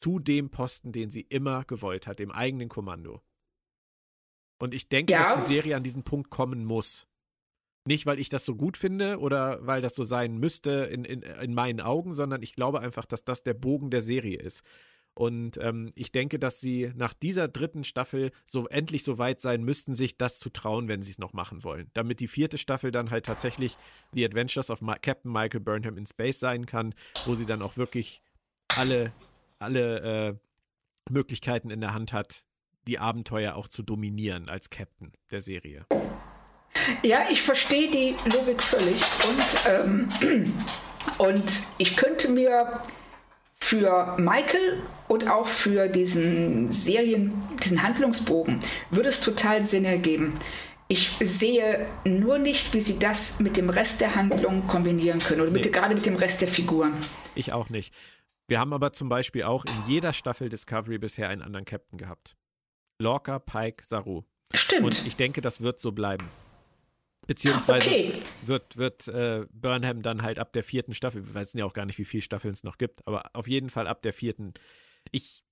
[0.00, 3.22] zu dem Posten, den sie immer gewollt hat, dem eigenen Kommando.
[4.58, 5.26] Und ich denke, ja.
[5.26, 7.06] dass die Serie an diesen Punkt kommen muss.
[7.90, 11.22] Nicht, weil ich das so gut finde oder weil das so sein müsste in, in,
[11.22, 14.62] in meinen Augen, sondern ich glaube einfach, dass das der Bogen der Serie ist.
[15.14, 19.64] Und ähm, ich denke, dass sie nach dieser dritten Staffel so endlich so weit sein
[19.64, 21.90] müssten, sich das zu trauen, wenn sie es noch machen wollen.
[21.92, 23.76] Damit die vierte Staffel dann halt tatsächlich
[24.12, 26.94] The Adventures of Ma Captain Michael Burnham in Space sein kann,
[27.24, 28.22] wo sie dann auch wirklich
[28.76, 29.12] alle,
[29.58, 30.34] alle äh,
[31.10, 32.44] Möglichkeiten in der Hand hat,
[32.86, 35.86] die Abenteuer auch zu dominieren als Captain der Serie.
[37.02, 39.00] Ja, ich verstehe die Logik völlig.
[39.28, 40.54] Und, ähm,
[41.18, 41.44] und
[41.78, 42.82] ich könnte mir
[43.58, 48.60] für Michael und auch für diesen Serien, diesen Handlungsbogen
[48.90, 50.34] würde es total Sinn ergeben.
[50.88, 55.50] Ich sehe nur nicht, wie sie das mit dem Rest der Handlung kombinieren können oder
[55.52, 55.70] mit, nee.
[55.70, 56.94] gerade mit dem Rest der Figuren.
[57.36, 57.94] Ich auch nicht.
[58.48, 62.34] Wir haben aber zum Beispiel auch in jeder Staffel Discovery bisher einen anderen Captain gehabt.
[62.98, 64.22] Lorca, Pike, Saru.
[64.52, 64.84] Stimmt.
[64.84, 66.28] Und ich denke, das wird so bleiben.
[67.26, 68.12] Beziehungsweise okay.
[68.44, 71.86] wird, wird äh, Burnham dann halt ab der vierten Staffel, wir wissen ja auch gar
[71.86, 74.54] nicht, wie viele Staffeln es noch gibt, aber auf jeden Fall ab der vierten.
[75.12, 75.44] Ich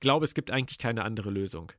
[0.00, 1.72] glaube, es gibt eigentlich keine andere Lösung.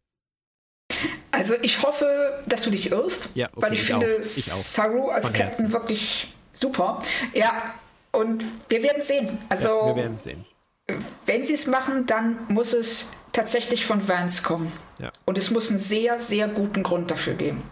[1.31, 4.19] Also ich hoffe, dass du dich irrst, ja, okay, weil ich, ich finde auch.
[4.19, 4.57] Ich auch.
[4.57, 5.71] Saru als Von Captain Herzen.
[5.71, 7.01] wirklich super.
[7.33, 7.73] Ja,
[8.11, 9.39] und wir werden sehen.
[9.49, 10.45] Also ja, wir werden sehen.
[11.25, 14.71] Wenn sie es machen, dann muss es tatsächlich von Vance kommen.
[14.99, 15.11] Ja.
[15.25, 17.63] Und es muss einen sehr, sehr guten Grund dafür geben.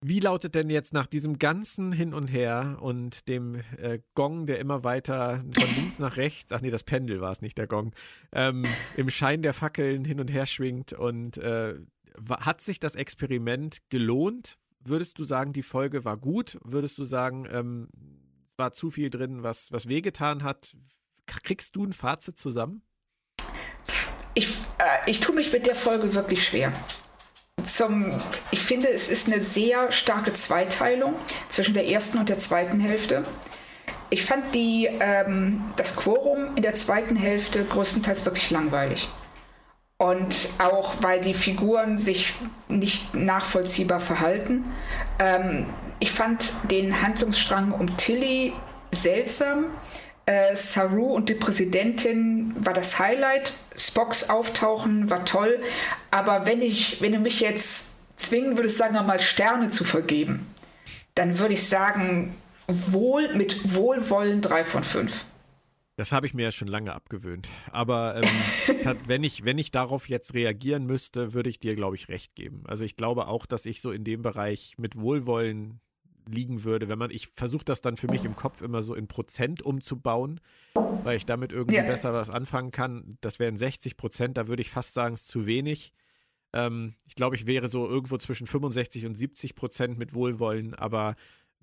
[0.00, 4.60] Wie lautet denn jetzt nach diesem ganzen Hin und Her und dem äh, Gong, der
[4.60, 7.92] immer weiter von links nach rechts, ach nee, das Pendel war es nicht, der Gong,
[8.30, 8.64] ähm,
[8.96, 11.74] im Schein der Fackeln hin und her schwingt und äh,
[12.30, 14.56] hat sich das Experiment gelohnt?
[14.78, 16.58] Würdest du sagen, die Folge war gut?
[16.62, 17.88] Würdest du sagen, ähm,
[18.46, 20.76] es war zu viel drin, was, was wehgetan hat?
[21.26, 22.82] Kriegst du ein Fazit zusammen?
[24.34, 24.48] Ich,
[24.78, 26.72] äh, ich tue mich mit der Folge wirklich schwer
[27.68, 28.12] zum,
[28.50, 31.14] ich finde, es ist eine sehr starke Zweiteilung
[31.48, 33.24] zwischen der ersten und der zweiten Hälfte.
[34.10, 39.08] Ich fand die, ähm, das Quorum in der zweiten Hälfte größtenteils wirklich langweilig.
[39.98, 42.34] Und auch weil die Figuren sich
[42.68, 44.64] nicht nachvollziehbar verhalten.
[45.18, 45.66] Ähm,
[45.98, 48.52] ich fand den Handlungsstrang um Tilly
[48.92, 49.66] seltsam.
[50.28, 53.54] Äh, Saru und die Präsidentin war das Highlight.
[53.78, 55.58] Spocks Auftauchen war toll.
[56.10, 60.46] Aber wenn, ich, wenn du mich jetzt zwingen würdest, sagen wir mal, Sterne zu vergeben,
[61.14, 62.34] dann würde ich sagen,
[62.66, 65.24] wohl mit Wohlwollen drei von fünf.
[65.96, 67.48] Das habe ich mir ja schon lange abgewöhnt.
[67.72, 72.10] Aber ähm, wenn, ich, wenn ich darauf jetzt reagieren müsste, würde ich dir, glaube ich,
[72.10, 72.64] recht geben.
[72.66, 75.80] Also ich glaube auch, dass ich so in dem Bereich mit Wohlwollen
[76.32, 79.08] liegen würde, wenn man, ich versuche das dann für mich im Kopf immer so in
[79.08, 80.40] Prozent umzubauen,
[80.74, 81.82] weil ich damit irgendwie ja.
[81.82, 83.18] besser was anfangen kann.
[83.20, 85.92] Das wären 60 Prozent, da würde ich fast sagen, es ist zu wenig.
[86.52, 91.14] Ähm, ich glaube, ich wäre so irgendwo zwischen 65 und 70 Prozent mit Wohlwollen, aber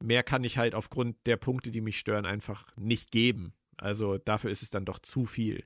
[0.01, 3.53] mehr kann ich halt aufgrund der Punkte, die mich stören, einfach nicht geben.
[3.77, 5.63] Also dafür ist es dann doch zu viel.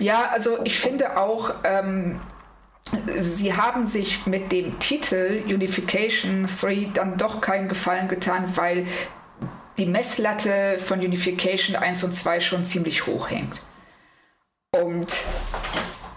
[0.00, 2.20] Ja, also ich finde auch, ähm,
[3.20, 8.86] Sie haben sich mit dem Titel Unification 3 dann doch keinen Gefallen getan, weil
[9.76, 13.62] die Messlatte von Unification 1 und 2 schon ziemlich hoch hängt.
[14.70, 15.12] Und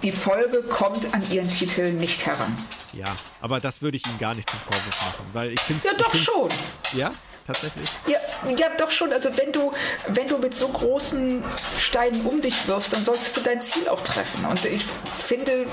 [0.03, 2.55] die Folge kommt an ihren Titel nicht heran.
[2.93, 3.05] Ja,
[3.41, 6.13] aber das würde ich Ihnen gar nicht zum Vorwurf machen, weil ich finde Ja, doch
[6.13, 6.49] schon.
[6.93, 7.11] Ja?
[7.49, 7.89] tatsächlich?
[8.07, 8.19] Ja,
[8.57, 9.11] ja, doch schon.
[9.11, 9.71] Also wenn du,
[10.07, 11.43] wenn du mit so großen
[11.79, 14.45] Steinen um dich wirfst, dann solltest du dein Ziel auch treffen.
[14.45, 15.65] Und ich finde,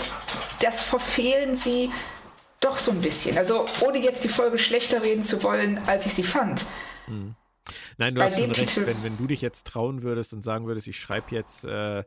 [0.61, 1.91] das verfehlen sie
[2.61, 3.37] doch so ein bisschen.
[3.39, 6.65] Also ohne jetzt die Folge schlechter reden zu wollen, als ich sie fand.
[7.07, 7.35] Hm.
[7.99, 8.87] Nein, du Bei hast schon recht.
[8.87, 12.05] Wenn, wenn du dich jetzt trauen würdest und sagen würdest, ich schreibe jetzt äh,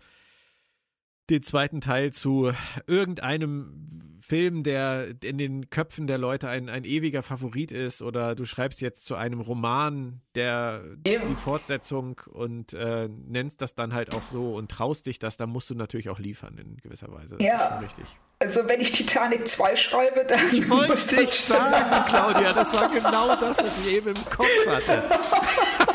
[1.29, 2.51] den zweiten Teil zu
[2.87, 3.85] irgendeinem
[4.29, 8.79] Film, der in den Köpfen der Leute ein, ein ewiger Favorit ist, oder du schreibst
[8.79, 14.53] jetzt zu einem Roman, der die Fortsetzung und äh, nennst das dann halt auch so
[14.53, 17.37] und traust dich das, dann musst du natürlich auch liefern in gewisser Weise.
[17.37, 17.57] Das ja.
[17.57, 18.05] ist schon richtig.
[18.37, 20.39] Also wenn ich Titanic 2 schreibe, dann.
[20.51, 25.03] Ich wollte nicht sagen, Claudia, das war genau das, was ich eben im Kopf hatte.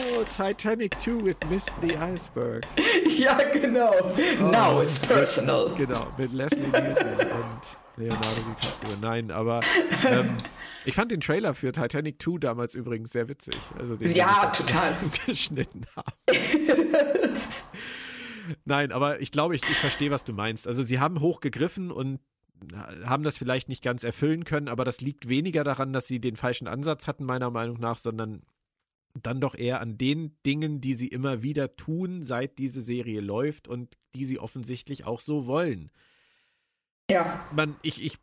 [0.00, 2.66] oh, Titanic 2 with Missed the Iceberg.
[3.06, 3.92] Ja, genau.
[4.00, 5.74] Oh, Now it's personal.
[5.76, 7.60] Genau, mit Leslie Nielsen und
[7.96, 8.96] Leonardo DiCaprio.
[9.02, 9.60] Nein, aber
[10.06, 10.38] ähm,
[10.86, 13.56] ich fand den Trailer für Titanic 2 damals übrigens sehr witzig.
[13.78, 14.96] Also den, ja, total.
[15.26, 16.36] geschnitten haben.
[18.64, 20.66] Nein, aber ich glaube, ich, ich verstehe, was du meinst.
[20.66, 22.20] Also sie haben hochgegriffen und
[23.04, 26.36] haben das vielleicht nicht ganz erfüllen können, aber das liegt weniger daran, dass sie den
[26.36, 28.42] falschen Ansatz hatten, meiner Meinung nach, sondern
[29.14, 33.68] dann doch eher an den Dingen, die sie immer wieder tun, seit diese Serie läuft
[33.68, 35.90] und die sie offensichtlich auch so wollen.
[37.10, 37.44] Ja.
[37.54, 38.18] Man, ich, ich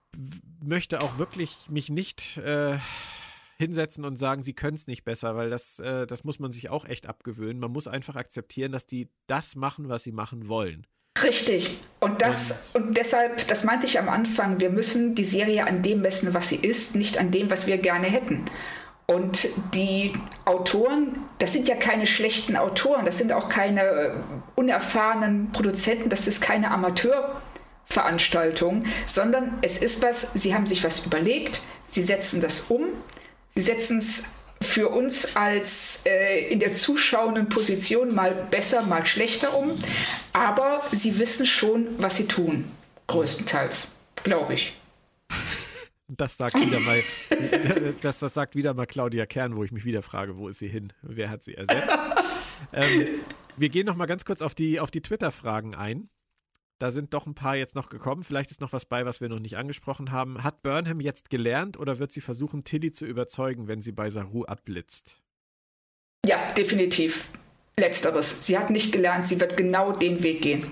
[0.64, 2.78] möchte auch wirklich mich nicht äh,
[3.58, 6.70] hinsetzen und sagen, sie können es nicht besser, weil das, äh, das muss man sich
[6.70, 7.60] auch echt abgewöhnen.
[7.60, 10.88] Man muss einfach akzeptieren, dass die das machen, was sie machen wollen.
[11.22, 11.80] Richtig.
[12.00, 15.82] Und das und, und deshalb, das meinte ich am Anfang, wir müssen die Serie an
[15.82, 18.46] dem messen, was sie ist, nicht an dem, was wir gerne hätten.
[19.10, 20.12] Und die
[20.44, 24.12] Autoren, das sind ja keine schlechten Autoren, das sind auch keine äh,
[24.56, 31.62] unerfahrenen Produzenten, das ist keine Amateurveranstaltung, sondern es ist was, sie haben sich was überlegt,
[31.86, 32.84] sie setzen das um,
[33.56, 34.26] sie setzen es
[34.62, 39.80] für uns als äh, in der zuschauenden Position mal besser, mal schlechter um.
[40.34, 42.70] Aber sie wissen schon, was sie tun.
[43.08, 43.88] Größtenteils,
[44.24, 44.74] glaube ich.
[46.10, 47.04] Das sagt wieder mal,
[48.02, 50.70] das, das sagt wieder mal Claudia Kern, wo ich mich wieder frage, wo ist sie
[50.70, 50.94] hin?
[51.02, 51.94] Wer hat sie ersetzt?
[52.74, 53.08] ähm,
[53.58, 56.10] wir gehen noch mal ganz kurz auf die, auf die Twitter-Fragen ein.
[56.80, 58.22] Da sind doch ein paar jetzt noch gekommen.
[58.24, 60.44] Vielleicht ist noch was bei, was wir noch nicht angesprochen haben.
[60.44, 64.46] Hat Burnham jetzt gelernt oder wird sie versuchen, Tilly zu überzeugen, wenn sie bei Saru
[64.46, 65.22] abblitzt?
[66.26, 67.28] Ja, definitiv.
[67.80, 68.46] Letzteres.
[68.46, 70.68] Sie hat nicht gelernt, sie wird genau den Weg gehen.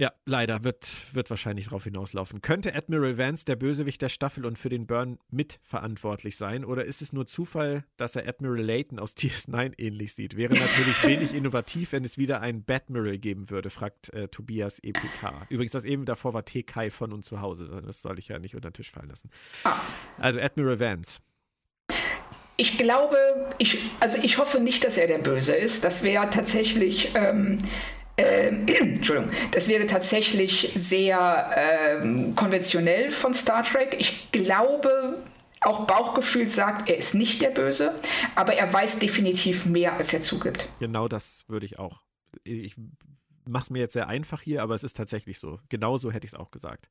[0.00, 2.40] Ja, leider wird, wird wahrscheinlich darauf hinauslaufen.
[2.40, 6.64] Könnte Admiral Vance der Bösewicht der Staffel und für den Burn mitverantwortlich sein?
[6.64, 10.36] Oder ist es nur Zufall, dass er Admiral Layton aus DS9 ähnlich sieht?
[10.36, 15.46] Wäre natürlich wenig innovativ, wenn es wieder einen Batmiral geben würde, fragt äh, Tobias EPK.
[15.50, 17.82] Übrigens, das eben davor war TK von und zu Hause.
[17.84, 19.30] Das soll ich ja nicht unter den Tisch fallen lassen.
[19.64, 19.78] Ah.
[20.18, 21.20] Also Admiral Vance.
[22.56, 23.16] Ich glaube,
[23.58, 25.84] ich, also ich hoffe nicht, dass er der Böse ist.
[25.84, 27.14] Das wäre tatsächlich.
[27.14, 27.58] Ähm,
[28.16, 28.48] äh,
[28.80, 33.96] Entschuldigung, das wäre tatsächlich sehr äh, konventionell von Star Trek.
[33.98, 35.22] Ich glaube,
[35.60, 37.94] auch Bauchgefühl sagt, er ist nicht der Böse,
[38.34, 40.68] aber er weiß definitiv mehr, als er zugibt.
[40.80, 42.02] Genau das würde ich auch.
[42.44, 42.74] Ich
[43.44, 45.58] mache es mir jetzt sehr einfach hier, aber es ist tatsächlich so.
[45.68, 46.88] Genauso hätte ich es auch gesagt.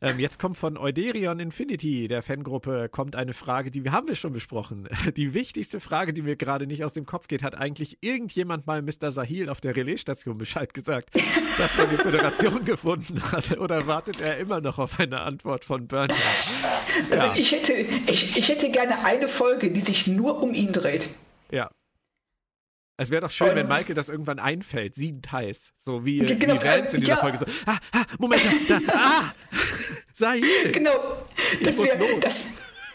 [0.00, 4.32] Ähm, jetzt kommt von Euderion Infinity, der Fangruppe, kommt eine Frage, die haben wir schon
[4.32, 4.88] besprochen.
[5.16, 8.82] Die wichtigste Frage, die mir gerade nicht aus dem Kopf geht, hat eigentlich irgendjemand mal
[8.82, 9.12] Mr.
[9.12, 11.10] Sahil auf der Relaisstation Bescheid gesagt,
[11.58, 13.56] dass er die Föderation gefunden hat?
[13.58, 16.18] Oder wartet er immer noch auf eine Antwort von Bernhard?
[17.10, 17.34] Also ja.
[17.36, 21.08] ich, hätte, ich, ich hätte gerne eine Folge, die sich nur um ihn dreht.
[21.52, 21.70] Ja,
[22.96, 25.72] es wäre doch schön, und wenn Michael das irgendwann einfällt, siedend heiß.
[25.76, 27.20] So wie, genau, wie Vance in dieser ja.
[27.20, 29.32] Folge so, ah, ah, Moment, da, ah,
[30.12, 30.72] Sahil.
[30.72, 31.26] Genau.
[31.62, 32.40] Das wäre das,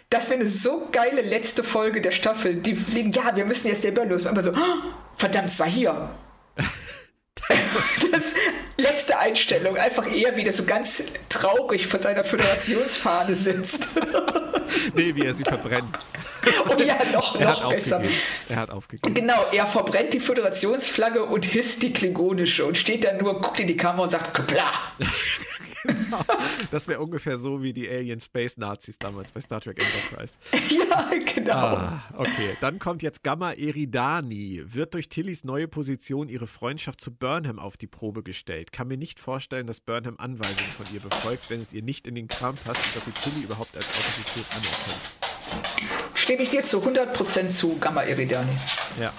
[0.10, 2.56] das wär eine so geile letzte Folge der Staffel.
[2.56, 4.26] Die fliegen, ja, wir müssen jetzt selber los.
[4.26, 6.10] Aber so, oh, verdammt, Sahir.
[6.56, 8.34] das
[8.80, 13.90] letzte Einstellung, einfach eher wieder so ganz traurig vor seiner Föderationsfahne sitzt.
[14.96, 16.00] nee, wie er sie verbrennt.
[16.68, 18.02] Oh ja, noch, er noch besser.
[18.48, 19.14] Er hat aufgegeben.
[19.14, 23.68] Genau, er verbrennt die Föderationsflagge und hisst die klingonische und steht dann nur, guckt in
[23.68, 24.72] die Kamera und sagt, Kapla.
[25.84, 26.20] genau.
[26.72, 30.38] Das wäre ungefähr so wie die Alien Space Nazis damals bei Star Trek Enterprise.
[30.70, 31.54] ja, genau.
[31.54, 34.64] Ah, okay, dann kommt jetzt Gamma Eridani.
[34.66, 38.69] Wird durch Tillys neue Position ihre Freundschaft zu Burnham auf die Probe gestellt?
[38.72, 42.16] Kann mir nicht vorstellen, dass Burnham Anweisungen von ihr befolgt, wenn es ihr nicht in
[42.16, 45.20] den Kram passt, dass sie Tilly überhaupt als Autorität anerkennt.
[46.14, 48.52] Stimme ich dir zu 100% zu, Gamma Eridani.
[49.00, 49.14] Ja.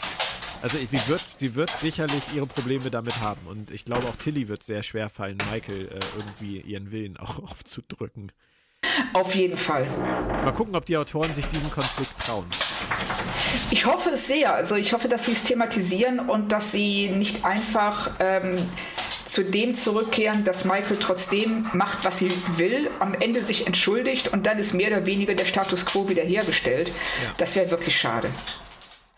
[0.62, 3.46] Also sie wird, sie wird sicherlich ihre Probleme damit haben.
[3.46, 7.38] Und ich glaube auch Tilly wird sehr schwer fallen, Michael äh, irgendwie ihren Willen auch
[7.50, 8.32] aufzudrücken.
[9.12, 9.86] Auf jeden Fall.
[10.44, 12.46] Mal gucken, ob die Autoren sich diesen Konflikt trauen.
[13.70, 14.54] Ich hoffe es sehr.
[14.54, 18.56] Also ich hoffe, dass sie es thematisieren und dass sie nicht einfach ähm,
[19.30, 24.46] zu dem zurückkehren, dass Michael trotzdem macht, was sie will, am Ende sich entschuldigt und
[24.46, 26.88] dann ist mehr oder weniger der Status quo wiederhergestellt.
[26.88, 27.34] Ja.
[27.38, 28.28] Das wäre wirklich schade.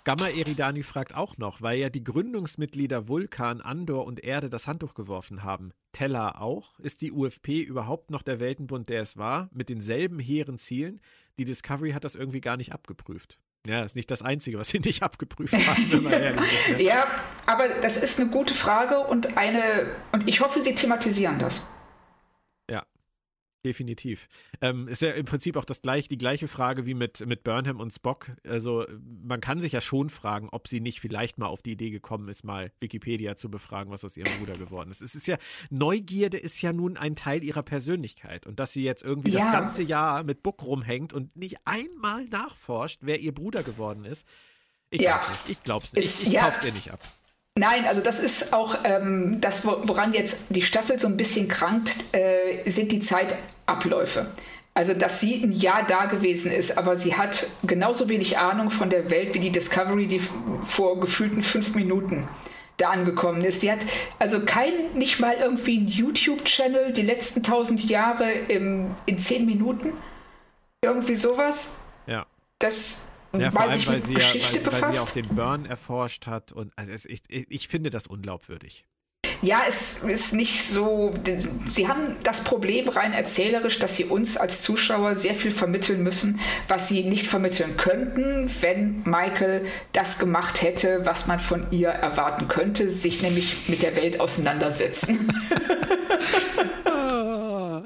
[0.04, 4.94] Gamma Eridani fragt auch noch, weil ja die Gründungsmitglieder Vulkan, Andor und Erde das Handtuch
[4.94, 5.72] geworfen haben.
[5.92, 6.78] Teller auch?
[6.80, 11.00] Ist die UFP überhaupt noch der Weltenbund, der es war, mit denselben hehren Zielen?
[11.38, 13.38] Die Discovery hat das irgendwie gar nicht abgeprüft.
[13.64, 16.78] Ja, ist nicht das Einzige, was sie nicht abgeprüft haben, wenn man ehrlich ist.
[16.78, 16.82] Ne?
[16.82, 17.06] Ja,
[17.46, 21.64] aber das ist eine gute Frage und eine, und ich hoffe, sie thematisieren das.
[23.64, 24.26] Definitiv.
[24.60, 27.78] Ähm, ist ja im Prinzip auch das gleich, die gleiche Frage wie mit, mit Burnham
[27.78, 28.32] und Spock.
[28.44, 28.84] Also
[29.24, 32.28] man kann sich ja schon fragen, ob sie nicht vielleicht mal auf die Idee gekommen
[32.28, 35.00] ist, mal Wikipedia zu befragen, was aus ihrem Bruder geworden ist.
[35.00, 35.36] Es ist ja,
[35.70, 38.48] Neugierde ist ja nun ein Teil ihrer Persönlichkeit.
[38.48, 39.44] Und dass sie jetzt irgendwie ja.
[39.44, 44.26] das ganze Jahr mit Book rumhängt und nicht einmal nachforscht, wer ihr Bruder geworden ist,
[44.90, 45.14] ich ja.
[45.14, 45.48] weiß nicht.
[45.48, 46.04] Ich glaub's nicht.
[46.04, 46.42] ich, ich ja.
[46.42, 47.00] kauf's ihr nicht ab.
[47.58, 51.92] Nein, also das ist auch ähm, das, woran jetzt die Staffel so ein bisschen krankt,
[52.12, 54.30] äh, sind die Zeitabläufe.
[54.74, 58.88] Also, dass sie ein Jahr da gewesen ist, aber sie hat genauso wenig Ahnung von
[58.88, 60.22] der Welt wie die Discovery, die
[60.62, 62.26] vor gefühlten fünf Minuten
[62.78, 63.60] da angekommen ist.
[63.60, 63.80] Sie hat
[64.18, 69.92] also kein, nicht mal irgendwie ein YouTube-Channel die letzten tausend Jahre im, in zehn Minuten.
[70.80, 71.80] Irgendwie sowas.
[72.06, 72.24] Ja.
[72.58, 73.04] Das
[73.40, 76.52] ja, vor allem, weil sie, ja, weil, weil, sie auch den Burn erforscht hat.
[76.52, 78.84] Und also es, ich, ich finde das unglaubwürdig.
[79.42, 81.14] Ja, es ist nicht so.
[81.66, 86.38] Sie haben das Problem rein erzählerisch, dass sie uns als Zuschauer sehr viel vermitteln müssen,
[86.68, 92.46] was sie nicht vermitteln könnten, wenn Michael das gemacht hätte, was man von ihr erwarten
[92.46, 95.28] könnte, sich nämlich mit der Welt auseinandersetzen.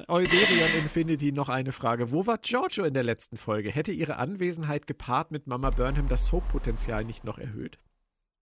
[0.09, 2.13] Euderian Infinity noch eine Frage.
[2.13, 3.71] Wo war Giorgio in der letzten Folge?
[3.71, 7.79] Hätte ihre Anwesenheit gepaart mit Mama Burnham das Soap-Potenzial nicht noch erhöht?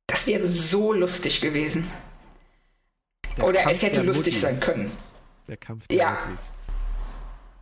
[0.06, 1.86] Das wäre so lustig gewesen.
[3.36, 4.40] Der Oder Kampf es hätte lustig Muttis.
[4.42, 4.92] sein können.
[5.48, 6.10] Der Kampf der ja.
[6.26, 6.50] Muttis.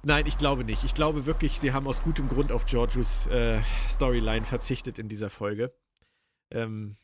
[0.04, 0.82] Nein, ich glaube nicht.
[0.82, 5.30] Ich glaube wirklich, sie haben aus gutem Grund auf Giorgios äh, Storyline verzichtet in dieser
[5.30, 5.72] Folge.
[6.50, 6.96] Ähm,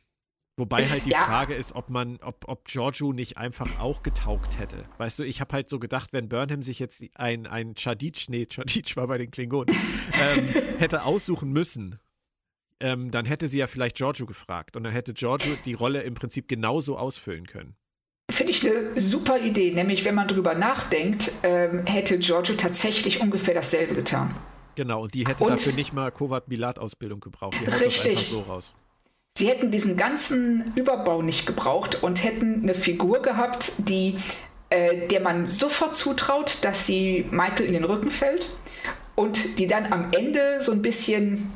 [0.59, 1.25] Wobei halt die ja.
[1.25, 4.85] Frage ist, ob man, ob, ob Giorgio nicht einfach auch getaugt hätte.
[4.99, 8.45] Weißt du, ich habe halt so gedacht, wenn Burnham sich jetzt ein, ein Chadic, nee,
[8.47, 9.73] Chadic war bei den Klingonen,
[10.21, 10.49] ähm,
[10.79, 12.01] hätte aussuchen müssen,
[12.81, 16.15] ähm, dann hätte sie ja vielleicht Giorgio gefragt und dann hätte Giorgio die Rolle im
[16.15, 17.77] Prinzip genauso ausfüllen können.
[18.29, 23.55] Finde ich eine super Idee, nämlich wenn man drüber nachdenkt, ähm, hätte Giorgio tatsächlich ungefähr
[23.55, 24.35] dasselbe getan.
[24.75, 27.55] Genau, und die hätte und, dafür nicht mal Kovat-Bilat-Ausbildung gebraucht.
[27.61, 27.97] Die haut richtig.
[27.97, 28.75] das einfach so raus.
[29.39, 34.17] Sie hätten diesen ganzen Überbau nicht gebraucht und hätten eine Figur gehabt, die,
[34.69, 38.49] äh, der man sofort zutraut, dass sie Michael in den Rücken fällt
[39.15, 41.53] und die dann am Ende so ein bisschen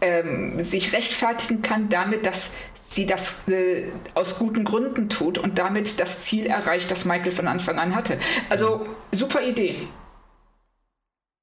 [0.00, 3.84] ähm, sich rechtfertigen kann damit, dass sie das äh,
[4.14, 8.18] aus guten Gründen tut und damit das Ziel erreicht, das Michael von Anfang an hatte.
[8.50, 9.76] Also super Idee.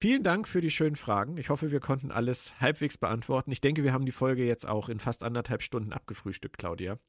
[0.04, 1.38] Vielen Dank für die schönen Fragen.
[1.38, 3.54] Ich hoffe, wir konnten alles halbwegs beantworten.
[3.54, 7.00] Ich denke, wir haben die Folge jetzt auch in fast anderthalb Stunden abgefrühstückt, Claudia.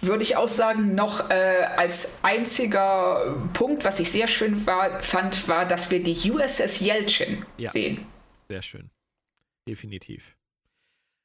[0.00, 5.46] Würde ich auch sagen, noch äh, als einziger Punkt, was ich sehr schön war, fand,
[5.46, 8.04] war, dass wir die USS Yelchin ja, sehen.
[8.48, 8.90] Sehr schön.
[9.68, 10.36] Definitiv.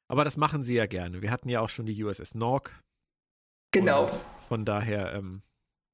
[0.08, 1.24] Aber das machen sie ja gerne.
[1.24, 2.80] Wir hatten ja auch schon die USS Nork.
[3.72, 4.12] Genau.
[4.48, 5.42] von daher, ähm,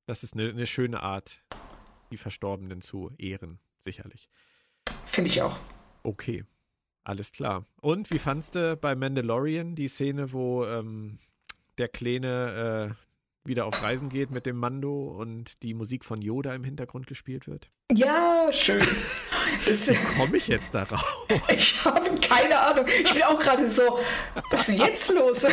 [0.06, 1.46] das ist eine, eine schöne Art,
[2.12, 4.28] die Verstorbenen zu ehren, sicherlich.
[5.06, 5.58] Finde ich auch.
[6.04, 6.44] Okay,
[7.04, 7.66] alles klar.
[7.82, 11.20] Und wie fandst du bei Mandalorian die Szene, wo ähm,
[11.78, 16.54] der Kleine äh, wieder auf Reisen geht mit dem Mando und die Musik von Yoda
[16.54, 17.72] im Hintergrund gespielt wird?
[17.92, 18.82] Ja, schön.
[19.66, 21.28] wie komme ich jetzt darauf?
[21.50, 22.86] Ich habe keine Ahnung.
[22.88, 24.00] Ich bin auch gerade so,
[24.52, 25.48] was ist denn jetzt los?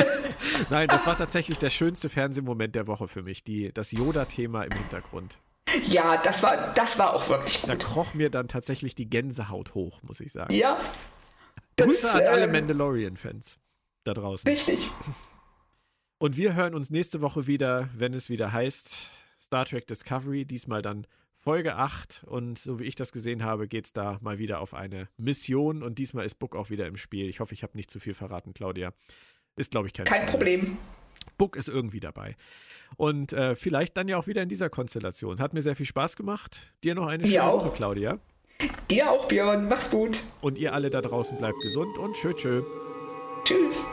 [0.70, 4.72] Nein, das war tatsächlich der schönste Fernsehmoment der Woche für mich, die, das Yoda-Thema im
[4.72, 5.38] Hintergrund.
[5.86, 7.70] Ja, das war, das war auch wirklich gut.
[7.70, 10.54] Da kroch mir dann tatsächlich die Gänsehaut hoch, muss ich sagen.
[10.54, 10.80] Ja.
[11.76, 13.58] Grüße an alle ähm, Mandalorian-Fans
[14.04, 14.50] da draußen.
[14.50, 14.88] Richtig.
[16.18, 20.82] Und wir hören uns nächste Woche wieder, wenn es wieder heißt Star Trek Discovery, diesmal
[20.82, 22.24] dann Folge 8.
[22.24, 25.82] Und so wie ich das gesehen habe, geht es da mal wieder auf eine Mission.
[25.82, 27.28] Und diesmal ist Book auch wieder im Spiel.
[27.28, 28.92] Ich hoffe, ich habe nicht zu viel verraten, Claudia.
[29.56, 30.78] Ist, glaube ich, kein, kein Problem.
[31.36, 32.36] Book ist irgendwie dabei.
[32.96, 35.40] Und äh, vielleicht dann ja auch wieder in dieser Konstellation.
[35.40, 36.72] Hat mir sehr viel Spaß gemacht.
[36.82, 38.18] Dir noch eine schöne Woche, Claudia.
[38.90, 39.68] Dir auch, Björn.
[39.68, 40.24] Mach's gut.
[40.40, 42.62] Und ihr alle da draußen bleibt gesund und tschö, tschö.
[43.44, 43.84] Tschüss.